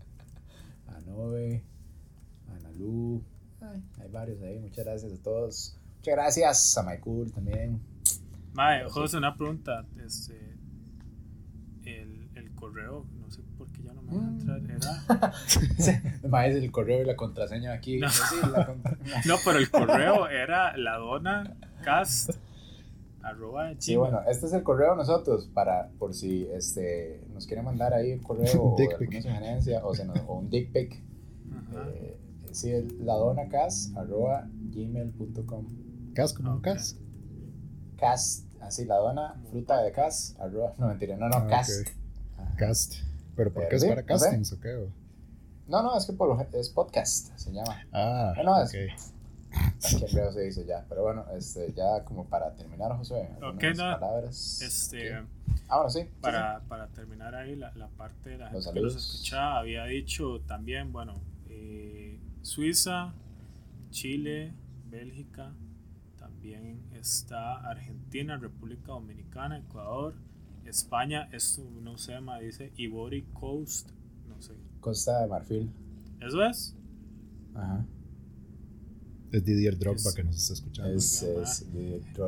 A 1.13 1.15
Nove, 1.15 1.63
a 2.49 2.59
Nalu. 2.63 3.23
Ay, 3.61 3.83
hay 4.01 4.09
varios 4.09 4.41
ahí. 4.41 4.59
Muchas 4.59 4.83
gracias 4.85 5.13
a 5.13 5.21
todos. 5.21 5.77
Muchas 5.97 6.15
gracias 6.15 6.77
a 6.77 6.83
Michael 6.83 7.31
también. 7.33 7.79
Mae. 8.53 8.89
José, 8.89 9.17
una 9.17 9.35
pregunta. 9.35 9.85
Este, 10.05 10.55
el, 11.85 12.29
el 12.35 12.51
correo, 12.55 13.05
no 13.19 13.29
sé 13.31 13.41
por 13.57 13.67
qué 13.71 13.83
ya 13.83 13.93
no 13.93 14.01
me 14.01 14.15
va 14.17 14.23
a 14.23 14.25
Mm. 14.25 14.39
entrar. 14.39 14.61
Era. 14.71 15.33
Va 16.33 16.47
es 16.47 16.55
el 16.55 16.71
correo 16.71 17.01
y 17.01 17.05
la 17.05 17.15
contraseña 17.15 17.73
aquí. 17.73 17.99
No. 17.99 18.09
Sí, 18.09 18.35
la 18.51 18.65
contra- 18.65 18.97
No, 19.25 19.35
pero 19.45 19.59
el 19.59 19.69
correo 19.69 20.27
era 20.27 20.75
la 20.77 20.97
dona 20.97 21.55
cast 21.83 22.31
arroba 23.23 23.69
Sí, 23.79 23.95
gmail. 23.95 24.11
bueno, 24.11 24.29
este 24.29 24.45
es 24.45 24.53
el 24.53 24.63
correo 24.63 24.91
de 24.91 24.97
nosotros 24.97 25.49
para 25.53 25.89
por 25.97 26.13
si 26.13 26.47
este 26.53 27.23
nos 27.33 27.47
quieren 27.47 27.65
mandar 27.65 27.93
ahí 27.93 28.13
un 28.13 28.19
correo 28.19 28.43
o 28.63 28.77
alguna 28.77 29.21
sugerencia 29.21 29.85
o, 29.85 29.95
se 29.95 30.05
nos- 30.05 30.19
o 30.27 30.35
un 30.35 30.49
dick 30.49 30.71
pic. 30.71 31.01
Ajá. 31.51 31.89
Eh, 31.89 32.17
sí, 32.51 32.71
el- 32.71 33.05
la 33.05 33.15
donacas 33.15 33.91
arroba 33.95 34.47
gmail.com. 34.71 35.65
Cas 36.13 36.33
como 36.33 36.51
un 36.51 36.57
Ok. 36.57 36.63
cas. 36.65 36.97
Cast, 37.97 38.45
así 38.61 38.85
la 38.85 38.97
dona, 38.97 39.41
fruta 39.49 39.81
de 39.81 39.91
cas, 39.91 40.35
arroba, 40.39 40.73
no 40.77 40.87
mentira, 40.87 41.15
no, 41.15 41.29
no, 41.29 41.37
Ah, 41.37 41.47
cast. 41.47 41.87
Cast. 42.57 42.93
¿Pero 43.35 43.51
por 43.53 43.61
Pero 43.63 43.69
qué 43.69 43.75
es 43.77 43.81
sí, 43.81 43.87
para 43.87 44.01
no 44.01 44.17
sé. 44.19 44.25
castings 44.25 44.53
o 44.53 44.59
qué? 44.59 44.73
o? 44.75 44.87
No, 45.67 45.81
no, 45.81 45.97
es 45.97 46.05
que 46.05 46.13
por 46.13 46.27
lo, 46.27 46.39
es 46.59 46.69
podcast, 46.69 47.29
se 47.37 47.51
llama. 47.53 47.77
Ah, 47.93 48.33
Bueno, 48.35 48.61
es- 48.61 48.69
ok. 48.69 49.12
Breve 50.11 50.31
se 50.33 50.41
dice 50.41 50.65
ya, 50.65 50.85
pero 50.89 51.03
bueno, 51.03 51.25
este, 51.35 51.73
ya 51.73 52.03
como 52.05 52.25
para 52.29 52.55
terminar, 52.55 52.95
Josué, 52.97 53.29
algunas 53.41 53.55
Ok, 53.55 53.63
no, 53.77 53.99
palabras. 53.99 54.61
Este. 54.61 55.15
Ah, 55.67 55.77
bueno, 55.77 55.89
sí. 55.89 56.01
sí, 56.01 56.09
para, 56.21 56.61
para 56.67 56.87
terminar 56.89 57.35
ahí 57.35 57.55
la, 57.55 57.73
la 57.75 57.87
parte 57.89 58.31
de 58.31 58.37
la 58.37 58.51
Los 58.51 58.65
gente 58.65 58.73
que 58.73 58.81
nos 58.81 58.93
saludos. 58.93 58.95
escucha, 58.95 59.57
había 59.57 59.85
dicho 59.85 60.41
también, 60.41 60.91
bueno, 60.91 61.21
eh, 61.47 62.19
Suiza, 62.41 63.13
Chile, 63.89 64.53
Bélgica, 64.89 65.53
también 66.17 66.81
está 66.93 67.57
Argentina, 67.69 68.37
República 68.37 68.91
Dominicana, 68.93 69.57
Ecuador, 69.59 70.15
España, 70.65 71.29
esto 71.31 71.63
no 71.81 71.97
sé, 71.97 72.19
ma, 72.21 72.39
dice 72.39 72.71
Ivory 72.77 73.23
Coast, 73.33 73.91
no 74.27 74.41
sé. 74.41 74.53
Costa 74.79 75.21
de 75.21 75.27
Marfil. 75.27 75.71
¿Eso 76.19 76.43
es? 76.43 76.75
Ajá. 77.55 77.85
Es 79.33 79.43
Didier 79.43 79.77
Drogba 79.77 79.97
Es- 80.09 80.13
que 80.15 80.23
nos 80.23 80.37
está 80.37 80.53
escuchando. 80.53 80.91
Es, 80.93 81.21
es 81.23 81.65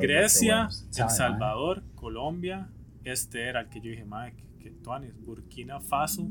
Grecia, 0.00 0.68
bueno, 0.68 1.04
El 1.04 1.10
Salvador, 1.10 1.82
Colombia. 1.94 2.68
Este 3.04 3.42
era 3.48 3.60
el 3.60 3.68
que 3.68 3.80
yo 3.80 3.90
dije, 3.90 4.04
madre, 4.04 4.34
que, 4.36 4.64
que 4.64 4.70
tuanis. 4.82 5.12
Burkina 5.24 5.80
Faso, 5.80 6.26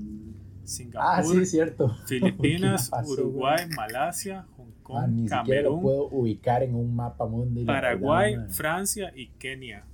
Singapur, 0.66 1.02
Ah, 1.10 1.24
sí, 1.24 1.46
cierto. 1.46 1.96
Filipinas, 2.08 2.90
Faso, 2.90 3.14
Uruguay, 3.14 3.66
Malasia, 3.76 4.46
Hong 4.58 4.66
Man, 4.66 4.76
Kong, 4.84 4.98
Ah, 5.04 5.08
ni 5.08 5.22
siquiera 5.30 5.62
lo 5.62 5.70
Camerún, 5.70 5.82
puedo 5.82 6.10
ubicar 6.10 6.62
en 6.64 6.76
un 6.76 6.94
mapa 6.96 7.26
la 7.26 7.66
Paraguay, 7.66 8.36
man. 8.38 8.52
Francia 8.52 9.12
y 9.16 9.28
Kenia. 9.40 9.86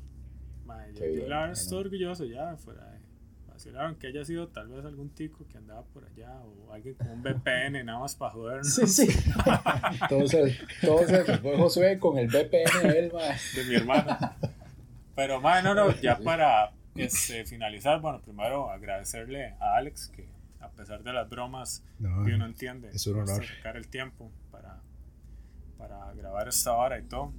Madre, 0.66 0.94
yo, 0.96 1.26
bien, 1.28 1.52
estoy 1.52 1.78
orgulloso 1.80 2.26
ya 2.26 2.58
fuera 2.58 2.91
de 3.64 3.72
vacilaron 3.72 3.96
que 3.96 4.08
haya 4.08 4.26
sido 4.26 4.48
tal 4.50 4.68
vez 4.70 4.84
algún 4.86 5.10
tico 5.10 5.46
que 5.48 5.58
andaba 5.58 5.84
por 5.84 6.06
allá 6.06 6.32
o 6.42 6.74
alguien 6.74 6.96
con 6.96 7.10
un 7.10 7.22
VPN 7.24 7.84
nada 7.86 8.00
más 8.00 8.16
para 8.16 8.32
jodernos 8.32 8.68
Sí, 8.74 8.88
sí. 8.88 9.08
Entonces, 10.02 10.60
entonces 10.82 11.40
fue 11.42 11.58
Josué 11.58 12.00
con 12.00 12.18
el 12.18 12.28
VPN 12.28 12.88
de 12.88 13.00
él, 13.00 13.12
man. 13.14 13.36
de 13.56 13.64
mi 13.66 13.76
hermano. 13.76 14.18
Pero 15.16 15.42
madre, 15.42 15.64
no, 15.64 15.76
no, 15.76 15.92
ya 16.02 16.18
para 16.20 16.72
este, 16.96 17.46
finalizar, 17.46 18.02
bueno, 18.02 18.22
primero 18.22 18.70
agradecerle 18.70 19.54
a 19.60 19.76
Alex 19.76 20.08
que 20.16 20.28
a 20.60 20.70
pesar 20.70 21.04
de 21.04 21.14
las 21.14 21.30
bromas 21.30 21.84
No, 22.00 22.24
que 22.26 22.34
uno 22.34 22.46
entiende, 22.46 22.90
es 22.94 23.06
un 23.08 23.20
honor. 23.20 23.46
sacar 23.46 23.78
el 23.78 23.88
tiempo 23.88 24.32
para, 24.52 24.80
para 25.78 26.14
grabar 26.14 26.48
esta 26.48 26.74
hora 26.74 26.98
y 27.00 27.04
todo. 27.04 27.34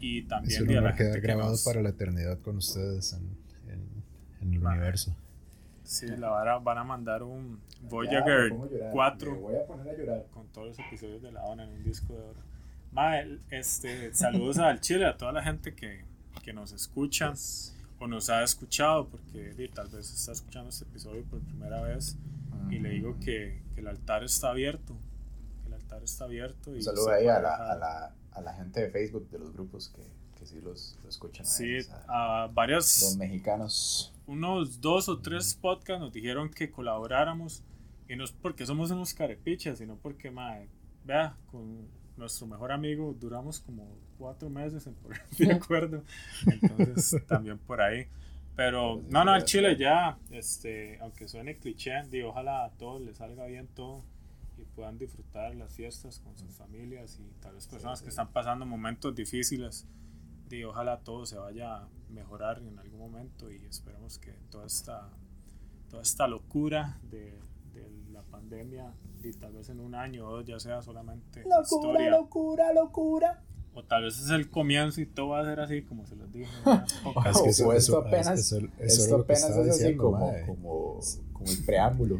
Y 0.00 0.20
es 0.20 0.28
también 0.28 0.62
un 0.62 0.68
de 0.68 0.78
a 0.78 0.80
la 0.80 0.86
honor 0.88 0.96
quedar 0.96 1.12
gente 1.14 1.20
que 1.20 1.26
grabado 1.26 1.50
nos- 1.50 1.64
para 1.64 1.82
la 1.82 1.88
eternidad 1.90 2.38
con 2.40 2.56
ustedes 2.58 3.12
en, 3.14 3.36
en, 3.72 3.80
en 4.42 4.52
el 4.54 4.58
Vale. 4.60 4.76
universo. 4.78 5.16
Sí, 5.88 6.06
la 6.06 6.28
vara- 6.28 6.58
van 6.58 6.78
a 6.78 6.84
mandar 6.84 7.22
un 7.22 7.60
Ya, 7.80 7.88
Voyager 7.88 8.20
a 8.40 8.48
llorar, 8.48 8.90
4 8.92 9.32
Me 9.32 9.38
voy 9.38 9.56
a 9.56 9.66
poner 9.66 9.88
a 9.88 9.96
llorar. 9.98 10.26
con 10.32 10.46
todos 10.48 10.68
los 10.68 10.78
episodios 10.80 11.22
de 11.22 11.32
la 11.32 11.42
ONU 11.44 11.62
en 11.62 11.70
un 11.70 11.82
disco 11.84 12.12
de 12.12 12.20
oro. 12.20 12.40
Mae, 12.92 13.38
este, 13.50 14.14
saludos 14.14 14.58
al 14.58 14.80
Chile, 14.80 15.06
a 15.06 15.16
toda 15.16 15.32
la 15.32 15.42
gente 15.42 15.74
que, 15.74 16.04
que 16.42 16.52
nos 16.52 16.72
escucha 16.72 17.32
o 18.00 18.06
nos 18.06 18.28
ha 18.30 18.42
escuchado, 18.42 19.08
porque 19.08 19.54
di, 19.54 19.68
tal 19.68 19.88
vez 19.88 20.12
está 20.12 20.32
escuchando 20.32 20.68
este 20.68 20.84
episodio 20.84 21.24
por 21.24 21.40
primera 21.40 21.80
vez 21.82 22.16
y 22.70 22.78
le 22.80 22.90
digo 22.90 23.16
que, 23.20 23.62
que 23.74 23.80
el 23.80 23.88
altar 23.88 24.24
está 24.24 24.50
abierto. 24.50 24.94
Que 25.62 25.68
el 25.68 25.74
altar 25.74 26.02
está 26.02 26.24
abierto. 26.24 26.76
Y 26.76 26.82
saludo 26.82 27.10
ahí 27.10 27.26
a 27.28 27.40
la, 27.40 27.54
a, 27.54 27.76
la, 27.76 28.12
a 28.32 28.40
la 28.42 28.52
gente 28.54 28.80
de 28.82 28.90
Facebook 28.90 29.28
de 29.30 29.38
los 29.38 29.52
grupos 29.54 29.88
que 29.88 30.02
sí 30.48 30.60
los, 30.60 30.98
los 31.04 31.14
escuchan. 31.14 31.46
a 31.46 31.48
Sí, 31.48 31.64
ellos, 31.64 31.90
a 32.08 32.44
a 32.44 32.46
varios, 32.48 33.00
los 33.02 33.16
mexicanos. 33.16 34.12
unos 34.26 34.80
dos 34.80 35.08
o 35.08 35.20
tres 35.20 35.54
podcasts 35.54 36.00
nos 36.00 36.12
dijeron 36.12 36.50
que 36.50 36.70
colaboráramos 36.70 37.62
y 38.08 38.16
no 38.16 38.24
es 38.24 38.32
porque 38.32 38.66
somos 38.66 38.90
unos 38.90 39.14
carepichas, 39.14 39.78
sino 39.78 39.96
porque, 39.96 40.30
mae, 40.30 40.68
vea, 41.04 41.36
con 41.50 41.88
nuestro 42.16 42.46
mejor 42.46 42.72
amigo 42.72 43.14
duramos 43.18 43.60
como 43.60 43.86
cuatro 44.18 44.50
meses 44.50 44.86
en 44.86 44.94
ponernos 44.94 45.38
de 45.38 45.52
acuerdo, 45.52 46.02
entonces 46.46 47.22
también 47.28 47.58
por 47.58 47.80
ahí. 47.80 48.06
Pero 48.56 49.02
no, 49.08 49.24
no, 49.24 49.32
al 49.32 49.44
Chile 49.44 49.76
ya, 49.76 50.18
este, 50.30 50.98
aunque 51.00 51.28
suene 51.28 51.58
cliché, 51.58 52.02
digo, 52.10 52.30
ojalá 52.30 52.64
a 52.64 52.70
todos 52.70 53.00
les 53.00 53.18
salga 53.18 53.46
bien 53.46 53.68
todo 53.68 54.02
y 54.56 54.64
puedan 54.64 54.98
disfrutar 54.98 55.54
las 55.54 55.72
fiestas 55.72 56.18
con 56.18 56.36
sus 56.36 56.52
familias 56.56 57.20
y 57.20 57.40
tal 57.40 57.54
vez 57.54 57.68
personas 57.68 58.00
sí. 58.00 58.06
que 58.06 58.10
están 58.10 58.32
pasando 58.32 58.66
momentos 58.66 59.14
difíciles. 59.14 59.86
Digo, 60.48 60.70
ojalá 60.70 60.98
todo 61.00 61.26
se 61.26 61.36
vaya 61.36 61.76
a 61.76 61.88
mejorar 62.10 62.58
en 62.62 62.78
algún 62.78 62.98
momento 63.00 63.50
y 63.50 63.56
esperemos 63.66 64.18
que 64.18 64.32
toda 64.50 64.66
esta, 64.66 65.08
toda 65.90 66.02
esta 66.02 66.26
locura 66.26 66.98
de, 67.10 67.34
de 67.74 67.88
la 68.12 68.22
pandemia 68.22 68.92
y 69.22 69.32
tal 69.32 69.52
vez 69.52 69.68
en 69.68 69.80
un 69.80 69.94
año 69.94 70.26
o 70.26 70.30
dos 70.36 70.44
ya 70.46 70.58
sea 70.58 70.80
solamente 70.80 71.44
historia 71.62 72.10
locura, 72.10 72.72
locura. 72.72 73.42
o 73.74 73.82
tal 73.84 74.04
vez 74.04 74.18
es 74.18 74.30
el 74.30 74.48
comienzo 74.48 75.00
y 75.02 75.06
todo 75.06 75.28
va 75.28 75.40
a 75.40 75.44
ser 75.44 75.60
así 75.60 75.82
como 75.82 76.06
se 76.06 76.16
los 76.16 76.32
dije 76.32 76.50
es 77.26 77.42
que 77.42 77.48
eso, 77.50 77.68
O 77.68 77.72
esto 77.72 77.76
eso- 77.76 77.98
apenas- 77.98 78.38
eso- 78.38 78.56
eso 78.56 78.66
era 78.78 78.86
Esto 78.86 79.18
lo 79.18 79.24
que 79.26 79.32
apenas 79.32 79.50
es 79.50 79.56
así 79.56 79.70
diciendo, 79.70 80.02
como, 80.04 80.32
como, 80.46 81.00
como 81.32 81.50
el 81.50 81.64
preámbulo. 81.64 82.18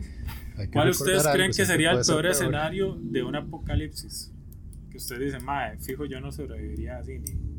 Que 0.57 0.71
¿Cuál 0.73 0.91
ustedes 0.91 1.21
algo, 1.25 1.33
creen 1.35 1.53
que 1.53 1.65
sería 1.65 1.93
el 1.93 2.05
peor 2.05 2.23
peor. 2.23 2.27
escenario 2.27 2.97
de 3.01 3.23
un 3.23 3.37
apocalipsis? 3.37 4.33
Que 4.91 4.97
usted 4.97 5.21
dice, 5.21 5.39
mae, 5.39 5.79
fijo 5.79 6.05
yo 6.05 6.21
no 6.21 6.33
sobreviviría 6.33 6.99
así 6.99 7.19
ni 7.21 7.27
10 7.27 7.37
minutos. 7.37 7.58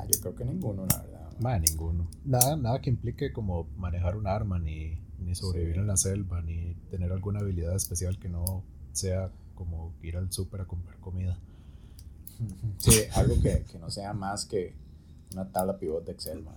Ma, 0.00 0.06
yo 0.06 0.20
creo 0.20 0.34
que 0.34 0.44
ninguno, 0.44 0.86
la 0.86 0.98
verdad. 1.02 1.32
Ma, 1.40 1.58
ninguno. 1.58 2.08
Nada, 2.24 2.56
nada 2.56 2.80
que 2.80 2.90
implique 2.90 3.32
como 3.32 3.64
manejar 3.76 4.16
un 4.16 4.26
arma, 4.26 4.58
ni, 4.58 4.98
ni 5.18 5.34
sobrevivir 5.34 5.74
Sí. 5.74 5.80
en 5.80 5.86
la 5.86 5.96
selva, 5.96 6.42
ni 6.42 6.74
tener 6.90 7.12
alguna 7.12 7.40
habilidad 7.40 7.74
especial 7.76 8.18
que 8.18 8.28
no 8.28 8.62
sea 8.92 9.30
como 9.54 9.94
ir 10.02 10.16
al 10.16 10.32
súper 10.32 10.62
a 10.62 10.64
comprar 10.66 10.98
comida. 10.98 11.38
Sí, 12.78 13.02
algo 13.14 13.40
que, 13.42 13.64
que 13.70 13.78
no 13.78 13.90
sea 13.90 14.14
más 14.14 14.46
que 14.46 14.74
una 15.32 15.50
tabla 15.52 15.78
pivot 15.78 16.04
de 16.06 16.12
Excel, 16.12 16.42
ma. 16.42 16.56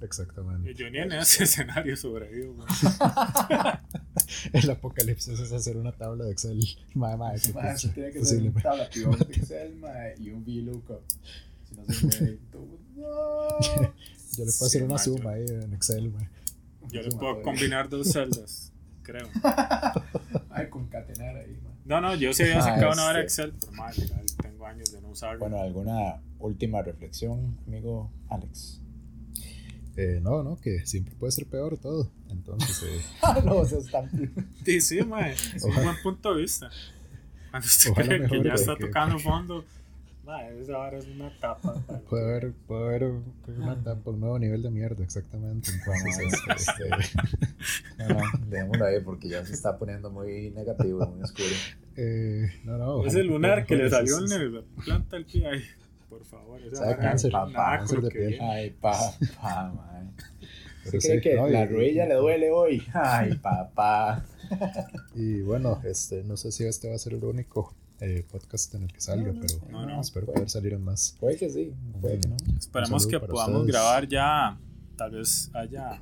Exactamente. 0.00 0.74
Yo 0.74 0.88
ni 0.90 0.98
en 0.98 1.12
ese 1.12 1.44
escenario 1.44 1.96
sobrevivo. 1.96 2.54
El 4.52 4.70
apocalipsis 4.70 5.38
es 5.40 5.52
hacer 5.52 5.76
una 5.76 5.92
tabla 5.92 6.24
de 6.24 6.32
Excel. 6.32 6.64
Ma, 6.94 7.16
ma, 7.16 7.32
qué 7.34 7.52
Ma, 7.52 7.60
cosa 7.62 7.72
eso 7.74 7.88
tiene 7.90 8.10
que 8.12 8.24
ser 8.24 8.38
posible. 8.38 8.50
una 8.50 8.62
tabla 8.62 8.88
pivot 8.90 9.18
de 9.26 9.34
Excel, 9.34 9.76
ma, 9.76 9.88
y 10.18 10.30
un 10.30 10.44
VLOOKUP. 10.44 11.00
Si 11.68 11.74
no 11.76 11.84
se 11.86 12.06
mueve, 12.06 12.38
tú- 12.52 12.78
no. 12.96 13.58
Yo 13.60 14.44
le 14.44 14.52
puedo 14.52 14.66
hacer 14.66 14.68
Sí, 14.70 14.78
una 14.82 14.94
ma, 14.94 14.98
suma 14.98 15.22
yo- 15.24 15.28
ahí 15.30 15.44
en 15.48 15.74
Excel, 15.74 16.10
ma. 16.10 16.30
Yo 16.90 17.02
le 17.02 17.10
Suma 17.10 17.20
puedo 17.20 17.42
combinar 17.42 17.88
dos 17.88 18.08
celdas, 18.12 18.72
creo. 19.02 19.28
Ay, 20.50 20.68
concatenar 20.70 21.36
ahí, 21.36 21.58
ma. 21.62 21.70
No, 21.84 22.00
no, 22.00 22.14
yo 22.14 22.32
sí 22.34 22.42
había 22.42 22.58
Ah, 22.58 22.62
sacado 22.62 22.92
una 22.92 23.04
hora 23.06 23.20
este. 23.22 23.42
Excel, 23.42 23.54
pero 23.60 23.72
mal, 23.72 23.94
tengo 24.42 24.66
años 24.66 24.92
de 24.92 25.00
no 25.00 25.08
usarlo. 25.08 25.38
Bueno, 25.40 25.60
¿alguna 25.60 26.20
última 26.38 26.82
reflexión, 26.82 27.58
amigo 27.66 28.10
Alex? 28.28 28.80
Eh, 29.96 30.20
no, 30.22 30.44
no, 30.44 30.60
que 30.60 30.86
siempre 30.86 31.14
puede 31.16 31.32
ser 31.32 31.46
peor 31.46 31.76
todo. 31.78 32.10
Entonces, 32.28 32.82
eh, 32.84 33.00
Ah, 33.22 33.40
no, 33.44 33.62
eso 33.64 33.78
está... 33.78 34.08
Sí, 34.64 34.80
sí, 34.80 35.00
mae, 35.02 35.32
es 35.32 35.62
un 35.64 35.74
buen 35.74 35.96
punto 36.02 36.34
de 36.34 36.42
vista. 36.42 36.70
Cuando 37.50 37.66
usted 37.66 37.90
Ojalá 37.90 38.06
cree 38.08 38.20
que 38.28 38.36
ya 38.36 38.42
güey, 38.42 38.54
está 38.54 38.76
que- 38.76 38.84
tocando 38.86 39.18
fondo, 39.18 39.64
esa 40.36 40.78
hora 40.78 40.98
es 40.98 41.06
una 41.06 41.30
tapa. 41.40 41.74
puede 42.10 42.24
haber, 42.24 42.52
puede 42.66 42.84
haber 42.86 43.04
un- 43.04 43.34
una 43.56 43.72
etapa, 43.74 44.10
un 44.10 44.20
nuevo 44.20 44.38
nivel 44.38 44.62
de 44.62 44.70
mierda, 44.70 45.02
exactamente. 45.02 45.70
Entonces, 45.70 46.32
este, 46.56 46.88
No, 47.98 48.08
no, 48.14 48.46
dejémoslo 48.46 48.84
ahí 48.84 49.00
porque 49.00 49.28
ya 49.28 49.44
se 49.44 49.54
está 49.54 49.78
poniendo 49.78 50.10
muy 50.10 50.50
negativo, 50.50 51.06
muy 51.06 51.22
oscuro. 51.22 51.48
eh, 51.96 52.48
no, 52.64 52.76
no. 52.78 53.04
Ese 53.06 53.22
lunar 53.24 53.64
que 53.66 53.76
le 53.76 53.88
salió 53.90 54.18
en 54.18 54.54
la 54.54 54.62
planta 54.84 55.16
del 55.16 55.24
pie 55.24 55.46
ahí. 55.46 55.62
Por 56.08 56.24
favor, 56.24 56.60
esa 56.62 56.76
Sabe 56.76 56.88
vara 56.90 57.02
cáncer, 57.02 57.32
cáncer 57.54 58.00
de 58.00 58.08
piel. 58.10 58.38
Ay, 58.40 58.70
papá, 58.70 59.12
pero 60.84 60.96
¿Usted 60.96 60.98
cree 61.00 61.16
sí, 61.16 61.20
que 61.20 61.34
no, 61.36 61.48
la 61.48 61.64
y- 61.64 61.66
rodilla 61.68 62.06
le 62.06 62.14
duele 62.14 62.50
hoy? 62.50 62.82
Ay, 62.94 63.34
papá. 63.36 64.24
Y 65.14 65.42
bueno, 65.42 65.80
este, 65.84 66.22
no 66.24 66.36
sé 66.38 66.50
si 66.50 66.64
este 66.64 66.88
va 66.88 66.94
a 66.94 66.98
ser 66.98 67.12
el 67.14 67.24
único 67.24 67.74
eh, 68.00 68.24
podcast 68.30 68.74
en 68.74 68.84
el 68.84 68.92
que 68.92 69.00
salga, 69.00 69.32
No, 69.32 69.34
no, 69.34 69.40
pero 69.40 69.70
no, 69.70 69.86
no, 69.86 70.00
espero 70.00 70.26
puede. 70.26 70.36
poder 70.36 70.50
salir 70.50 70.72
en 70.74 70.84
más. 70.84 71.16
Puede 71.18 71.36
que 71.36 71.50
sí, 71.50 71.72
puede 72.00 72.20
que 72.20 72.28
no. 72.28 72.36
Podamos 72.72 73.04
ustedes. 73.04 73.66
grabar 73.66 74.08
ya. 74.08 74.58
Tal 74.96 75.10
vez 75.12 75.50
haya. 75.54 76.00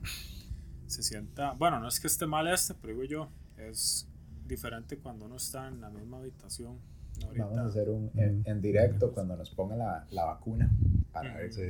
Se 0.87 1.03
sienta. 1.03 1.53
Bueno, 1.53 1.81
no 1.81 1.89
es 1.89 1.99
que 2.01 2.07
esté 2.07 2.27
mal 2.27 2.47
este, 2.49 2.75
pero 2.75 2.93
digo 2.95 3.05
yo. 3.05 3.29
Es 3.59 4.07
diferente 4.47 4.99
cuando 4.99 5.25
uno 5.27 5.37
está 5.37 5.69
en 5.69 5.81
la 5.81 5.91
misma 5.91 6.19
habitación. 6.19 6.79
ahorita. 7.25 7.45
Vamos 7.47 7.59
a 7.59 7.67
hacer 7.67 7.89
un 7.89 8.11
en, 8.15 8.43
en 8.47 8.61
directo 8.63 9.11
cuando 9.13 9.37
nos 9.37 9.51
pongan 9.51 9.79
la, 9.79 10.07
la 10.11 10.25
vacuna 10.27 10.71
para 11.13 11.35
ver, 11.35 11.53
Sí, 11.53 11.63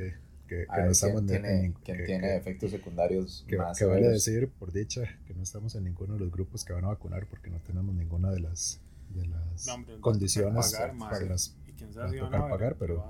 que, 0.49 0.67
no 0.69 0.91
estamos 0.91 1.23
quién 1.23 1.37
en- 1.37 1.43
tiene, 1.43 1.65
en- 1.67 1.73
quién 1.85 1.97
que- 1.99 2.05
tiene 2.05 2.27
que- 2.29 2.37
efectos 2.37 2.71
secundarios 2.73 3.45
Que, 3.49 3.57
más 3.57 3.79
que 3.79 3.85
vale 3.85 4.09
decir, 4.09 4.49
por 4.59 4.73
dicha, 4.73 5.03
que 5.27 5.35
no 5.35 5.43
estamos 5.43 5.75
en 5.77 5.85
ninguno 5.85 6.15
de 6.15 6.21
los 6.21 6.31
grupos 6.31 6.65
que 6.65 6.73
van 6.73 6.85
a 6.85 6.89
vacunar 6.89 7.27
porque 7.27 7.49
no 7.51 7.59
tenemos 7.61 7.95
ninguna 7.95 8.31
de 8.33 8.41
las, 8.41 8.81
de 9.11 9.27
las 9.27 9.67
No, 9.67 9.75
hombre, 9.75 10.01
condiciones 10.01 10.73
pagar, 10.73 10.99
para 10.99 11.19
mae. 11.21 11.29
las... 11.29 11.55
Y 11.67 11.73
quién 11.73 11.91
va 11.91 11.95
sabe 11.95 12.07
a 12.07 12.11
si 12.11 12.17
van 12.21 12.31
tocar 12.31 12.51
pagar, 12.51 12.77
pero-. 12.77 13.05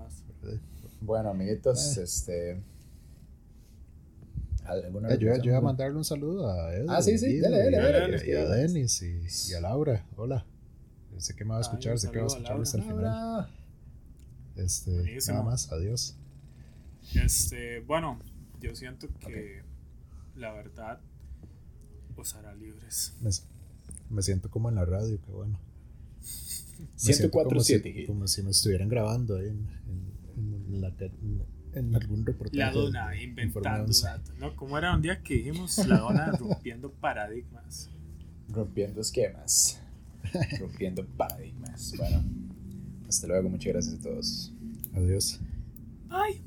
Bueno, 1.00 1.30
amiguitos, 1.30 1.96
Eh. 1.98 2.02
este. 2.02 2.62
¿alguna 4.64 5.08
Eh, 5.14 5.18
yo, 5.18 5.36
yo 5.36 5.44
iba 5.50 5.58
a 5.58 5.60
mandarle 5.60 5.96
un 5.96 6.04
saludo 6.04 6.50
a 6.50 6.74
Edu, 6.74 6.90
Ah, 6.90 7.00
sí, 7.02 7.16
sí, 7.18 7.26
Guido, 7.34 7.50
dele, 7.50 7.78
dele, 7.78 7.78
y, 7.78 8.10
dele, 8.10 8.30
y 8.30 8.34
a. 8.34 8.48
Denis 8.48 9.02
y, 9.02 9.50
y 9.50 9.54
a 9.54 9.60
Laura. 9.60 10.04
Hola. 10.16 10.44
Sé 11.18 11.34
que 11.34 11.44
me 11.44 11.50
va 11.50 11.56
a 11.56 11.58
Ay, 11.58 11.62
escuchar, 11.62 11.92
un 11.92 11.98
sé 11.98 12.10
que 12.10 12.18
va 12.18 12.24
a 12.24 12.26
escucharlo 12.26 12.62
hasta 12.62 12.78
el 12.78 12.82
final. 12.84 13.50
Este, 14.56 14.90
Buenísimo. 14.90 15.38
nada 15.38 15.50
más, 15.50 15.70
adiós. 15.72 16.16
Este, 17.14 17.80
bueno, 17.80 18.18
yo 18.60 18.74
siento 18.74 19.08
que 19.20 19.62
la 20.34 20.52
verdad 20.52 21.00
os 22.16 22.34
hará 22.34 22.54
libres. 22.54 23.14
Me, 23.20 23.30
me 24.10 24.22
siento 24.22 24.50
como 24.50 24.68
en 24.68 24.74
la 24.74 24.84
radio, 24.84 25.20
qué 25.24 25.30
bueno. 25.30 25.58
Me 26.78 26.88
siento 26.98 27.30
como 27.30 27.50
104.7 27.50 27.94
si, 27.94 28.06
como 28.06 28.26
si 28.28 28.42
me 28.42 28.50
estuvieran 28.50 28.88
grabando 28.88 29.36
ahí 29.36 29.48
en, 29.48 29.66
en, 30.36 30.74
en 30.74 30.80
la 30.80 30.90
te- 30.90 31.06
en- 31.06 31.42
en 31.74 31.94
algún 31.94 32.24
reportaje. 32.24 32.56
La 32.58 32.72
dona 32.72 33.14
inventando 33.20 33.58
Informe 33.60 33.80
11. 33.84 34.06
datos, 34.06 34.38
¿no? 34.38 34.56
Como 34.56 34.78
era 34.78 34.94
un 34.94 35.02
día 35.02 35.22
que 35.22 35.34
dijimos 35.34 35.76
la 35.86 35.98
dona 35.98 36.30
rompiendo 36.38 36.90
paradigmas. 36.90 37.90
Rompiendo 38.48 39.00
esquemas. 39.02 39.80
Rompiendo 40.60 41.04
paradigmas. 41.04 41.92
Bueno, 41.98 42.24
hasta 43.08 43.26
luego. 43.26 43.48
Muchas 43.50 43.72
gracias 43.72 43.94
a 43.94 44.02
todos. 44.02 44.52
Adiós. 44.94 45.38
Bye. 46.08 46.42